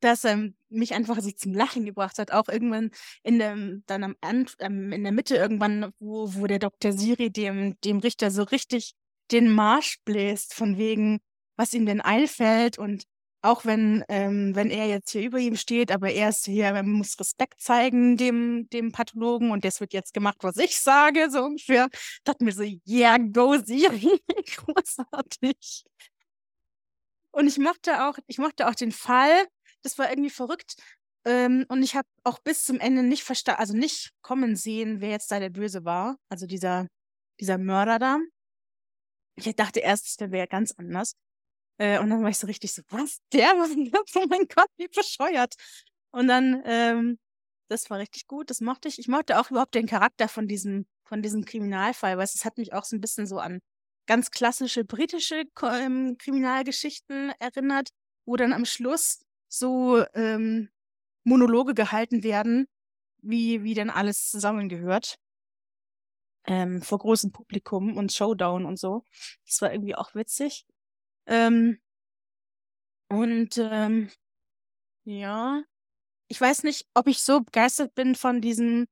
dass 0.00 0.24
er 0.24 0.50
mich 0.70 0.94
einfach 0.94 1.20
so 1.20 1.30
zum 1.30 1.54
Lachen 1.54 1.84
gebracht 1.84 2.18
hat. 2.18 2.32
Auch 2.32 2.48
irgendwann 2.48 2.90
in 3.22 3.38
dem, 3.38 3.82
dann 3.86 4.04
am 4.04 4.16
End, 4.20 4.56
ähm, 4.60 4.92
in 4.92 5.02
der 5.02 5.12
Mitte 5.12 5.36
irgendwann, 5.36 5.92
wo, 5.98 6.34
wo 6.34 6.46
der 6.46 6.58
Dr. 6.58 6.92
Siri 6.92 7.30
dem, 7.30 7.78
dem 7.82 7.98
Richter 7.98 8.30
so 8.30 8.42
richtig 8.44 8.94
den 9.30 9.52
Marsch 9.52 9.98
bläst, 10.04 10.54
von 10.54 10.78
wegen, 10.78 11.20
was 11.56 11.74
ihm 11.74 11.86
denn 11.86 12.00
einfällt 12.00 12.78
und 12.78 13.04
auch 13.42 13.64
wenn, 13.64 14.04
ähm, 14.08 14.54
wenn 14.54 14.70
er 14.70 14.86
jetzt 14.86 15.10
hier 15.12 15.22
über 15.22 15.38
ihm 15.38 15.56
steht, 15.56 15.90
aber 15.92 16.10
er 16.10 16.28
ist 16.28 16.44
hier, 16.44 16.72
man 16.72 16.90
muss 16.90 17.18
Respekt 17.18 17.60
zeigen 17.60 18.16
dem, 18.18 18.68
dem 18.70 18.92
Pathologen 18.92 19.50
und 19.50 19.64
das 19.64 19.80
wird 19.80 19.94
jetzt 19.94 20.12
gemacht, 20.12 20.38
was 20.42 20.58
ich 20.58 20.78
sage, 20.78 21.28
so 21.30 21.42
ungefähr. 21.44 21.88
Dachte 22.24 22.44
mir 22.44 22.52
so, 22.52 22.64
yeah, 22.86 23.16
go 23.18 23.56
Siri, 23.56 24.20
großartig. 24.56 25.84
Und 27.32 27.46
ich 27.46 27.58
mochte 27.58 28.08
auch, 28.08 28.18
ich 28.26 28.38
mochte 28.38 28.68
auch 28.68 28.74
den 28.74 28.92
Fall. 28.92 29.46
Das 29.82 29.98
war 29.98 30.10
irgendwie 30.10 30.30
verrückt. 30.30 30.74
Ähm, 31.24 31.66
und 31.68 31.82
ich 31.82 31.94
habe 31.96 32.08
auch 32.24 32.38
bis 32.38 32.64
zum 32.64 32.80
Ende 32.80 33.02
nicht 33.02 33.24
verstanden, 33.24 33.60
also 33.60 33.76
nicht 33.76 34.10
kommen 34.22 34.56
sehen, 34.56 35.00
wer 35.00 35.10
jetzt 35.10 35.30
da 35.30 35.38
der 35.38 35.50
Böse 35.50 35.84
war. 35.84 36.16
Also 36.28 36.46
dieser, 36.46 36.86
dieser 37.40 37.58
Mörder 37.58 37.98
da. 37.98 38.18
Ich 39.36 39.54
dachte 39.56 39.80
erst, 39.80 40.20
der 40.20 40.32
wäre 40.32 40.46
ganz 40.48 40.72
anders. 40.72 41.14
Äh, 41.78 41.98
und 42.00 42.10
dann 42.10 42.22
war 42.22 42.30
ich 42.30 42.38
so 42.38 42.46
richtig 42.46 42.74
so, 42.74 42.82
was? 42.88 43.20
Der? 43.32 43.52
Das? 43.92 44.16
Oh 44.16 44.26
mein 44.28 44.46
Gott, 44.48 44.68
wie 44.76 44.88
bescheuert. 44.88 45.54
Und 46.10 46.28
dann, 46.28 46.62
ähm, 46.66 47.18
das 47.68 47.88
war 47.90 47.98
richtig 47.98 48.26
gut, 48.26 48.50
das 48.50 48.60
mochte 48.60 48.88
ich. 48.88 48.98
Ich 48.98 49.08
mochte 49.08 49.38
auch 49.40 49.50
überhaupt 49.50 49.74
den 49.74 49.86
Charakter 49.86 50.28
von 50.28 50.48
diesem, 50.48 50.86
von 51.04 51.22
diesem 51.22 51.44
Kriminalfall, 51.44 52.18
weil 52.18 52.24
es 52.24 52.44
hat 52.44 52.58
mich 52.58 52.72
auch 52.72 52.84
so 52.84 52.96
ein 52.96 53.00
bisschen 53.00 53.26
so 53.26 53.38
an 53.38 53.60
ganz 54.10 54.32
klassische 54.32 54.84
britische 54.84 55.44
ähm, 55.62 56.16
Kriminalgeschichten 56.18 57.30
erinnert, 57.38 57.90
wo 58.26 58.34
dann 58.34 58.52
am 58.52 58.64
Schluss 58.64 59.20
so 59.48 60.04
ähm, 60.14 60.68
Monologe 61.22 61.74
gehalten 61.74 62.24
werden, 62.24 62.66
wie, 63.22 63.62
wie 63.62 63.74
denn 63.74 63.88
alles 63.88 64.28
zusammengehört. 64.28 65.14
Ähm, 66.44 66.82
vor 66.82 66.98
großem 66.98 67.30
Publikum 67.30 67.96
und 67.96 68.12
Showdown 68.12 68.66
und 68.66 68.80
so. 68.80 69.04
Das 69.46 69.62
war 69.62 69.72
irgendwie 69.72 69.94
auch 69.94 70.12
witzig. 70.16 70.66
Ähm, 71.26 71.78
und 73.08 73.58
ähm, 73.58 74.10
Ja. 75.04 75.62
Ich 76.28 76.40
weiß 76.40 76.64
nicht, 76.64 76.88
ob 76.94 77.06
ich 77.06 77.22
so 77.22 77.42
begeistert 77.42 77.94
bin 77.94 78.16
von 78.16 78.40
diesen, 78.40 78.86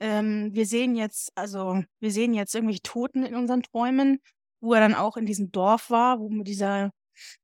ähm, 0.00 0.54
wir 0.54 0.66
sehen 0.66 0.96
jetzt, 0.96 1.32
also 1.36 1.84
wir 2.00 2.10
sehen 2.12 2.34
jetzt 2.34 2.54
irgendwelche 2.54 2.82
Toten 2.82 3.24
in 3.24 3.34
unseren 3.34 3.62
Träumen, 3.62 4.20
wo 4.64 4.74
er 4.74 4.80
dann 4.80 4.94
auch 4.94 5.16
in 5.16 5.26
diesem 5.26 5.52
Dorf 5.52 5.90
war, 5.90 6.18
wo 6.18 6.28
mit 6.28 6.48
dieser, 6.48 6.90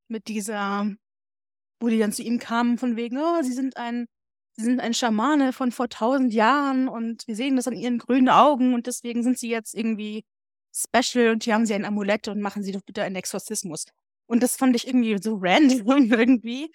mit 0.09 0.27
dieser, 0.27 0.91
wo 1.81 1.89
die 1.89 1.99
dann 1.99 2.13
zu 2.13 2.23
ihm 2.23 2.39
kamen 2.39 2.79
von 2.79 2.97
wegen, 2.97 3.19
oh, 3.19 3.43
sie 3.43 3.53
sind 3.53 3.77
ein, 3.77 4.07
sie 4.57 4.65
sind 4.65 4.81
ein 4.81 4.95
Schamane 4.95 5.53
von 5.53 5.71
vor 5.71 5.89
tausend 5.89 6.33
Jahren 6.33 6.89
und 6.89 7.27
wir 7.27 7.37
sehen 7.37 7.57
das 7.57 7.69
an 7.69 7.75
ihren 7.75 7.99
grünen 7.99 8.29
Augen 8.29 8.75
und 8.75 8.87
deswegen 8.87 9.23
sind 9.23 9.39
sie 9.39 9.51
jetzt 9.51 9.75
irgendwie 9.75 10.25
special 10.75 11.31
und 11.31 11.45
hier 11.45 11.55
haben 11.55 11.67
sie 11.67 11.75
ein 11.75 11.85
Amulett 11.85 12.29
und 12.29 12.41
machen 12.41 12.63
sie 12.63 12.73
doch 12.73 12.83
bitte 12.83 13.03
einen 13.03 13.17
Exorzismus. 13.17 13.85
Und 14.27 14.43
das 14.43 14.57
fand 14.57 14.77
ich 14.77 14.87
irgendwie 14.87 15.19
so 15.21 15.39
random 15.41 15.87
irgendwie. 16.13 16.73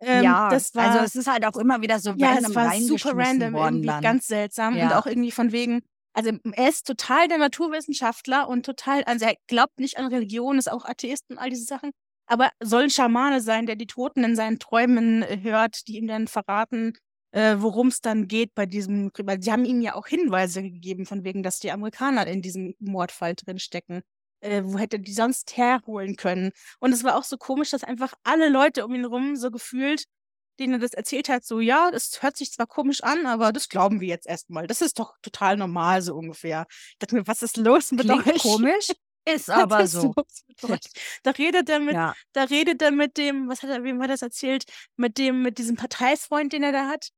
Ähm, 0.00 0.24
ja, 0.24 0.48
das 0.48 0.74
war, 0.74 0.90
also 0.90 1.04
es 1.04 1.14
ist 1.14 1.26
halt 1.28 1.44
auch 1.46 1.56
immer 1.56 1.80
wieder 1.80 1.98
so 2.00 2.14
ja, 2.16 2.32
random 2.32 2.50
es 2.50 2.54
war 2.56 2.80
super 2.80 3.12
random, 3.14 3.54
irgendwie 3.54 3.86
dann. 3.86 4.02
ganz 4.02 4.26
seltsam 4.26 4.76
ja. 4.76 4.86
und 4.86 4.92
auch 4.94 5.06
irgendwie 5.06 5.30
von 5.30 5.52
wegen, 5.52 5.82
also 6.14 6.30
er 6.52 6.68
ist 6.68 6.86
total 6.86 7.28
der 7.28 7.38
Naturwissenschaftler 7.38 8.48
und 8.48 8.64
total, 8.64 9.04
also 9.04 9.26
er 9.26 9.36
glaubt 9.48 9.78
nicht 9.80 9.98
an 9.98 10.06
Religion, 10.06 10.58
ist 10.58 10.70
auch 10.70 10.84
Atheist 10.84 11.24
und 11.28 11.38
all 11.38 11.50
diese 11.50 11.64
Sachen, 11.64 11.90
aber 12.26 12.50
soll 12.62 12.84
ein 12.84 12.90
Schamane 12.90 13.40
sein, 13.40 13.66
der 13.66 13.76
die 13.76 13.86
Toten 13.86 14.24
in 14.24 14.36
seinen 14.36 14.58
Träumen 14.58 15.22
äh, 15.22 15.40
hört, 15.42 15.86
die 15.88 15.96
ihm 15.98 16.06
dann 16.06 16.28
verraten, 16.28 16.94
äh, 17.32 17.56
worum 17.58 17.88
es 17.88 18.00
dann 18.00 18.28
geht 18.28 18.54
bei 18.54 18.66
diesem, 18.66 19.10
weil 19.24 19.42
sie 19.42 19.52
haben 19.52 19.64
ihm 19.64 19.80
ja 19.80 19.94
auch 19.94 20.06
Hinweise 20.06 20.62
gegeben, 20.62 21.04
von 21.06 21.24
wegen, 21.24 21.42
dass 21.42 21.58
die 21.58 21.72
Amerikaner 21.72 22.26
in 22.26 22.42
diesem 22.42 22.74
Mordfall 22.78 23.34
drinstecken. 23.34 24.02
Äh, 24.40 24.62
wo 24.64 24.78
hätte 24.78 25.00
die 25.00 25.12
sonst 25.12 25.56
herholen 25.56 26.16
können? 26.16 26.52
Und 26.80 26.92
es 26.92 27.02
war 27.04 27.16
auch 27.16 27.24
so 27.24 27.36
komisch, 27.36 27.70
dass 27.70 27.84
einfach 27.84 28.14
alle 28.22 28.48
Leute 28.50 28.84
um 28.84 28.94
ihn 28.94 29.04
rum 29.04 29.36
so 29.36 29.50
gefühlt, 29.50 30.04
denen 30.58 30.74
er 30.74 30.78
das 30.78 30.94
erzählt 30.94 31.28
hat, 31.28 31.44
so, 31.44 31.60
ja, 31.60 31.90
das 31.90 32.22
hört 32.22 32.36
sich 32.36 32.52
zwar 32.52 32.66
komisch 32.66 33.02
an, 33.02 33.26
aber 33.26 33.52
das 33.52 33.68
glauben 33.68 34.00
wir 34.00 34.08
jetzt 34.08 34.26
erstmal. 34.26 34.66
Das 34.66 34.80
ist 34.80 34.98
doch 34.98 35.14
total 35.22 35.56
normal, 35.56 36.02
so 36.02 36.14
ungefähr. 36.14 36.66
Ich 36.70 36.98
dachte 36.98 37.16
mir, 37.16 37.26
was 37.26 37.42
ist 37.42 37.56
los 37.56 37.92
mit 37.92 38.02
Klingt 38.06 38.26
euch? 38.26 38.42
komisch, 38.42 38.88
ist 39.28 39.50
aber 39.50 39.86
so. 39.86 40.14
Da 41.22 41.30
redet 41.32 41.68
er 41.68 41.80
mit, 41.80 41.94
ja. 41.94 42.14
da 42.32 42.44
redet 42.44 42.80
er 42.80 42.90
mit 42.90 43.16
dem, 43.16 43.48
was 43.48 43.62
hat 43.62 43.70
er, 43.70 43.82
wem 43.82 44.00
hat 44.00 44.08
er 44.08 44.14
das 44.14 44.22
erzählt? 44.22 44.64
Mit 44.96 45.18
dem, 45.18 45.42
mit 45.42 45.58
diesem 45.58 45.76
Parteifreund, 45.76 46.52
den 46.52 46.62
er 46.62 46.72
da 46.72 46.88
hat. 46.88 47.08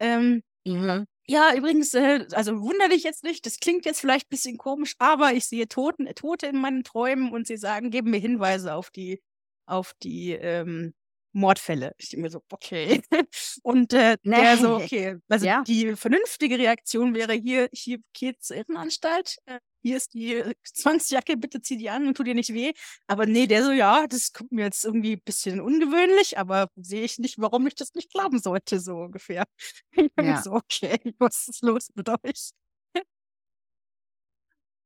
Ähm, 0.00 0.42
mhm. 0.64 1.06
Ja, 1.26 1.54
übrigens, 1.54 1.94
äh, 1.94 2.26
also 2.32 2.60
wunder 2.60 2.88
dich 2.88 3.04
jetzt 3.04 3.22
nicht, 3.22 3.46
das 3.46 3.58
klingt 3.58 3.84
jetzt 3.84 4.00
vielleicht 4.00 4.26
ein 4.26 4.30
bisschen 4.30 4.58
komisch, 4.58 4.96
aber 4.98 5.32
ich 5.32 5.46
sehe 5.46 5.68
Toten, 5.68 6.12
Tote 6.16 6.48
in 6.48 6.60
meinen 6.60 6.82
Träumen 6.82 7.30
und 7.30 7.46
sie 7.46 7.56
sagen, 7.56 7.90
geben 7.90 8.10
mir 8.10 8.18
Hinweise 8.18 8.74
auf 8.74 8.90
die, 8.90 9.22
auf 9.66 9.94
die 10.02 10.32
ähm, 10.32 10.92
Mordfälle. 11.32 11.94
Ich 11.98 12.10
denke 12.10 12.22
mir 12.22 12.30
so, 12.30 12.42
okay. 12.50 13.02
Und 13.62 13.92
äh, 13.92 14.16
nee. 14.22 14.36
der 14.40 14.56
so, 14.56 14.76
okay. 14.82 15.16
Also 15.28 15.46
ja. 15.46 15.62
die 15.62 15.96
vernünftige 15.96 16.58
Reaktion 16.58 17.14
wäre 17.14 17.32
hier, 17.34 17.68
hier 17.72 17.98
geht 18.12 18.42
zur 18.42 18.56
Irrenanstalt. 18.56 19.36
Äh, 19.46 19.60
hier 19.82 19.96
ist 19.96 20.12
die 20.12 20.42
Zwangsjacke, 20.62 21.36
bitte 21.36 21.62
zieh 21.62 21.76
die 21.78 21.88
an 21.88 22.06
und 22.06 22.16
tu 22.16 22.22
dir 22.22 22.34
nicht 22.34 22.52
weh. 22.52 22.72
Aber 23.06 23.26
nee, 23.26 23.46
der 23.46 23.64
so, 23.64 23.70
ja, 23.72 24.06
das 24.06 24.32
kommt 24.32 24.52
mir 24.52 24.64
jetzt 24.64 24.84
irgendwie 24.84 25.14
ein 25.14 25.22
bisschen 25.24 25.60
ungewöhnlich, 25.60 26.38
aber 26.38 26.68
sehe 26.76 27.02
ich 27.02 27.18
nicht, 27.18 27.38
warum 27.38 27.66
ich 27.66 27.74
das 27.74 27.94
nicht 27.94 28.12
glauben 28.12 28.38
sollte, 28.40 28.80
so 28.80 28.96
ungefähr. 28.96 29.44
Ich 30.20 30.26
ja. 30.26 30.42
so, 30.42 30.52
okay, 30.52 30.98
was 31.18 31.48
ist 31.48 31.62
los 31.62 31.88
mit 31.94 32.08
euch? 32.08 32.50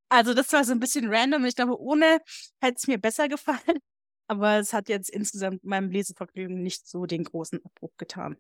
Also 0.09 0.33
das 0.35 0.53
war 0.53 0.65
so 0.65 0.73
ein 0.73 0.81
bisschen 0.81 1.13
random. 1.13 1.45
Ich 1.45 1.57
glaube, 1.57 1.81
ohne 1.81 2.21
hätte 2.61 2.77
es 2.77 2.87
mir 2.87 2.99
besser 2.99 3.29
gefallen. 3.29 3.81
Aber 4.27 4.59
es 4.59 4.73
hat 4.73 4.89
jetzt 4.89 5.11
insgesamt 5.11 5.65
meinem 5.65 5.91
Lesevergnügen 5.91 6.63
nicht 6.63 6.89
so 6.89 7.07
den 7.07 7.25
großen 7.25 7.65
Abbruch 7.65 7.93
getan. 7.99 8.37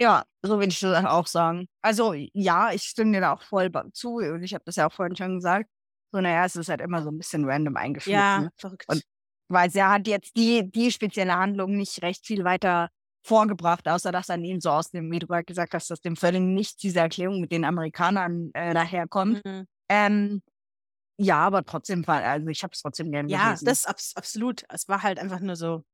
Ja, 0.00 0.24
so 0.42 0.58
würde 0.58 0.68
ich 0.68 0.80
das 0.80 1.04
auch 1.04 1.26
sagen. 1.26 1.68
Also 1.80 2.12
ja, 2.12 2.72
ich 2.72 2.82
stimme 2.82 3.12
dir 3.12 3.20
da 3.20 3.32
auch 3.32 3.42
voll 3.42 3.70
zu 3.92 4.16
und 4.16 4.42
ich 4.42 4.54
habe 4.54 4.64
das 4.64 4.76
ja 4.76 4.88
auch 4.88 4.92
vorhin 4.92 5.16
schon 5.16 5.36
gesagt. 5.36 5.68
So, 6.12 6.20
naja, 6.20 6.44
es 6.44 6.56
ist 6.56 6.68
halt 6.68 6.80
immer 6.80 7.02
so 7.02 7.10
ein 7.10 7.18
bisschen 7.18 7.44
random 7.44 7.76
eingeführt. 7.76 8.14
Ja, 8.14 8.48
verrückt. 8.56 8.84
Und 8.88 9.02
weil 9.48 9.70
sie 9.70 9.82
hat 9.82 10.06
jetzt 10.06 10.36
die, 10.36 10.70
die 10.70 10.90
spezielle 10.90 11.36
Handlung 11.36 11.76
nicht 11.76 12.02
recht 12.02 12.26
viel 12.26 12.44
weiter 12.44 12.88
vorgebracht, 13.24 13.86
außer 13.88 14.10
dass 14.10 14.26
dann 14.26 14.44
eben 14.44 14.60
so 14.60 14.70
aus 14.70 14.90
dem, 14.90 15.10
wie 15.10 15.18
du 15.18 15.26
gerade 15.26 15.44
gesagt 15.44 15.74
hast, 15.74 15.90
dass 15.90 16.00
dem 16.00 16.16
völlig 16.16 16.40
nicht 16.40 16.82
diese 16.82 17.00
Erklärung 17.00 17.40
mit 17.40 17.52
den 17.52 17.64
Amerikanern 17.64 18.50
äh, 18.54 18.74
daherkommt. 18.74 19.44
Mhm. 19.44 19.66
Ähm, 19.88 20.42
ja, 21.18 21.38
aber 21.38 21.64
trotzdem 21.64 22.06
war, 22.06 22.22
also 22.22 22.48
ich 22.48 22.62
habe 22.62 22.72
es 22.72 22.80
trotzdem 22.80 23.10
gerne 23.10 23.30
Ja, 23.30 23.46
gelesen. 23.46 23.64
das 23.66 23.86
abs 23.86 24.16
absolut. 24.16 24.64
Es 24.68 24.88
war 24.88 25.02
halt 25.02 25.18
einfach 25.18 25.40
nur 25.40 25.56
so, 25.56 25.84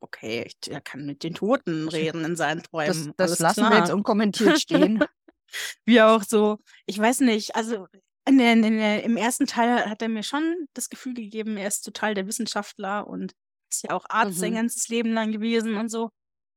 okay, 0.00 0.44
ich, 0.46 0.70
er 0.70 0.80
kann 0.80 1.06
mit 1.06 1.22
den 1.22 1.34
Toten 1.34 1.88
reden 1.88 2.24
in 2.24 2.36
seinen 2.36 2.62
Träumen. 2.62 3.12
Das, 3.16 3.30
das 3.30 3.38
lassen 3.38 3.60
klar. 3.60 3.70
wir 3.72 3.78
jetzt 3.78 3.92
unkommentiert 3.92 4.60
stehen. 4.60 5.04
Wie 5.84 6.00
auch 6.00 6.22
so, 6.22 6.58
ich 6.86 6.98
weiß 6.98 7.20
nicht, 7.20 7.54
also 7.54 7.86
in 8.26 8.38
der, 8.38 8.52
in 8.52 8.62
der, 8.62 9.04
im 9.04 9.16
ersten 9.16 9.46
Teil 9.46 9.88
hat 9.88 10.02
er 10.02 10.08
mir 10.08 10.22
schon 10.22 10.66
das 10.74 10.88
Gefühl 10.88 11.14
gegeben, 11.14 11.56
er 11.56 11.68
ist 11.68 11.82
total 11.82 12.14
der 12.14 12.26
Wissenschaftler 12.26 13.06
und 13.06 13.34
ist 13.70 13.84
ja 13.84 13.90
auch 13.90 14.06
Arzt 14.08 14.36
mhm. 14.36 14.40
sein 14.40 14.54
ganzes 14.54 14.88
Leben 14.88 15.12
lang 15.12 15.30
gewesen 15.30 15.76
und 15.76 15.90
so. 15.90 16.10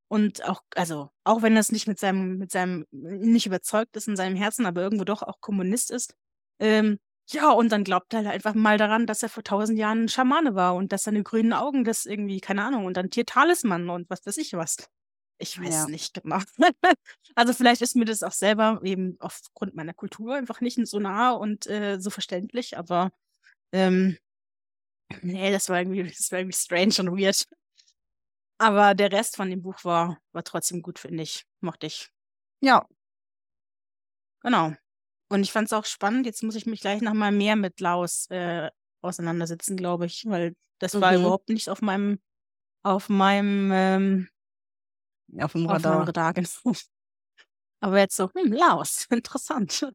Und 0.10 0.44
auch, 0.46 0.62
also, 0.76 1.10
auch 1.26 1.42
wenn 1.42 1.54
er 1.54 1.60
es 1.60 1.72
nicht 1.72 1.88
mit 1.88 2.00
seinem, 2.00 2.38
mit 2.38 2.52
seinem, 2.52 2.86
nicht 2.92 3.46
überzeugt 3.46 3.96
ist 3.98 4.08
in 4.08 4.16
seinem 4.16 4.38
Herzen, 4.38 4.66
aber 4.66 4.82
irgendwo 4.82 5.04
doch 5.04 5.22
auch 5.22 5.42
Kommunist 5.42 5.92
ist, 5.92 6.16
ähm, 6.60 6.98
ja, 7.30 7.52
und 7.52 7.72
dann 7.72 7.84
glaubt 7.84 8.14
er 8.14 8.20
halt 8.20 8.28
einfach 8.28 8.54
mal 8.54 8.78
daran, 8.78 9.06
dass 9.06 9.24
er 9.24 9.30
vor 9.30 9.44
tausend 9.44 9.78
Jahren 9.78 10.06
ein 10.06 10.10
Schamane 10.10 10.56
war 10.56 10.76
und 10.76 10.92
dass 10.92 11.04
seine 11.04 11.24
grünen 11.24 11.54
Augen 11.54 11.84
das 11.84 12.06
irgendwie, 12.06 12.40
keine 12.40 12.64
Ahnung, 12.64 12.86
und 12.86 12.96
dann 12.96 13.10
Tiertalisman 13.10 13.90
und 13.90 14.10
was 14.10 14.26
weiß 14.26 14.38
ich 14.38 14.54
was. 14.54 14.90
Ich 15.40 15.60
weiß 15.60 15.74
ja. 15.74 15.88
nicht 15.88 16.14
genau. 16.16 16.40
also 17.36 17.54
vielleicht 17.54 17.82
ist 17.82 17.96
mir 17.96 18.06
das 18.06 18.24
auch 18.24 18.32
selber 18.32 18.80
eben 18.84 19.18
aufgrund 19.20 19.76
meiner 19.76 19.94
Kultur 19.94 20.36
einfach 20.36 20.62
nicht 20.62 20.80
so 20.88 21.00
nah 21.00 21.32
und 21.32 21.68
äh, 21.68 22.00
so 22.00 22.10
verständlich, 22.10 22.78
aber 22.78 23.12
ähm, 23.72 24.18
nee, 25.22 25.52
das 25.52 25.70
war 25.70 25.80
irgendwie, 25.80 26.04
das 26.18 26.32
war 26.32 26.40
irgendwie 26.40 26.58
strange 26.58 26.96
und 27.00 27.20
weird. 27.20 27.46
Aber 28.60 28.96
der 28.96 29.12
Rest 29.12 29.36
von 29.36 29.50
dem 29.50 29.62
Buch 29.62 29.84
war, 29.84 30.20
war 30.32 30.44
trotzdem 30.44 30.82
gut, 30.82 30.98
finde 31.00 31.24
ich. 31.24 31.46
Mochte 31.62 31.88
ich. 31.88 32.10
Ja. 32.62 32.88
Genau. 34.42 34.74
Und 35.30 35.42
ich 35.42 35.52
fand 35.52 35.68
es 35.68 35.74
auch 35.74 35.86
spannend. 35.86 36.26
Jetzt 36.26 36.44
muss 36.44 36.56
ich 36.56 36.66
mich 36.66 36.82
gleich 36.82 37.02
noch 37.02 37.14
mal 37.14 37.32
mehr 37.32 37.56
mit 37.56 37.80
Laos 37.80 38.28
äh, 38.30 38.70
auseinandersetzen, 39.02 39.78
glaube 39.78 40.06
ich, 40.06 40.26
weil 40.26 40.56
das 40.80 41.00
war 41.00 41.12
mhm. 41.12 41.22
überhaupt 41.22 41.50
nicht 41.50 41.70
auf 41.70 41.82
meinem, 41.82 42.20
auf 42.84 43.10
meinem, 43.10 43.72
ähm, 43.74 44.30
auf 45.40 45.52
dem 45.52 45.66
Radar. 45.66 46.02
Auf 46.02 46.08
Radar 46.08 46.34
genau. 46.34 46.74
Aber 47.80 48.00
jetzt 48.00 48.16
so, 48.16 48.30
hm, 48.34 48.54
Laos, 48.54 49.06
interessant. 49.10 49.88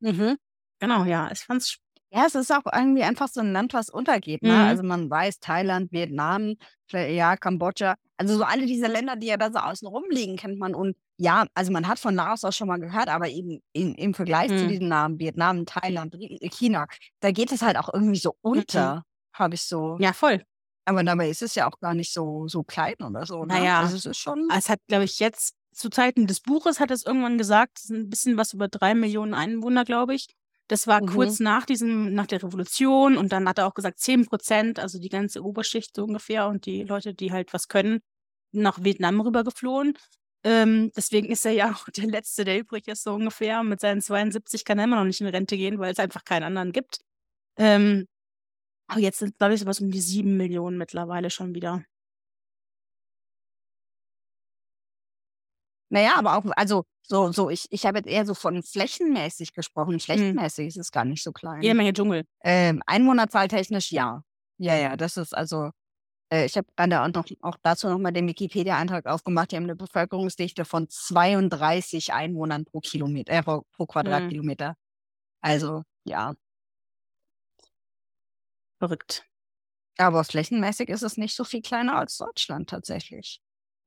Mhm. 0.00 0.36
Genau, 0.78 1.04
ja, 1.04 1.30
ich 1.30 1.40
fand 1.40 1.62
es 1.62 1.78
ja, 2.10 2.24
es 2.24 2.34
ist 2.34 2.52
auch 2.52 2.62
irgendwie 2.72 3.02
einfach 3.02 3.28
so 3.28 3.40
ein 3.40 3.52
Land, 3.52 3.74
was 3.74 3.90
untergeht. 3.90 4.42
Ne? 4.42 4.52
Mhm. 4.52 4.58
Also 4.58 4.82
man 4.82 5.10
weiß, 5.10 5.40
Thailand, 5.40 5.90
Vietnam, 5.92 6.54
ja, 6.92 7.36
Kambodscha, 7.36 7.96
also 8.16 8.36
so 8.38 8.44
alle 8.44 8.64
diese 8.64 8.86
Länder, 8.86 9.16
die 9.16 9.26
ja 9.26 9.36
da 9.36 9.50
so 9.50 9.58
außen 9.58 9.86
rumliegen, 9.88 10.36
kennt 10.36 10.58
man. 10.58 10.74
Und 10.74 10.96
ja, 11.18 11.46
also 11.54 11.72
man 11.72 11.88
hat 11.88 11.98
von 11.98 12.14
Laos 12.14 12.44
auch 12.44 12.52
schon 12.52 12.68
mal 12.68 12.78
gehört, 12.78 13.08
aber 13.08 13.28
eben 13.28 13.60
in, 13.72 13.94
im 13.94 14.14
Vergleich 14.14 14.50
mhm. 14.50 14.58
zu 14.58 14.68
diesen 14.68 14.88
Namen, 14.88 15.18
Vietnam, 15.18 15.64
Thailand, 15.64 16.14
China, 16.52 16.86
da 17.20 17.30
geht 17.30 17.52
es 17.52 17.62
halt 17.62 17.76
auch 17.76 17.92
irgendwie 17.92 18.18
so 18.18 18.36
unter, 18.42 18.96
mhm. 18.96 19.02
habe 19.32 19.54
ich 19.54 19.62
so. 19.62 19.96
Ja, 19.98 20.12
voll. 20.12 20.44
Aber 20.84 21.02
dabei 21.02 21.30
ist 21.30 21.42
es 21.42 21.54
ja 21.54 21.68
auch 21.68 21.80
gar 21.80 21.94
nicht 21.94 22.12
so, 22.12 22.46
so 22.46 22.62
klein 22.62 22.94
oder 23.04 23.26
so. 23.26 23.44
Ne? 23.44 23.54
Naja, 23.54 23.80
also 23.80 23.96
es 23.96 24.06
ist 24.06 24.18
schon. 24.18 24.48
Es 24.56 24.68
hat, 24.68 24.78
glaube 24.86 25.04
ich, 25.04 25.18
jetzt 25.18 25.56
zu 25.72 25.90
Zeiten 25.90 26.26
des 26.26 26.40
Buches 26.40 26.80
hat 26.80 26.90
es 26.90 27.04
irgendwann 27.04 27.38
gesagt, 27.38 27.80
es 27.82 27.90
ein 27.90 28.08
bisschen 28.08 28.36
was 28.36 28.52
über 28.52 28.68
drei 28.68 28.94
Millionen 28.94 29.34
Einwohner, 29.34 29.84
glaube 29.84 30.14
ich. 30.14 30.28
Das 30.68 30.86
war 30.86 31.02
mhm. 31.02 31.06
kurz 31.06 31.40
nach 31.40 31.66
diesem, 31.66 32.14
nach 32.14 32.26
der 32.26 32.42
Revolution 32.42 33.16
und 33.16 33.32
dann 33.32 33.48
hat 33.48 33.58
er 33.58 33.66
auch 33.66 33.74
gesagt, 33.74 33.98
zehn 33.98 34.26
Prozent, 34.26 34.78
also 34.78 34.98
die 34.98 35.08
ganze 35.08 35.42
Oberschicht 35.44 35.94
so 35.94 36.04
ungefähr 36.04 36.48
und 36.48 36.66
die 36.66 36.82
Leute, 36.82 37.14
die 37.14 37.32
halt 37.32 37.52
was 37.52 37.68
können, 37.68 38.00
nach 38.52 38.82
Vietnam 38.82 39.20
rübergeflohen. 39.20 39.96
Ähm, 40.46 40.92
deswegen 40.96 41.28
ist 41.28 41.44
er 41.44 41.52
ja 41.52 41.72
auch 41.74 41.88
der 41.88 42.06
Letzte, 42.06 42.44
der 42.44 42.60
übrig 42.60 42.86
ist, 42.86 43.02
so 43.02 43.12
ungefähr. 43.14 43.64
Mit 43.64 43.80
seinen 43.80 44.00
72 44.00 44.64
kann 44.64 44.78
er 44.78 44.84
immer 44.84 44.96
noch 44.96 45.04
nicht 45.04 45.20
in 45.20 45.26
Rente 45.26 45.56
gehen, 45.56 45.80
weil 45.80 45.92
es 45.92 45.98
einfach 45.98 46.24
keinen 46.24 46.44
anderen 46.44 46.72
gibt. 46.72 47.00
Ähm, 47.58 48.06
aber 48.88 49.00
jetzt 49.00 49.18
sind, 49.18 49.36
glaube 49.38 49.54
ich, 49.54 49.60
sowas 49.60 49.80
um 49.80 49.90
die 49.90 50.00
sieben 50.00 50.36
Millionen 50.36 50.78
mittlerweile 50.78 51.30
schon 51.30 51.54
wieder. 51.54 51.84
Naja, 55.88 56.14
aber 56.16 56.36
auch, 56.36 56.44
also 56.56 56.84
so, 57.02 57.32
so, 57.32 57.50
ich, 57.50 57.66
ich 57.70 57.84
habe 57.86 57.98
jetzt 57.98 58.08
eher 58.08 58.26
so 58.26 58.34
von 58.34 58.62
flächenmäßig 58.62 59.52
gesprochen. 59.52 59.94
Hm. 59.94 60.00
Flächenmäßig 60.00 60.68
ist 60.68 60.76
es 60.76 60.92
gar 60.92 61.04
nicht 61.04 61.24
so 61.24 61.32
klein. 61.32 61.62
Jede 61.62 61.74
Menge 61.74 61.92
Dschungel. 61.92 62.24
Ähm, 62.44 62.82
Einwohnerzahl 62.86 63.48
technisch 63.48 63.90
ja. 63.90 64.22
Ja, 64.58 64.76
ja, 64.76 64.96
das 64.96 65.16
ist 65.16 65.36
also, 65.36 65.70
äh, 66.32 66.46
ich 66.46 66.56
habe 66.56 66.66
gerade 66.76 67.02
auch, 67.02 67.08
noch, 67.08 67.26
auch 67.42 67.56
dazu 67.62 67.88
nochmal 67.88 68.12
den 68.12 68.28
Wikipedia-Eintrag 68.28 69.06
aufgemacht. 69.06 69.52
Die 69.52 69.56
haben 69.56 69.64
eine 69.64 69.76
Bevölkerungsdichte 69.76 70.64
von 70.64 70.88
32 70.88 72.12
Einwohnern 72.12 72.64
pro 72.64 72.80
Kilometer, 72.80 73.32
äh, 73.32 73.42
pro, 73.42 73.62
pro 73.72 73.84
Hm. 73.84 73.88
Quadratkilometer. 73.88 74.76
Also, 75.42 75.84
ja. 76.04 76.34
Verrückt. 78.80 79.24
Aber 79.98 80.24
flächenmäßig 80.24 80.88
ist 80.90 81.02
es 81.02 81.16
nicht 81.18 81.34
so 81.36 81.44
viel 81.44 81.62
kleiner 81.62 81.96
als 81.98 82.18
Deutschland 82.18 82.70
tatsächlich. 82.70 83.40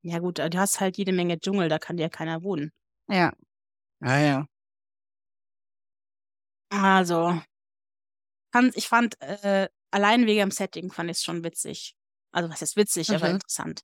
Ja 0.04 0.20
gut, 0.20 0.40
du 0.40 0.58
hast 0.60 0.80
halt 0.82 0.98
jede 0.98 1.12
Menge 1.14 1.40
Dschungel, 1.40 1.70
da 1.70 1.80
kann 1.80 1.98
ja 1.98 2.10
keiner 2.10 2.44
wohnen. 2.44 2.72
Ja. 3.10 3.34
Ja, 4.02 4.18
ja. 4.20 4.48
Also, 6.72 7.42
ich 8.76 8.88
fand, 8.88 9.20
äh, 9.22 9.70
allein 9.92 10.26
wegen 10.26 10.40
dem 10.40 10.52
Setting 10.52 10.92
fand 10.92 11.10
ich 11.12 11.18
es 11.18 11.24
schon 11.24 11.44
witzig. 11.44 11.96
Also 12.32 12.50
was 12.50 12.62
ist 12.62 12.76
witzig, 12.76 13.10
aber 13.12 13.28
Mhm. 13.28 13.36
interessant. 13.36 13.82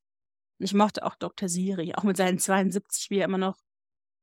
Und 0.59 0.65
ich 0.65 0.73
mochte 0.73 1.03
auch 1.05 1.15
Dr. 1.15 1.49
Siri, 1.49 1.93
auch 1.95 2.03
mit 2.03 2.17
seinen 2.17 2.39
72, 2.39 3.09
wie 3.09 3.19
er 3.19 3.25
immer 3.25 3.37
noch, 3.37 3.57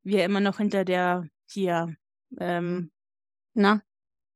wie 0.05 0.17
er 0.17 0.25
immer 0.25 0.41
noch 0.41 0.59
hinter 0.59 0.85
der 0.85 1.29
hier, 1.51 1.95
ähm, 2.39 2.91
na, 3.55 3.83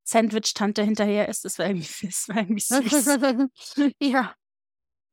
Sandwich-Tante 0.04 0.82
hinterher 0.82 1.28
ist. 1.28 1.44
Das 1.44 1.58
war 1.58 1.66
irgendwie, 1.66 1.86
das 2.06 2.28
war 2.28 2.36
irgendwie 2.38 2.60
süß. 2.60 3.94
ja. 4.00 4.34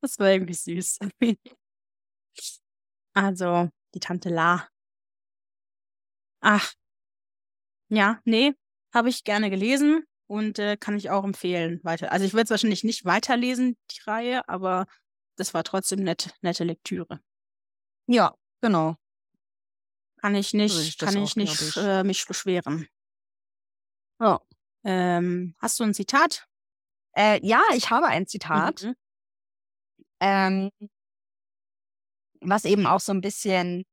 Das 0.02 0.20
war 0.20 0.30
irgendwie 0.32 0.54
süß. 0.54 1.00
Also, 3.16 3.70
die 3.94 4.00
Tante 4.00 4.30
La. 4.30 4.68
Ach, 6.42 6.74
ja, 7.90 8.20
nee, 8.26 8.54
habe 8.94 9.10
ich 9.10 9.24
gerne 9.24 9.50
gelesen 9.52 10.04
und 10.28 10.60
äh, 10.60 10.78
kann 10.78 10.98
ich 10.98 11.10
auch 11.10 11.24
empfehlen 11.24 11.80
weiter. 11.84 12.12
Also 12.12 12.26
ich 12.26 12.34
werde 12.34 12.46
es 12.46 12.50
wahrscheinlich 12.50 12.84
nicht 12.84 13.06
weiterlesen, 13.06 13.78
die 13.92 14.02
Reihe, 14.02 14.48
aber 14.48 14.86
das 15.36 15.54
war 15.54 15.64
trotzdem 15.64 16.00
nett, 16.04 16.34
nette 16.42 16.64
Lektüre. 16.64 17.20
Ja, 18.08 18.36
genau. 18.62 18.96
Kann 20.18 20.36
ich 20.36 20.54
nicht, 20.54 20.80
ich 20.80 20.98
kann 20.98 21.18
auch, 21.18 21.24
ich 21.24 21.36
nicht 21.36 21.58
glaub 21.58 21.70
ich. 21.70 21.78
Äh, 21.78 22.04
mich 22.04 22.26
beschweren. 22.26 22.88
Ja. 24.20 24.40
Ähm, 24.86 25.56
hast 25.60 25.80
du 25.80 25.84
ein 25.84 25.94
Zitat? 25.94 26.48
Äh, 27.16 27.40
ja, 27.46 27.62
ich 27.76 27.90
habe 27.90 28.08
ein 28.08 28.28
Zitat. 28.28 28.84
Mhm. 28.84 28.96
Ähm, 30.20 30.72
was 32.42 32.66
eben 32.66 32.86
auch 32.86 33.00
so 33.00 33.12
ein 33.12 33.22
bisschen 33.22 33.84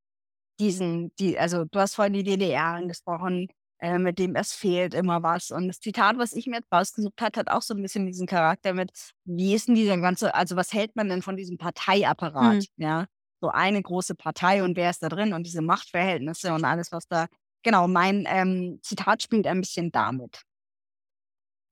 diesen, 0.59 1.13
die, 1.15 1.37
also 1.37 1.65
du 1.65 1.79
hast 1.79 1.95
vorhin 1.95 2.13
die 2.13 2.23
DDR 2.23 2.65
angesprochen, 2.65 3.47
äh, 3.81 3.97
mit 3.97 4.19
dem 4.19 4.35
es 4.35 4.53
fehlt 4.53 4.93
immer 4.93 5.23
was. 5.23 5.51
Und 5.51 5.67
das 5.67 5.79
Zitat, 5.79 6.17
was 6.17 6.33
ich 6.33 6.47
mir 6.47 6.57
jetzt 6.57 6.71
rausgesucht 6.71 7.19
habe, 7.21 7.39
hat 7.39 7.49
auch 7.49 7.61
so 7.61 7.73
ein 7.73 7.81
bisschen 7.81 8.05
diesen 8.05 8.27
Charakter 8.27 8.73
mit, 8.73 8.91
wie 9.25 9.53
ist 9.53 9.67
denn 9.67 9.75
dieser 9.75 9.97
ganze, 9.97 10.33
also 10.35 10.55
was 10.55 10.71
hält 10.71 10.95
man 10.95 11.09
denn 11.09 11.21
von 11.21 11.35
diesem 11.35 11.57
Parteiapparat? 11.57 12.55
Mhm. 12.55 12.65
Ja, 12.77 13.07
so 13.41 13.49
eine 13.49 13.81
große 13.81 14.15
Partei 14.15 14.63
und 14.63 14.77
wer 14.77 14.91
ist 14.91 15.01
da 15.03 15.09
drin 15.09 15.33
und 15.33 15.43
diese 15.45 15.61
Machtverhältnisse 15.61 16.53
und 16.53 16.63
alles, 16.63 16.91
was 16.91 17.07
da, 17.07 17.25
genau, 17.63 17.87
mein 17.87 18.25
ähm, 18.27 18.79
Zitat 18.83 19.23
spielt 19.23 19.47
ein 19.47 19.61
bisschen 19.61 19.91
damit. 19.91 20.43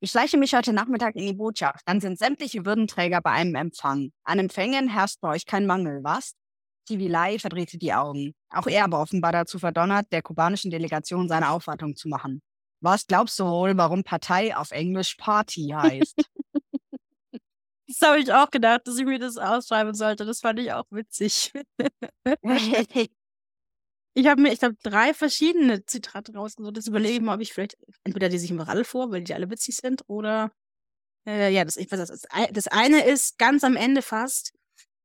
Ich 0.02 0.12
schleiche 0.12 0.38
mich 0.38 0.54
heute 0.54 0.74
Nachmittag 0.74 1.16
in 1.16 1.26
die 1.26 1.34
Botschaft. 1.34 1.82
Dann 1.86 2.00
sind 2.00 2.18
sämtliche 2.18 2.66
Würdenträger 2.66 3.22
bei 3.22 3.32
einem 3.32 3.56
Empfang. 3.56 4.12
An 4.24 4.40
Empfängen 4.40 4.88
herrscht 4.88 5.20
bei 5.20 5.30
euch 5.30 5.46
kein 5.46 5.66
Mangel, 5.66 6.04
was? 6.04 6.34
Zivilei 6.90 7.38
verdrehte 7.38 7.78
die 7.78 7.94
Augen. 7.94 8.34
Auch 8.50 8.66
er 8.66 8.92
war 8.92 9.02
offenbar 9.02 9.32
dazu 9.32 9.60
verdonnert, 9.60 10.08
der 10.12 10.24
kubanischen 10.24 10.72
Delegation 10.72 11.28
seine 11.28 11.52
Aufwartung 11.52 11.96
zu 11.96 12.10
machen. 12.10 12.42
Was 12.82 13.06
glaubst 13.06 13.38
du 13.40 13.46
wohl, 13.46 13.78
warum 13.78 14.04
Partei 14.04 14.56
auf 14.58 14.72
Englisch 14.72 15.16
Party 15.16 15.74
heißt? 15.76 16.16
Das 17.92 18.08
habe 18.08 18.20
ich 18.20 18.32
auch 18.32 18.52
gedacht, 18.52 18.82
dass 18.86 19.00
ich 19.00 19.06
mir 19.06 19.18
das 19.18 19.38
ausschreiben 19.38 19.96
sollte. 19.96 20.24
Das 20.24 20.42
fand 20.42 20.60
ich 20.60 20.72
auch 20.72 20.86
witzig. 20.92 21.52
Ich 24.16 24.28
habe 24.28 24.42
mir, 24.42 24.52
ich 24.52 24.60
glaube, 24.60 24.76
drei 24.84 25.14
verschiedene 25.14 25.86
Zitate 25.86 26.34
rausgesucht. 26.34 26.76
Das 26.76 26.88
überlege 26.88 27.16
ich 27.16 27.22
mal, 27.22 27.36
ob 27.36 27.42
ich 27.42 27.54
vielleicht 27.54 27.78
entweder 28.04 28.28
die 28.28 28.38
sich 28.38 28.52
im 28.52 28.60
Rall 28.60 28.84
vor, 28.84 29.12
weil 29.12 29.24
die 29.24 29.34
alle 29.34 29.50
witzig 29.50 29.78
sind, 29.78 30.04
oder 30.08 30.52
äh, 31.26 31.54
ja, 31.54 31.64
das, 31.64 31.78
ich 31.78 31.90
weiß, 31.92 32.08
das, 32.08 32.26
das 32.52 32.68
eine 32.68 33.06
ist 33.06 33.38
ganz 33.38 33.64
am 33.64 33.76
Ende 33.76 34.02
fast. 34.02 34.54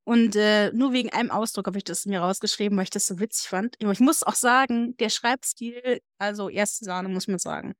Und 0.05 0.37
äh, 0.37 0.71
nur 0.73 0.93
wegen 0.93 1.11
einem 1.11 1.31
Ausdruck 1.31 1.67
habe 1.67 1.79
ich 1.79 1.85
das 1.85 2.05
mir 2.05 2.21
rausgeschrieben, 2.21 2.77
weil 2.77 2.85
ich 2.85 2.91
das 2.91 3.07
so 3.07 3.19
witzig 3.21 3.49
fand. 3.49 3.77
Aber 3.83 3.93
ich 3.93 4.01
muss 4.01 4.23
auch 4.23 4.35
sagen, 4.35 4.97
der 4.99 5.09
Schreibstil, 5.09 6.01
also 6.19 6.51
erste 6.51 6.85
Sahne, 6.85 7.09
muss 7.09 7.27
man 7.27 7.39
sagen. 7.39 7.75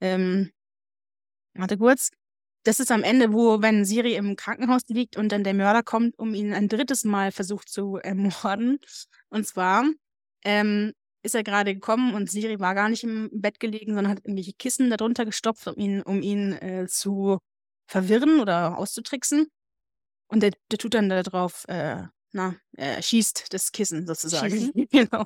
Ähm, 0.00 0.50
warte 1.54 1.76
kurz. 1.76 2.10
Das 2.64 2.80
ist 2.80 2.90
am 2.90 3.02
Ende, 3.02 3.32
wo, 3.32 3.62
wenn 3.62 3.84
Siri 3.84 4.14
im 4.14 4.36
Krankenhaus 4.36 4.82
liegt 4.88 5.16
und 5.16 5.30
dann 5.30 5.44
der 5.44 5.54
Mörder 5.54 5.82
kommt, 5.82 6.18
um 6.18 6.34
ihn 6.34 6.52
ein 6.54 6.68
drittes 6.68 7.04
Mal 7.04 7.32
versucht 7.32 7.68
zu 7.68 7.96
ermorden. 7.96 8.78
Und 9.28 9.46
zwar 9.46 9.84
ähm, 10.44 10.92
ist 11.22 11.34
er 11.34 11.44
gerade 11.44 11.74
gekommen 11.74 12.14
und 12.14 12.30
Siri 12.30 12.60
war 12.60 12.74
gar 12.74 12.88
nicht 12.88 13.04
im 13.04 13.28
Bett 13.32 13.60
gelegen, 13.60 13.94
sondern 13.94 14.12
hat 14.12 14.20
irgendwelche 14.24 14.52
Kissen 14.54 14.90
darunter 14.90 15.24
gestopft, 15.24 15.66
um 15.66 15.76
ihn, 15.76 16.02
um 16.02 16.22
ihn 16.22 16.52
äh, 16.54 16.86
zu 16.88 17.38
verwirren 17.86 18.40
oder 18.40 18.78
auszutricksen. 18.78 19.48
Und 20.28 20.42
der, 20.42 20.52
der 20.70 20.78
tut 20.78 20.94
dann 20.94 21.08
da 21.08 21.22
drauf, 21.22 21.64
äh, 21.68 22.02
na, 22.32 22.54
er 22.76 23.00
schießt 23.00 23.52
das 23.52 23.72
Kissen 23.72 24.06
sozusagen. 24.06 24.72
Genau. 24.90 25.24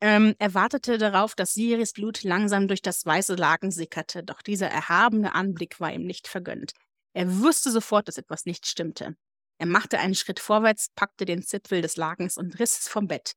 Ähm, 0.00 0.34
er 0.38 0.54
wartete 0.54 0.98
darauf, 0.98 1.34
dass 1.34 1.54
Siris 1.54 1.92
Blut 1.92 2.22
langsam 2.22 2.68
durch 2.68 2.82
das 2.82 3.04
weiße 3.04 3.34
Laken 3.34 3.70
sickerte, 3.70 4.22
doch 4.22 4.42
dieser 4.42 4.68
erhabene 4.68 5.34
Anblick 5.34 5.80
war 5.80 5.92
ihm 5.92 6.04
nicht 6.04 6.28
vergönnt. 6.28 6.72
Er 7.12 7.40
wusste 7.40 7.70
sofort, 7.70 8.06
dass 8.06 8.16
etwas 8.16 8.46
nicht 8.46 8.66
stimmte. 8.66 9.16
Er 9.58 9.66
machte 9.66 9.98
einen 9.98 10.14
Schritt 10.14 10.38
vorwärts, 10.38 10.90
packte 10.94 11.24
den 11.24 11.42
Zipfel 11.42 11.82
des 11.82 11.96
Lakens 11.96 12.36
und 12.36 12.60
riss 12.60 12.78
es 12.78 12.88
vom 12.88 13.08
Bett. 13.08 13.32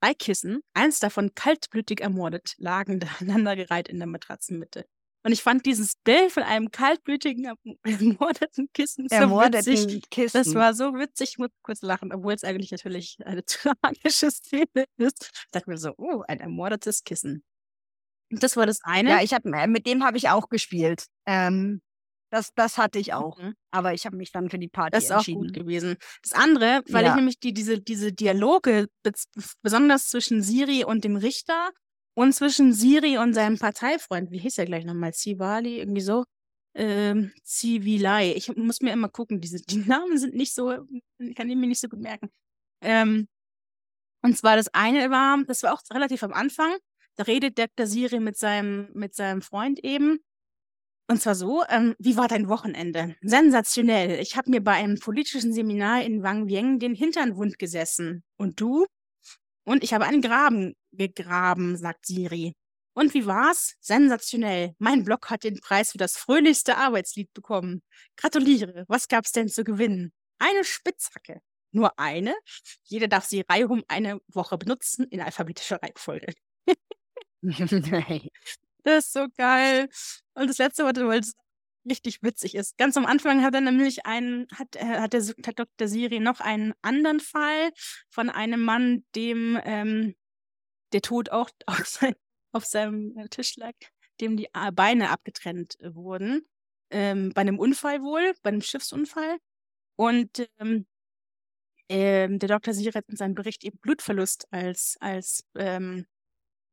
Drei 0.00 0.14
Kissen, 0.14 0.62
eins 0.74 0.98
davon 0.98 1.34
kaltblütig 1.34 2.00
ermordet, 2.00 2.54
lagen 2.58 2.98
da 3.00 3.06
aneinandergereiht 3.20 3.88
in 3.88 3.98
der 3.98 4.08
Matratzenmitte. 4.08 4.86
Und 5.22 5.32
ich 5.32 5.42
fand 5.42 5.66
dieses 5.66 5.96
Bild 5.96 6.32
von 6.32 6.42
einem 6.44 6.70
kaltblütigen, 6.70 7.44
erm- 7.46 7.76
ermordeten 7.82 8.68
Kissen 8.72 9.02
so 9.02 9.04
witzig. 9.04 9.18
Ermordeten 9.20 10.02
Kissen. 10.10 10.38
Das 10.38 10.54
war 10.54 10.72
so 10.74 10.94
witzig, 10.94 11.30
ich 11.32 11.38
muss 11.38 11.50
kurz 11.62 11.82
lachen, 11.82 12.12
obwohl 12.12 12.32
es 12.32 12.42
eigentlich 12.44 12.70
natürlich 12.70 13.18
eine 13.24 13.44
tragische 13.44 14.30
Szene 14.30 14.84
ist. 14.96 15.30
Ich 15.32 15.50
dachte 15.52 15.68
mir 15.68 15.76
so, 15.78 15.92
oh, 15.98 16.22
ein 16.26 16.40
ermordetes 16.40 17.04
Kissen. 17.04 17.42
Und 18.32 18.42
das 18.42 18.56
war 18.56 18.64
das 18.64 18.78
eine. 18.82 19.10
ja, 19.10 19.22
ich 19.22 19.34
hab, 19.34 19.44
äh, 19.44 19.66
mit 19.66 19.86
dem 19.86 20.04
habe 20.04 20.16
ich 20.16 20.28
auch 20.30 20.48
gespielt. 20.48 21.06
Ähm, 21.26 21.82
das, 22.32 22.54
das 22.54 22.78
hatte 22.78 22.98
ich 23.00 23.12
auch. 23.12 23.38
Mhm. 23.38 23.54
Aber 23.72 23.92
ich 23.92 24.06
habe 24.06 24.16
mich 24.16 24.30
dann 24.30 24.48
für 24.50 24.58
die 24.58 24.68
Party 24.68 24.92
Das 24.92 25.04
ist 25.04 25.10
auch 25.10 25.16
entschieden. 25.16 25.40
gut 25.48 25.52
gewesen. 25.52 25.96
Das 26.22 26.32
andere, 26.32 26.82
weil 26.88 27.02
ich 27.02 27.08
Ja. 27.08 27.16
nämlich 27.16 27.40
die, 27.40 27.52
diese, 27.52 27.80
diese 27.80 28.12
Dialoge, 28.12 28.86
besonders 29.62 30.08
zwischen 30.08 30.40
Siri 30.42 30.84
und 30.84 31.02
dem 31.04 31.16
Richter 31.16 31.70
und 32.14 32.32
zwischen 32.34 32.72
Siri 32.72 33.18
und 33.18 33.34
seinem 33.34 33.58
Parteifreund, 33.58 34.30
wie 34.30 34.38
hieß 34.38 34.58
er 34.58 34.66
gleich 34.66 34.84
nochmal? 34.84 35.14
Zivali, 35.14 35.78
irgendwie 35.78 36.00
so? 36.00 36.24
Ähm, 36.74 37.32
Zivilei. 37.42 38.34
Ich 38.36 38.54
muss 38.56 38.80
mir 38.80 38.92
immer 38.92 39.08
gucken, 39.08 39.40
diese, 39.40 39.60
die 39.60 39.78
Namen 39.86 40.18
sind 40.18 40.34
nicht 40.34 40.54
so, 40.54 40.68
kann 41.36 41.50
ich 41.50 41.56
mir 41.56 41.66
nicht 41.66 41.80
so 41.80 41.88
gut 41.88 42.00
merken. 42.00 42.30
Ähm, 42.82 43.28
und 44.22 44.36
zwar 44.36 44.56
das 44.56 44.68
eine 44.74 45.10
war, 45.10 45.42
das 45.46 45.62
war 45.62 45.74
auch 45.74 45.82
relativ 45.92 46.22
am 46.22 46.32
Anfang, 46.32 46.76
da 47.16 47.24
redet 47.24 47.58
Dr. 47.58 47.86
Siri 47.86 48.20
mit 48.20 48.36
seinem, 48.36 48.88
mit 48.94 49.14
seinem 49.14 49.42
Freund 49.42 49.82
eben. 49.84 50.20
Und 51.08 51.20
zwar 51.20 51.34
so, 51.34 51.64
ähm, 51.68 51.96
wie 51.98 52.16
war 52.16 52.28
dein 52.28 52.48
Wochenende? 52.48 53.16
Sensationell. 53.20 54.20
Ich 54.20 54.36
habe 54.36 54.50
mir 54.50 54.62
bei 54.62 54.72
einem 54.72 54.98
politischen 55.00 55.52
Seminar 55.52 56.02
in 56.02 56.22
Wang 56.22 56.46
Vieng 56.46 56.78
den 56.78 56.94
Hintern 56.94 57.36
wund 57.36 57.58
gesessen. 57.58 58.22
Und 58.36 58.60
du? 58.60 58.86
Und 59.70 59.84
ich 59.84 59.94
habe 59.94 60.04
einen 60.04 60.20
Graben 60.20 60.74
gegraben, 60.90 61.76
sagt 61.76 62.04
Siri. 62.04 62.56
Und 62.92 63.14
wie 63.14 63.26
war's? 63.26 63.76
Sensationell. 63.78 64.74
Mein 64.78 65.04
Blog 65.04 65.30
hat 65.30 65.44
den 65.44 65.60
Preis 65.60 65.92
für 65.92 65.98
das 65.98 66.16
fröhlichste 66.16 66.76
Arbeitslied 66.76 67.32
bekommen. 67.32 67.80
Gratuliere. 68.16 68.84
Was 68.88 69.06
gab's 69.06 69.30
denn 69.30 69.48
zu 69.48 69.62
gewinnen? 69.62 70.12
Eine 70.40 70.64
Spitzhacke. 70.64 71.40
Nur 71.70 71.96
eine? 72.00 72.34
Jeder 72.82 73.06
darf 73.06 73.26
sie 73.26 73.44
reihum 73.48 73.84
eine 73.86 74.18
Woche 74.26 74.58
benutzen 74.58 75.06
in 75.08 75.20
alphabetischer 75.20 75.78
Reihenfolge. 75.80 76.34
Das 78.82 79.04
ist 79.04 79.12
so 79.12 79.26
geil. 79.36 79.88
Und 80.34 80.48
das 80.48 80.58
letzte 80.58 80.84
Wort, 80.84 80.96
weil 80.96 81.20
es 81.20 81.34
richtig 81.88 82.22
witzig 82.22 82.54
ist. 82.54 82.76
Ganz 82.78 82.96
am 82.96 83.06
Anfang 83.06 83.42
hat 83.42 83.54
er 83.54 83.60
nämlich 83.60 84.06
einen, 84.06 84.46
hat, 84.54 84.76
äh, 84.76 85.00
hat, 85.00 85.12
der, 85.12 85.22
hat 85.22 85.58
Dr. 85.58 85.88
Siri 85.88 86.20
noch 86.20 86.40
einen 86.40 86.74
anderen 86.82 87.20
Fall 87.20 87.70
von 88.08 88.30
einem 88.30 88.62
Mann, 88.62 89.04
dem 89.14 89.58
ähm, 89.64 90.14
der 90.92 91.02
Tod 91.02 91.30
auch 91.30 91.50
auf, 91.66 91.86
sein, 91.86 92.14
auf 92.52 92.64
seinem 92.64 93.14
Tisch 93.30 93.56
lag, 93.56 93.74
dem 94.20 94.36
die 94.36 94.48
äh, 94.54 94.72
Beine 94.72 95.10
abgetrennt 95.10 95.78
äh, 95.80 95.94
wurden. 95.94 96.46
Ähm, 96.90 97.32
bei 97.34 97.42
einem 97.42 97.58
Unfall 97.58 98.02
wohl, 98.02 98.34
bei 98.42 98.48
einem 98.48 98.62
Schiffsunfall. 98.62 99.38
Und 99.96 100.48
ähm, 100.58 100.86
ähm, 101.88 102.38
der 102.38 102.48
Dr. 102.48 102.74
Siri 102.74 102.92
hat 102.92 103.08
in 103.08 103.16
seinem 103.16 103.34
Bericht 103.34 103.64
eben 103.64 103.78
Blutverlust 103.78 104.46
als, 104.52 104.96
als 105.00 105.44
ähm, 105.56 106.06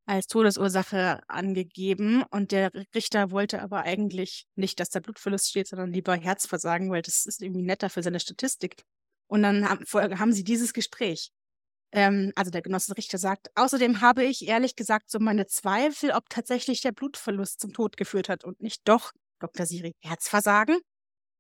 als 0.08 0.28
Todesursache 0.28 1.22
angegeben 1.28 2.24
und 2.32 2.52
der 2.52 2.72
Richter 2.96 3.30
wollte 3.32 3.62
aber 3.62 3.82
eigentlich 3.82 4.48
nicht, 4.56 4.80
dass 4.80 4.90
da 4.90 5.02
Blutverlust 5.02 5.50
steht, 5.50 5.68
sondern 5.68 5.92
lieber 5.92 6.16
Herzversagen, 6.16 6.90
weil 6.90 7.02
das 7.02 7.26
ist 7.26 7.42
irgendwie 7.42 7.62
netter 7.62 7.90
für 7.90 8.02
seine 8.02 8.20
Statistik. 8.20 8.84
Und 9.28 9.44
dann 9.44 9.68
haben, 9.70 9.86
haben 10.18 10.32
sie 10.32 10.46
dieses 10.46 10.74
Gespräch. 10.74 11.32
Ähm, 11.92 12.32
also 12.36 12.52
der 12.52 12.62
Genossenrichter 12.62 13.18
sagt, 13.18 13.50
außerdem 13.56 14.00
habe 14.00 14.24
ich 14.24 14.48
ehrlich 14.48 14.76
gesagt 14.76 15.12
so 15.12 15.20
meine 15.20 15.48
Zweifel, 15.48 16.12
ob 16.12 16.30
tatsächlich 16.30 16.82
der 16.82 16.94
Blutverlust 16.94 17.60
zum 17.60 17.74
Tod 17.74 17.98
geführt 17.98 18.30
hat 18.30 18.46
und 18.46 18.62
nicht 18.62 18.82
doch, 18.88 19.12
Dr. 19.40 19.66
Siri, 19.66 19.94
Herzversagen? 20.02 20.80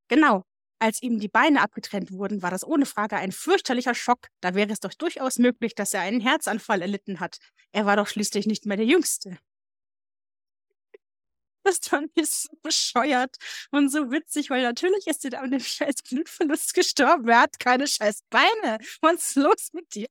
Genau. 0.09 0.43
Als 0.79 1.01
ihm 1.01 1.19
die 1.19 1.27
Beine 1.27 1.61
abgetrennt 1.61 2.11
wurden, 2.11 2.43
war 2.43 2.51
das 2.51 2.63
ohne 2.63 2.85
Frage 2.85 3.15
ein 3.17 3.31
fürchterlicher 3.31 3.95
Schock. 3.95 4.27
Da 4.41 4.53
wäre 4.53 4.71
es 4.71 4.79
doch 4.79 4.93
durchaus 4.93 5.39
möglich, 5.39 5.73
dass 5.73 5.93
er 5.93 6.01
einen 6.01 6.21
Herzanfall 6.21 6.81
erlitten 6.81 7.19
hat. 7.19 7.37
Er 7.71 7.85
war 7.85 7.95
doch 7.97 8.07
schließlich 8.07 8.45
nicht 8.45 8.65
mehr 8.65 8.77
der 8.77 8.85
Jüngste. 8.85 9.37
Das 11.63 11.79
fand 11.79 12.09
ich 12.15 12.29
so 12.29 12.49
bescheuert 12.63 13.35
und 13.71 13.89
so 13.89 14.09
witzig, 14.09 14.49
weil 14.49 14.63
natürlich 14.63 15.05
ist 15.05 15.25
er 15.25 15.41
an 15.41 15.51
dem 15.51 15.59
scheiß 15.59 15.95
Blutverlust 16.09 16.73
gestorben. 16.73 17.27
Er 17.27 17.41
hat 17.41 17.59
keine 17.59 17.87
scheiß 17.87 18.21
Beine. 18.29 18.77
Was 19.01 19.15
ist 19.15 19.35
los 19.35 19.69
mit 19.73 19.93
dir? 19.93 20.07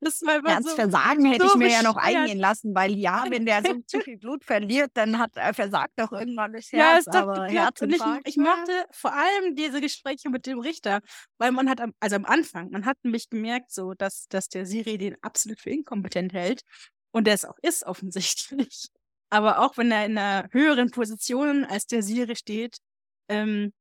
Das 0.00 0.20
war 0.22 0.46
ja, 0.46 0.60
so, 0.60 0.68
Versagen 0.74 1.24
hätte 1.24 1.46
so 1.46 1.54
ich 1.54 1.56
mir 1.56 1.70
ja 1.70 1.82
noch 1.82 1.96
eingehen 1.96 2.38
lassen, 2.38 2.74
weil 2.74 2.94
ja, 2.96 3.24
wenn 3.28 3.46
der 3.46 3.62
so 3.62 3.80
zu 3.86 4.00
viel 4.00 4.18
Blut 4.18 4.44
verliert, 4.44 4.90
dann 4.94 5.18
hat 5.18 5.36
er 5.36 5.54
versagt 5.54 5.94
doch 5.96 6.12
irgendwann 6.12 6.52
das 6.52 6.70
Herz. 6.70 6.82
Ja, 6.82 6.98
ist 6.98 7.16
aber 7.16 7.46
Herzinfarkt. 7.46 8.28
Ich, 8.28 8.36
ich 8.36 8.42
mochte 8.42 8.84
vor 8.92 9.12
allem 9.14 9.54
diese 9.54 9.80
Gespräche 9.80 10.28
mit 10.28 10.46
dem 10.46 10.58
Richter, 10.58 11.00
weil 11.38 11.50
man 11.50 11.70
hat, 11.70 11.80
also 11.98 12.16
am 12.16 12.26
Anfang, 12.26 12.70
man 12.70 12.84
hat 12.84 12.98
nämlich 13.02 13.30
gemerkt, 13.30 13.72
so, 13.72 13.94
dass, 13.94 14.26
dass 14.28 14.48
der 14.48 14.66
Siri 14.66 14.98
den 14.98 15.16
absolut 15.22 15.60
für 15.60 15.70
inkompetent 15.70 16.34
hält 16.34 16.60
und 17.12 17.26
der 17.26 17.34
es 17.34 17.44
auch 17.46 17.58
ist, 17.62 17.84
offensichtlich. 17.86 18.88
Aber 19.30 19.60
auch 19.60 19.76
wenn 19.76 19.90
er 19.90 20.04
in 20.04 20.18
einer 20.18 20.48
höheren 20.52 20.90
Position 20.90 21.64
als 21.64 21.86
der 21.86 22.02
Siri 22.02 22.36
steht, 22.36 22.76
ähm, 23.28 23.72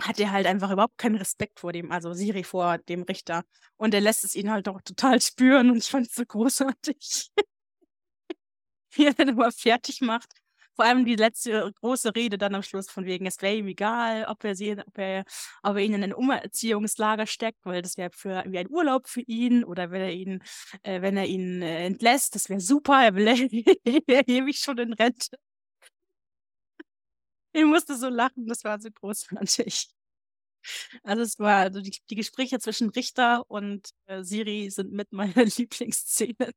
hat 0.00 0.18
er 0.20 0.32
halt 0.32 0.46
einfach 0.46 0.70
überhaupt 0.70 0.98
keinen 0.98 1.16
Respekt 1.16 1.60
vor 1.60 1.72
dem, 1.72 1.92
also 1.92 2.12
Siri 2.12 2.44
vor 2.44 2.78
dem 2.78 3.02
Richter. 3.02 3.44
Und 3.76 3.94
er 3.94 4.00
lässt 4.00 4.24
es 4.24 4.34
ihn 4.34 4.50
halt 4.50 4.68
auch 4.68 4.80
total 4.82 5.20
spüren 5.22 5.70
und 5.70 5.78
ich 5.78 5.88
fand 5.88 6.06
es 6.06 6.14
so 6.14 6.24
großartig. 6.24 7.30
Wie 8.92 9.06
er 9.06 9.14
dann 9.14 9.30
aber 9.30 9.50
fertig 9.52 10.00
macht. 10.00 10.30
Vor 10.76 10.84
allem 10.84 11.04
die 11.04 11.14
letzte 11.14 11.72
große 11.80 12.14
Rede 12.16 12.36
dann 12.36 12.54
am 12.54 12.62
Schluss 12.62 12.90
von 12.90 13.04
wegen, 13.04 13.26
es 13.26 13.40
wäre 13.42 13.54
ihm 13.54 13.68
egal, 13.68 14.24
ob 14.28 14.42
er, 14.42 14.56
sie, 14.56 14.72
ob, 14.76 14.98
er, 14.98 15.24
ob 15.62 15.76
er 15.76 15.82
ihn 15.82 15.94
in 15.94 16.02
ein 16.02 16.14
Umerziehungslager 16.14 17.26
steckt, 17.28 17.64
weil 17.64 17.80
das 17.80 17.96
wäre 17.96 18.10
für 18.12 18.42
wie 18.48 18.58
ein 18.58 18.68
Urlaub 18.70 19.06
für 19.06 19.20
ihn 19.20 19.62
oder 19.62 19.92
wenn 19.92 20.00
er 20.02 20.12
ihn, 20.12 20.42
äh, 20.82 21.00
wenn 21.00 21.16
er 21.16 21.26
ihn 21.26 21.62
äh, 21.62 21.86
entlässt, 21.86 22.34
das 22.34 22.48
wäre 22.48 22.60
super, 22.60 23.04
er 23.04 23.14
will 23.14 23.28
ewig 24.26 24.58
schon 24.58 24.78
in 24.78 24.92
Rente. 24.94 25.36
Ich 27.54 27.64
musste 27.64 27.96
so 27.96 28.08
lachen, 28.08 28.46
das 28.48 28.64
war 28.64 28.80
so 28.80 28.90
großartig. 28.90 29.88
Also 31.04 31.22
es 31.22 31.38
war, 31.38 31.58
also 31.58 31.80
die, 31.80 31.96
die 32.10 32.16
Gespräche 32.16 32.58
zwischen 32.58 32.90
Richter 32.90 33.48
und 33.48 33.90
äh, 34.06 34.24
Siri 34.24 34.70
sind 34.70 34.92
mit 34.92 35.12
meiner 35.12 35.44
Lieblingsszene. 35.44 36.50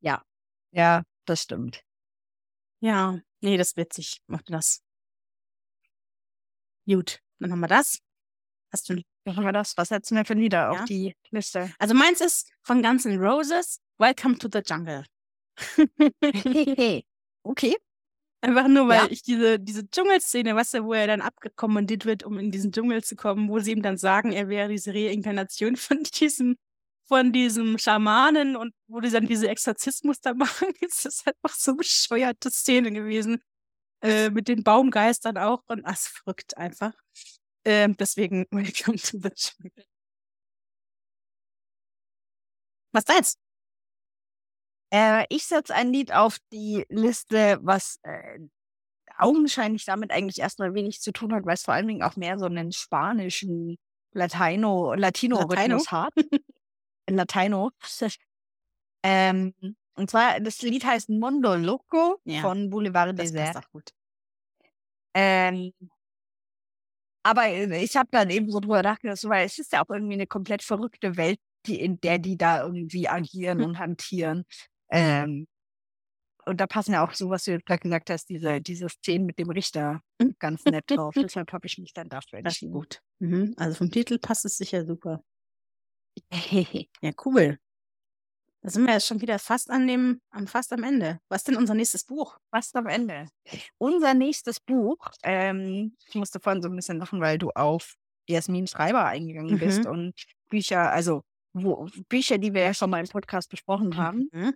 Ja, 0.00 0.22
ja, 0.70 1.02
das 1.26 1.42
stimmt. 1.42 1.84
Ja, 2.80 3.20
nee, 3.40 3.58
das 3.58 3.68
ist 3.68 3.76
witzig. 3.76 4.22
Macht 4.26 4.50
das. 4.50 4.82
Gut, 6.86 7.20
dann 7.38 7.52
haben 7.52 7.60
wir 7.60 7.68
das. 7.68 7.98
Hast 8.72 8.88
du 8.88 9.02
dann 9.24 9.36
haben 9.36 9.44
wir 9.44 9.52
das? 9.52 9.76
Was 9.76 9.88
setzen 9.88 10.16
wir 10.16 10.24
für 10.24 10.34
Lieder 10.34 10.58
ja. 10.58 10.70
auf 10.70 10.84
die 10.86 11.14
Liste? 11.30 11.72
Also 11.78 11.94
meins 11.94 12.22
ist 12.22 12.50
von 12.62 12.82
Guns 12.82 13.04
N' 13.04 13.18
Roses, 13.18 13.80
Welcome 13.98 14.38
to 14.38 14.48
the 14.50 14.60
Jungle. 14.64 15.04
okay. 17.42 17.76
Einfach 18.44 18.68
nur, 18.68 18.88
weil 18.88 19.06
ja. 19.06 19.10
ich 19.10 19.22
diese, 19.22 19.58
diese 19.58 19.88
Dschungelszene, 19.88 20.54
weißt 20.54 20.74
du, 20.74 20.84
wo 20.84 20.92
er 20.92 21.06
dann 21.06 21.22
abgekommandiert 21.22 22.04
wird, 22.04 22.24
um 22.24 22.38
in 22.38 22.50
diesen 22.50 22.72
Dschungel 22.72 23.02
zu 23.02 23.16
kommen, 23.16 23.48
wo 23.48 23.58
sie 23.58 23.72
ihm 23.72 23.80
dann 23.80 23.96
sagen, 23.96 24.32
er 24.32 24.50
wäre 24.50 24.68
diese 24.68 24.92
Reinkarnation 24.92 25.76
von 25.76 26.02
diesem, 26.20 26.58
von 27.08 27.32
diesem 27.32 27.78
Schamanen 27.78 28.54
und 28.54 28.74
wo 28.86 29.00
die 29.00 29.08
dann 29.08 29.26
diese 29.26 29.48
Exorzismus 29.48 30.20
da 30.20 30.34
machen, 30.34 30.68
ist 30.80 31.06
das 31.06 31.26
einfach 31.26 31.56
so 31.56 31.74
bescheuerte 31.74 32.50
Szene 32.50 32.92
gewesen. 32.92 33.40
Äh, 34.02 34.28
mit 34.28 34.48
den 34.48 34.62
Baumgeistern 34.62 35.38
auch 35.38 35.62
und 35.68 35.82
das 35.86 36.08
verrückt 36.08 36.58
einfach. 36.58 36.92
Äh, 37.64 37.88
deswegen, 37.98 38.46
welcome 38.50 38.98
to 38.98 39.18
the 39.22 39.30
jungle. 39.34 39.86
Was 42.92 43.04
da 43.06 43.14
jetzt? 43.14 43.38
Äh, 44.94 45.26
ich 45.28 45.44
setze 45.46 45.74
ein 45.74 45.92
Lied 45.92 46.12
auf 46.12 46.38
die 46.52 46.86
Liste, 46.88 47.58
was 47.62 47.98
äh, 48.04 48.38
augenscheinlich 49.18 49.84
damit 49.84 50.12
eigentlich 50.12 50.38
erstmal 50.38 50.72
wenig 50.72 51.00
zu 51.00 51.10
tun 51.10 51.34
hat, 51.34 51.44
weil 51.44 51.54
es 51.54 51.64
vor 51.64 51.74
allen 51.74 51.88
Dingen 51.88 52.04
auch 52.04 52.14
mehr 52.14 52.38
so 52.38 52.44
einen 52.44 52.70
spanischen 52.70 53.76
Latino, 54.12 54.94
Latino-Rhythmus 54.94 55.90
hat. 55.90 56.12
Latino. 57.10 57.72
ähm, 59.02 59.52
und 59.96 60.10
zwar, 60.10 60.38
das 60.38 60.62
Lied 60.62 60.84
heißt 60.84 61.10
Mondo 61.10 61.56
Loco 61.56 62.20
ja, 62.24 62.40
von 62.40 62.70
Boulevard 62.70 63.18
das 63.18 63.32
Desert. 63.32 63.54
Passt 63.54 63.66
auch 63.66 63.70
gut. 63.72 63.90
Ähm, 65.12 65.72
aber 67.24 67.48
äh, 67.48 67.82
ich 67.82 67.96
habe 67.96 68.10
dann 68.12 68.30
eben 68.30 68.48
so 68.48 68.60
drüber 68.60 68.82
nachgedacht, 68.84 69.24
weil 69.24 69.44
es 69.44 69.58
ist 69.58 69.72
ja 69.72 69.84
auch 69.84 69.90
irgendwie 69.90 70.14
eine 70.14 70.28
komplett 70.28 70.62
verrückte 70.62 71.16
Welt, 71.16 71.40
die, 71.66 71.80
in 71.80 72.00
der 72.00 72.18
die 72.18 72.38
da 72.38 72.62
irgendwie 72.62 73.08
agieren 73.08 73.58
hm. 73.58 73.66
und 73.66 73.78
hantieren. 73.80 74.44
Ähm, 74.94 75.46
und 76.46 76.60
da 76.60 76.66
passen 76.66 76.92
ja 76.92 77.04
auch 77.04 77.12
so, 77.14 77.30
was 77.30 77.44
du 77.44 77.58
gerade 77.58 77.80
gesagt 77.80 78.10
hast, 78.10 78.28
diese, 78.28 78.60
diese 78.60 78.88
Szenen 78.88 79.26
mit 79.26 79.38
dem 79.38 79.50
Richter 79.50 80.02
hm. 80.20 80.36
ganz 80.38 80.64
nett 80.66 80.84
drauf. 80.88 81.14
Deshalb 81.16 81.52
habe 81.52 81.66
ich 81.66 81.78
mich 81.78 81.92
dann 81.92 82.08
dafür 82.08 82.40
entschieden. 82.40 82.72
Gut. 82.72 83.00
Mhm. 83.18 83.54
Also 83.56 83.76
vom 83.76 83.90
Titel 83.90 84.18
passt 84.18 84.44
es 84.44 84.56
sicher 84.56 84.84
super. 84.84 85.22
ja, 87.00 87.10
cool. 87.24 87.58
Da 88.60 88.70
sind 88.70 88.86
wir 88.86 88.94
jetzt 88.94 89.06
schon 89.06 89.20
wieder 89.20 89.38
fast 89.38 89.70
an 89.70 89.86
dem, 89.86 90.20
am, 90.30 90.46
fast 90.46 90.72
am 90.72 90.84
Ende. 90.84 91.20
Was 91.28 91.40
ist 91.40 91.48
denn 91.48 91.56
unser 91.56 91.74
nächstes 91.74 92.04
Buch? 92.04 92.38
Fast 92.50 92.74
am 92.76 92.86
Ende. 92.86 93.26
Unser 93.78 94.14
nächstes 94.14 94.58
Buch, 94.58 95.10
ähm, 95.22 95.94
ich 96.06 96.14
musste 96.14 96.40
vorhin 96.40 96.62
so 96.62 96.68
ein 96.68 96.76
bisschen 96.76 96.98
lachen, 96.98 97.20
weil 97.20 97.36
du 97.36 97.50
auf 97.50 97.94
Jasmin 98.26 98.66
Schreiber 98.66 99.04
eingegangen 99.04 99.56
mhm. 99.56 99.58
bist 99.58 99.84
und 99.84 100.14
Bücher, 100.48 100.90
also 100.90 101.22
wo, 101.52 101.88
Bücher, 102.08 102.38
die 102.38 102.54
wir 102.54 102.62
ja 102.62 102.74
schon 102.74 102.88
mal 102.90 103.00
im 103.00 103.08
Podcast 103.08 103.50
besprochen 103.50 103.96
haben. 103.96 104.30
Mhm. 104.32 104.54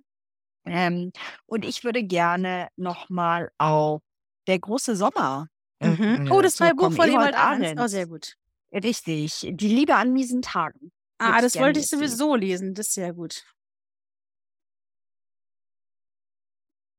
Ähm, 0.70 1.12
und 1.46 1.64
ich 1.64 1.84
würde 1.84 2.02
gerne 2.02 2.68
nochmal 2.76 3.50
auf 3.58 4.02
Der 4.46 4.58
große 4.58 4.96
Sommer. 4.96 5.48
Mhm. 5.80 6.26
Äh, 6.26 6.30
oh, 6.30 6.40
das 6.40 6.58
war 6.60 6.68
ein 6.68 6.76
Buch 6.76 6.92
von 6.92 7.08
Ewald 7.08 7.34
Ahrens. 7.34 7.80
Oh, 7.80 7.86
sehr 7.86 8.06
gut. 8.06 8.34
Richtig. 8.72 9.46
Die 9.50 9.68
Liebe 9.68 9.94
an 9.94 10.12
miesen 10.12 10.42
Tagen. 10.42 10.92
Ah, 11.18 11.40
das 11.40 11.56
wollte 11.56 11.80
ich 11.80 11.88
sowieso 11.88 12.34
lesen. 12.34 12.74
Das 12.74 12.88
ist 12.88 12.94
sehr 12.94 13.12
gut. 13.12 13.44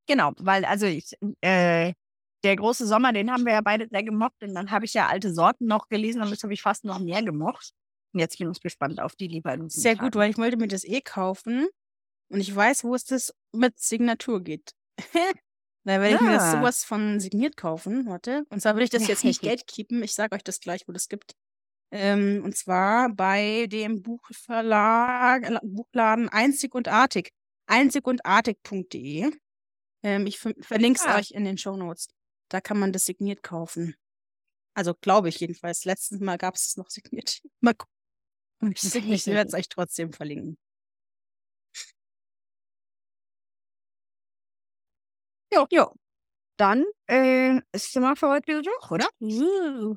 Genau, 0.08 0.34
weil 0.38 0.66
also 0.66 0.88
ich, 0.88 1.14
äh, 1.42 1.94
der 2.44 2.56
große 2.56 2.88
Sommer, 2.88 3.14
den 3.14 3.32
haben 3.32 3.46
wir 3.46 3.54
ja 3.54 3.62
beide 3.62 3.88
sehr 3.90 4.04
gemocht 4.04 4.42
und 4.42 4.56
dann 4.56 4.72
habe 4.72 4.86
ich 4.86 4.94
ja 4.94 5.08
alte 5.08 5.32
Sorten 5.34 5.68
noch 5.68 5.88
gelesen 5.88 6.22
und 6.22 6.32
das 6.32 6.42
habe 6.42 6.54
ich 6.54 6.62
fast 6.62 6.84
noch 6.84 7.00
mehr 7.00 7.22
gemocht. 7.22 7.74
Und 8.14 8.20
jetzt 8.20 8.40
bin 8.40 8.52
ich 8.52 8.60
gespannt 8.60 9.00
auf 9.00 9.16
die 9.16 9.28
Liebe 9.28 9.52
an 9.52 9.70
Sehr 9.70 9.96
Tagen. 9.96 10.08
gut, 10.08 10.16
weil 10.16 10.32
ich 10.32 10.38
wollte 10.38 10.58
mir 10.58 10.68
das 10.68 10.84
eh 10.84 11.02
kaufen 11.02 11.68
und 12.30 12.40
ich 12.40 12.56
weiß, 12.56 12.84
wo 12.84 12.96
es 12.96 13.06
das 13.06 13.34
mit 13.52 13.80
Signatur 13.80 14.44
geht. 14.44 14.74
Da 15.86 16.02
werde 16.02 16.16
ich 16.16 16.22
mir 16.22 16.34
das 16.34 16.44
ah. 16.44 16.52
sowas 16.52 16.84
von 16.84 17.20
signiert 17.20 17.58
kaufen. 17.58 18.06
Warte. 18.06 18.46
Und 18.50 18.62
zwar 18.62 18.76
will 18.76 18.84
ich 18.84 18.90
das 18.90 19.08
jetzt 19.08 19.24
nicht 19.24 19.42
Geld 19.42 19.66
keepen. 19.66 20.04
Ich 20.04 20.14
sage 20.14 20.36
euch 20.36 20.44
das 20.44 20.60
gleich, 20.60 20.88
wo 20.88 20.92
das 20.92 21.08
gibt. 21.08 21.36
Ähm, 21.92 22.42
und 22.44 22.56
zwar 22.56 23.10
bei 23.10 23.66
dem 23.68 24.04
Buchverlag, 24.04 25.50
Buchladen 25.64 26.30
Einzig 26.30 26.76
und 26.76 26.90
Artig. 26.90 27.32
Einzigundartig.de. 27.66 29.32
Ähm, 30.04 30.28
ich 30.28 30.38
verlinke 30.38 31.00
es 31.00 31.08
ah. 31.08 31.18
euch 31.18 31.32
in 31.32 31.46
den 31.46 31.58
Show 31.58 31.76
Notes. 31.76 32.10
Da 32.50 32.62
kann 32.62 32.78
man 32.78 32.92
das 32.92 33.06
signiert 33.06 33.42
kaufen. 33.42 33.96
Also 34.76 34.94
glaube 34.94 35.30
ich 35.30 35.40
jedenfalls. 35.40 35.86
Letztes 35.86 36.20
Mal 36.20 36.38
gab 36.38 36.56
es 36.56 36.68
es 36.68 36.78
noch 36.78 36.90
signiert. 36.90 37.42
Mal 37.62 37.74
gucken. 37.74 37.94
Ich, 38.74 38.94
ich 38.94 39.26
werde 39.28 39.48
es 39.48 39.54
euch 39.54 39.70
trotzdem 39.70 40.12
verlinken. 40.14 40.58
Jo. 45.54 45.68
Jo. 45.72 45.94
Dann 46.58 46.86
äh, 47.08 47.58
ist 47.72 47.90
es 47.90 47.96
mal 47.96 48.16
für 48.16 48.30
heute 48.30 48.48
wieder 48.48 48.62
durch, 48.62 48.92
oder? 48.92 49.08
Uh. 49.20 49.96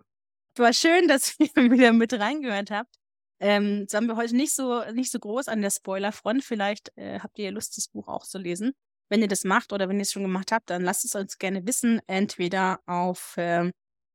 War 0.57 0.73
schön, 0.73 1.09
dass 1.09 1.39
ihr 1.41 1.49
wieder 1.55 1.93
mit 1.93 2.13
reingehört 2.13 2.71
habt. 2.71 2.97
Ähm, 3.41 3.81
jetzt 3.81 3.95
haben 3.95 4.07
wir 4.07 4.17
heute 4.17 4.37
nicht 4.37 4.55
so, 4.55 4.85
nicht 4.93 5.11
so 5.11 5.19
groß 5.19 5.49
an 5.49 5.63
der 5.63 5.71
Spoilerfront. 5.71 6.45
Vielleicht 6.45 6.97
äh, 6.97 7.19
habt 7.21 7.39
ihr 7.39 7.51
Lust, 7.51 7.77
das 7.77 7.89
Buch 7.89 8.07
auch 8.07 8.25
zu 8.25 8.39
lesen. 8.39 8.73
Wenn 9.09 9.21
ihr 9.21 9.29
das 9.29 9.45
macht 9.45 9.73
oder 9.73 9.89
wenn 9.89 9.97
ihr 9.97 10.03
es 10.03 10.13
schon 10.13 10.23
gemacht 10.23 10.53
habt, 10.53 10.71
dann 10.71 10.83
lasst 10.83 11.05
es 11.05 11.15
uns 11.15 11.39
gerne 11.39 11.67
wissen. 11.67 12.01
Entweder 12.07 12.81
auf 12.87 13.37
äh, 13.37 13.71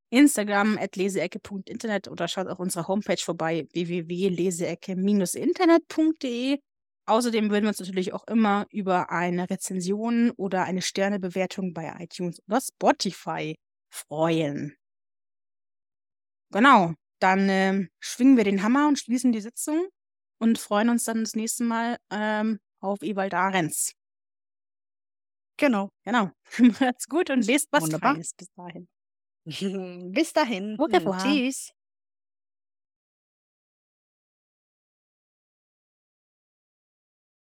Instagram 0.09 0.77
at 0.77 0.95
leseecke.internet 0.95 2.07
oder 2.07 2.29
schaut 2.29 2.47
auf 2.47 2.59
unserer 2.59 2.87
Homepage 2.87 3.17
vorbei 3.17 3.67
www.leseecke-internet.de 3.73 6.59
Außerdem 7.07 7.49
würden 7.49 7.63
wir 7.63 7.69
uns 7.69 7.79
natürlich 7.79 8.13
auch 8.13 8.27
immer 8.27 8.67
über 8.69 9.09
eine 9.11 9.49
Rezension 9.49 10.31
oder 10.31 10.65
eine 10.65 10.81
Sternebewertung 10.81 11.73
bei 11.73 11.95
iTunes 11.99 12.41
oder 12.47 12.59
Spotify 12.59 13.55
freuen. 13.89 14.75
Genau, 16.51 16.93
dann 17.19 17.47
ähm, 17.49 17.89
schwingen 17.99 18.35
wir 18.37 18.43
den 18.43 18.61
Hammer 18.61 18.87
und 18.89 18.99
schließen 18.99 19.31
die 19.31 19.41
Sitzung 19.41 19.87
und 20.39 20.59
freuen 20.59 20.89
uns 20.89 21.05
dann 21.05 21.23
das 21.23 21.33
nächste 21.33 21.63
Mal 21.63 21.97
ähm, 22.11 22.59
auf 22.81 23.01
Ewald 23.01 23.33
Ahrens. 23.33 23.93
Genau. 25.57 25.89
Genau. 26.03 26.31
Macht's 26.79 27.07
gut 27.07 27.29
und 27.29 27.45
lest 27.45 27.69
was 27.71 27.83
Wunderbar. 27.83 28.13
Feines 28.13 28.33
bis 28.33 28.49
dahin. 28.53 28.87
Bis 30.13 30.33
dahin. 30.33 30.77
Tschüss. 31.23 31.71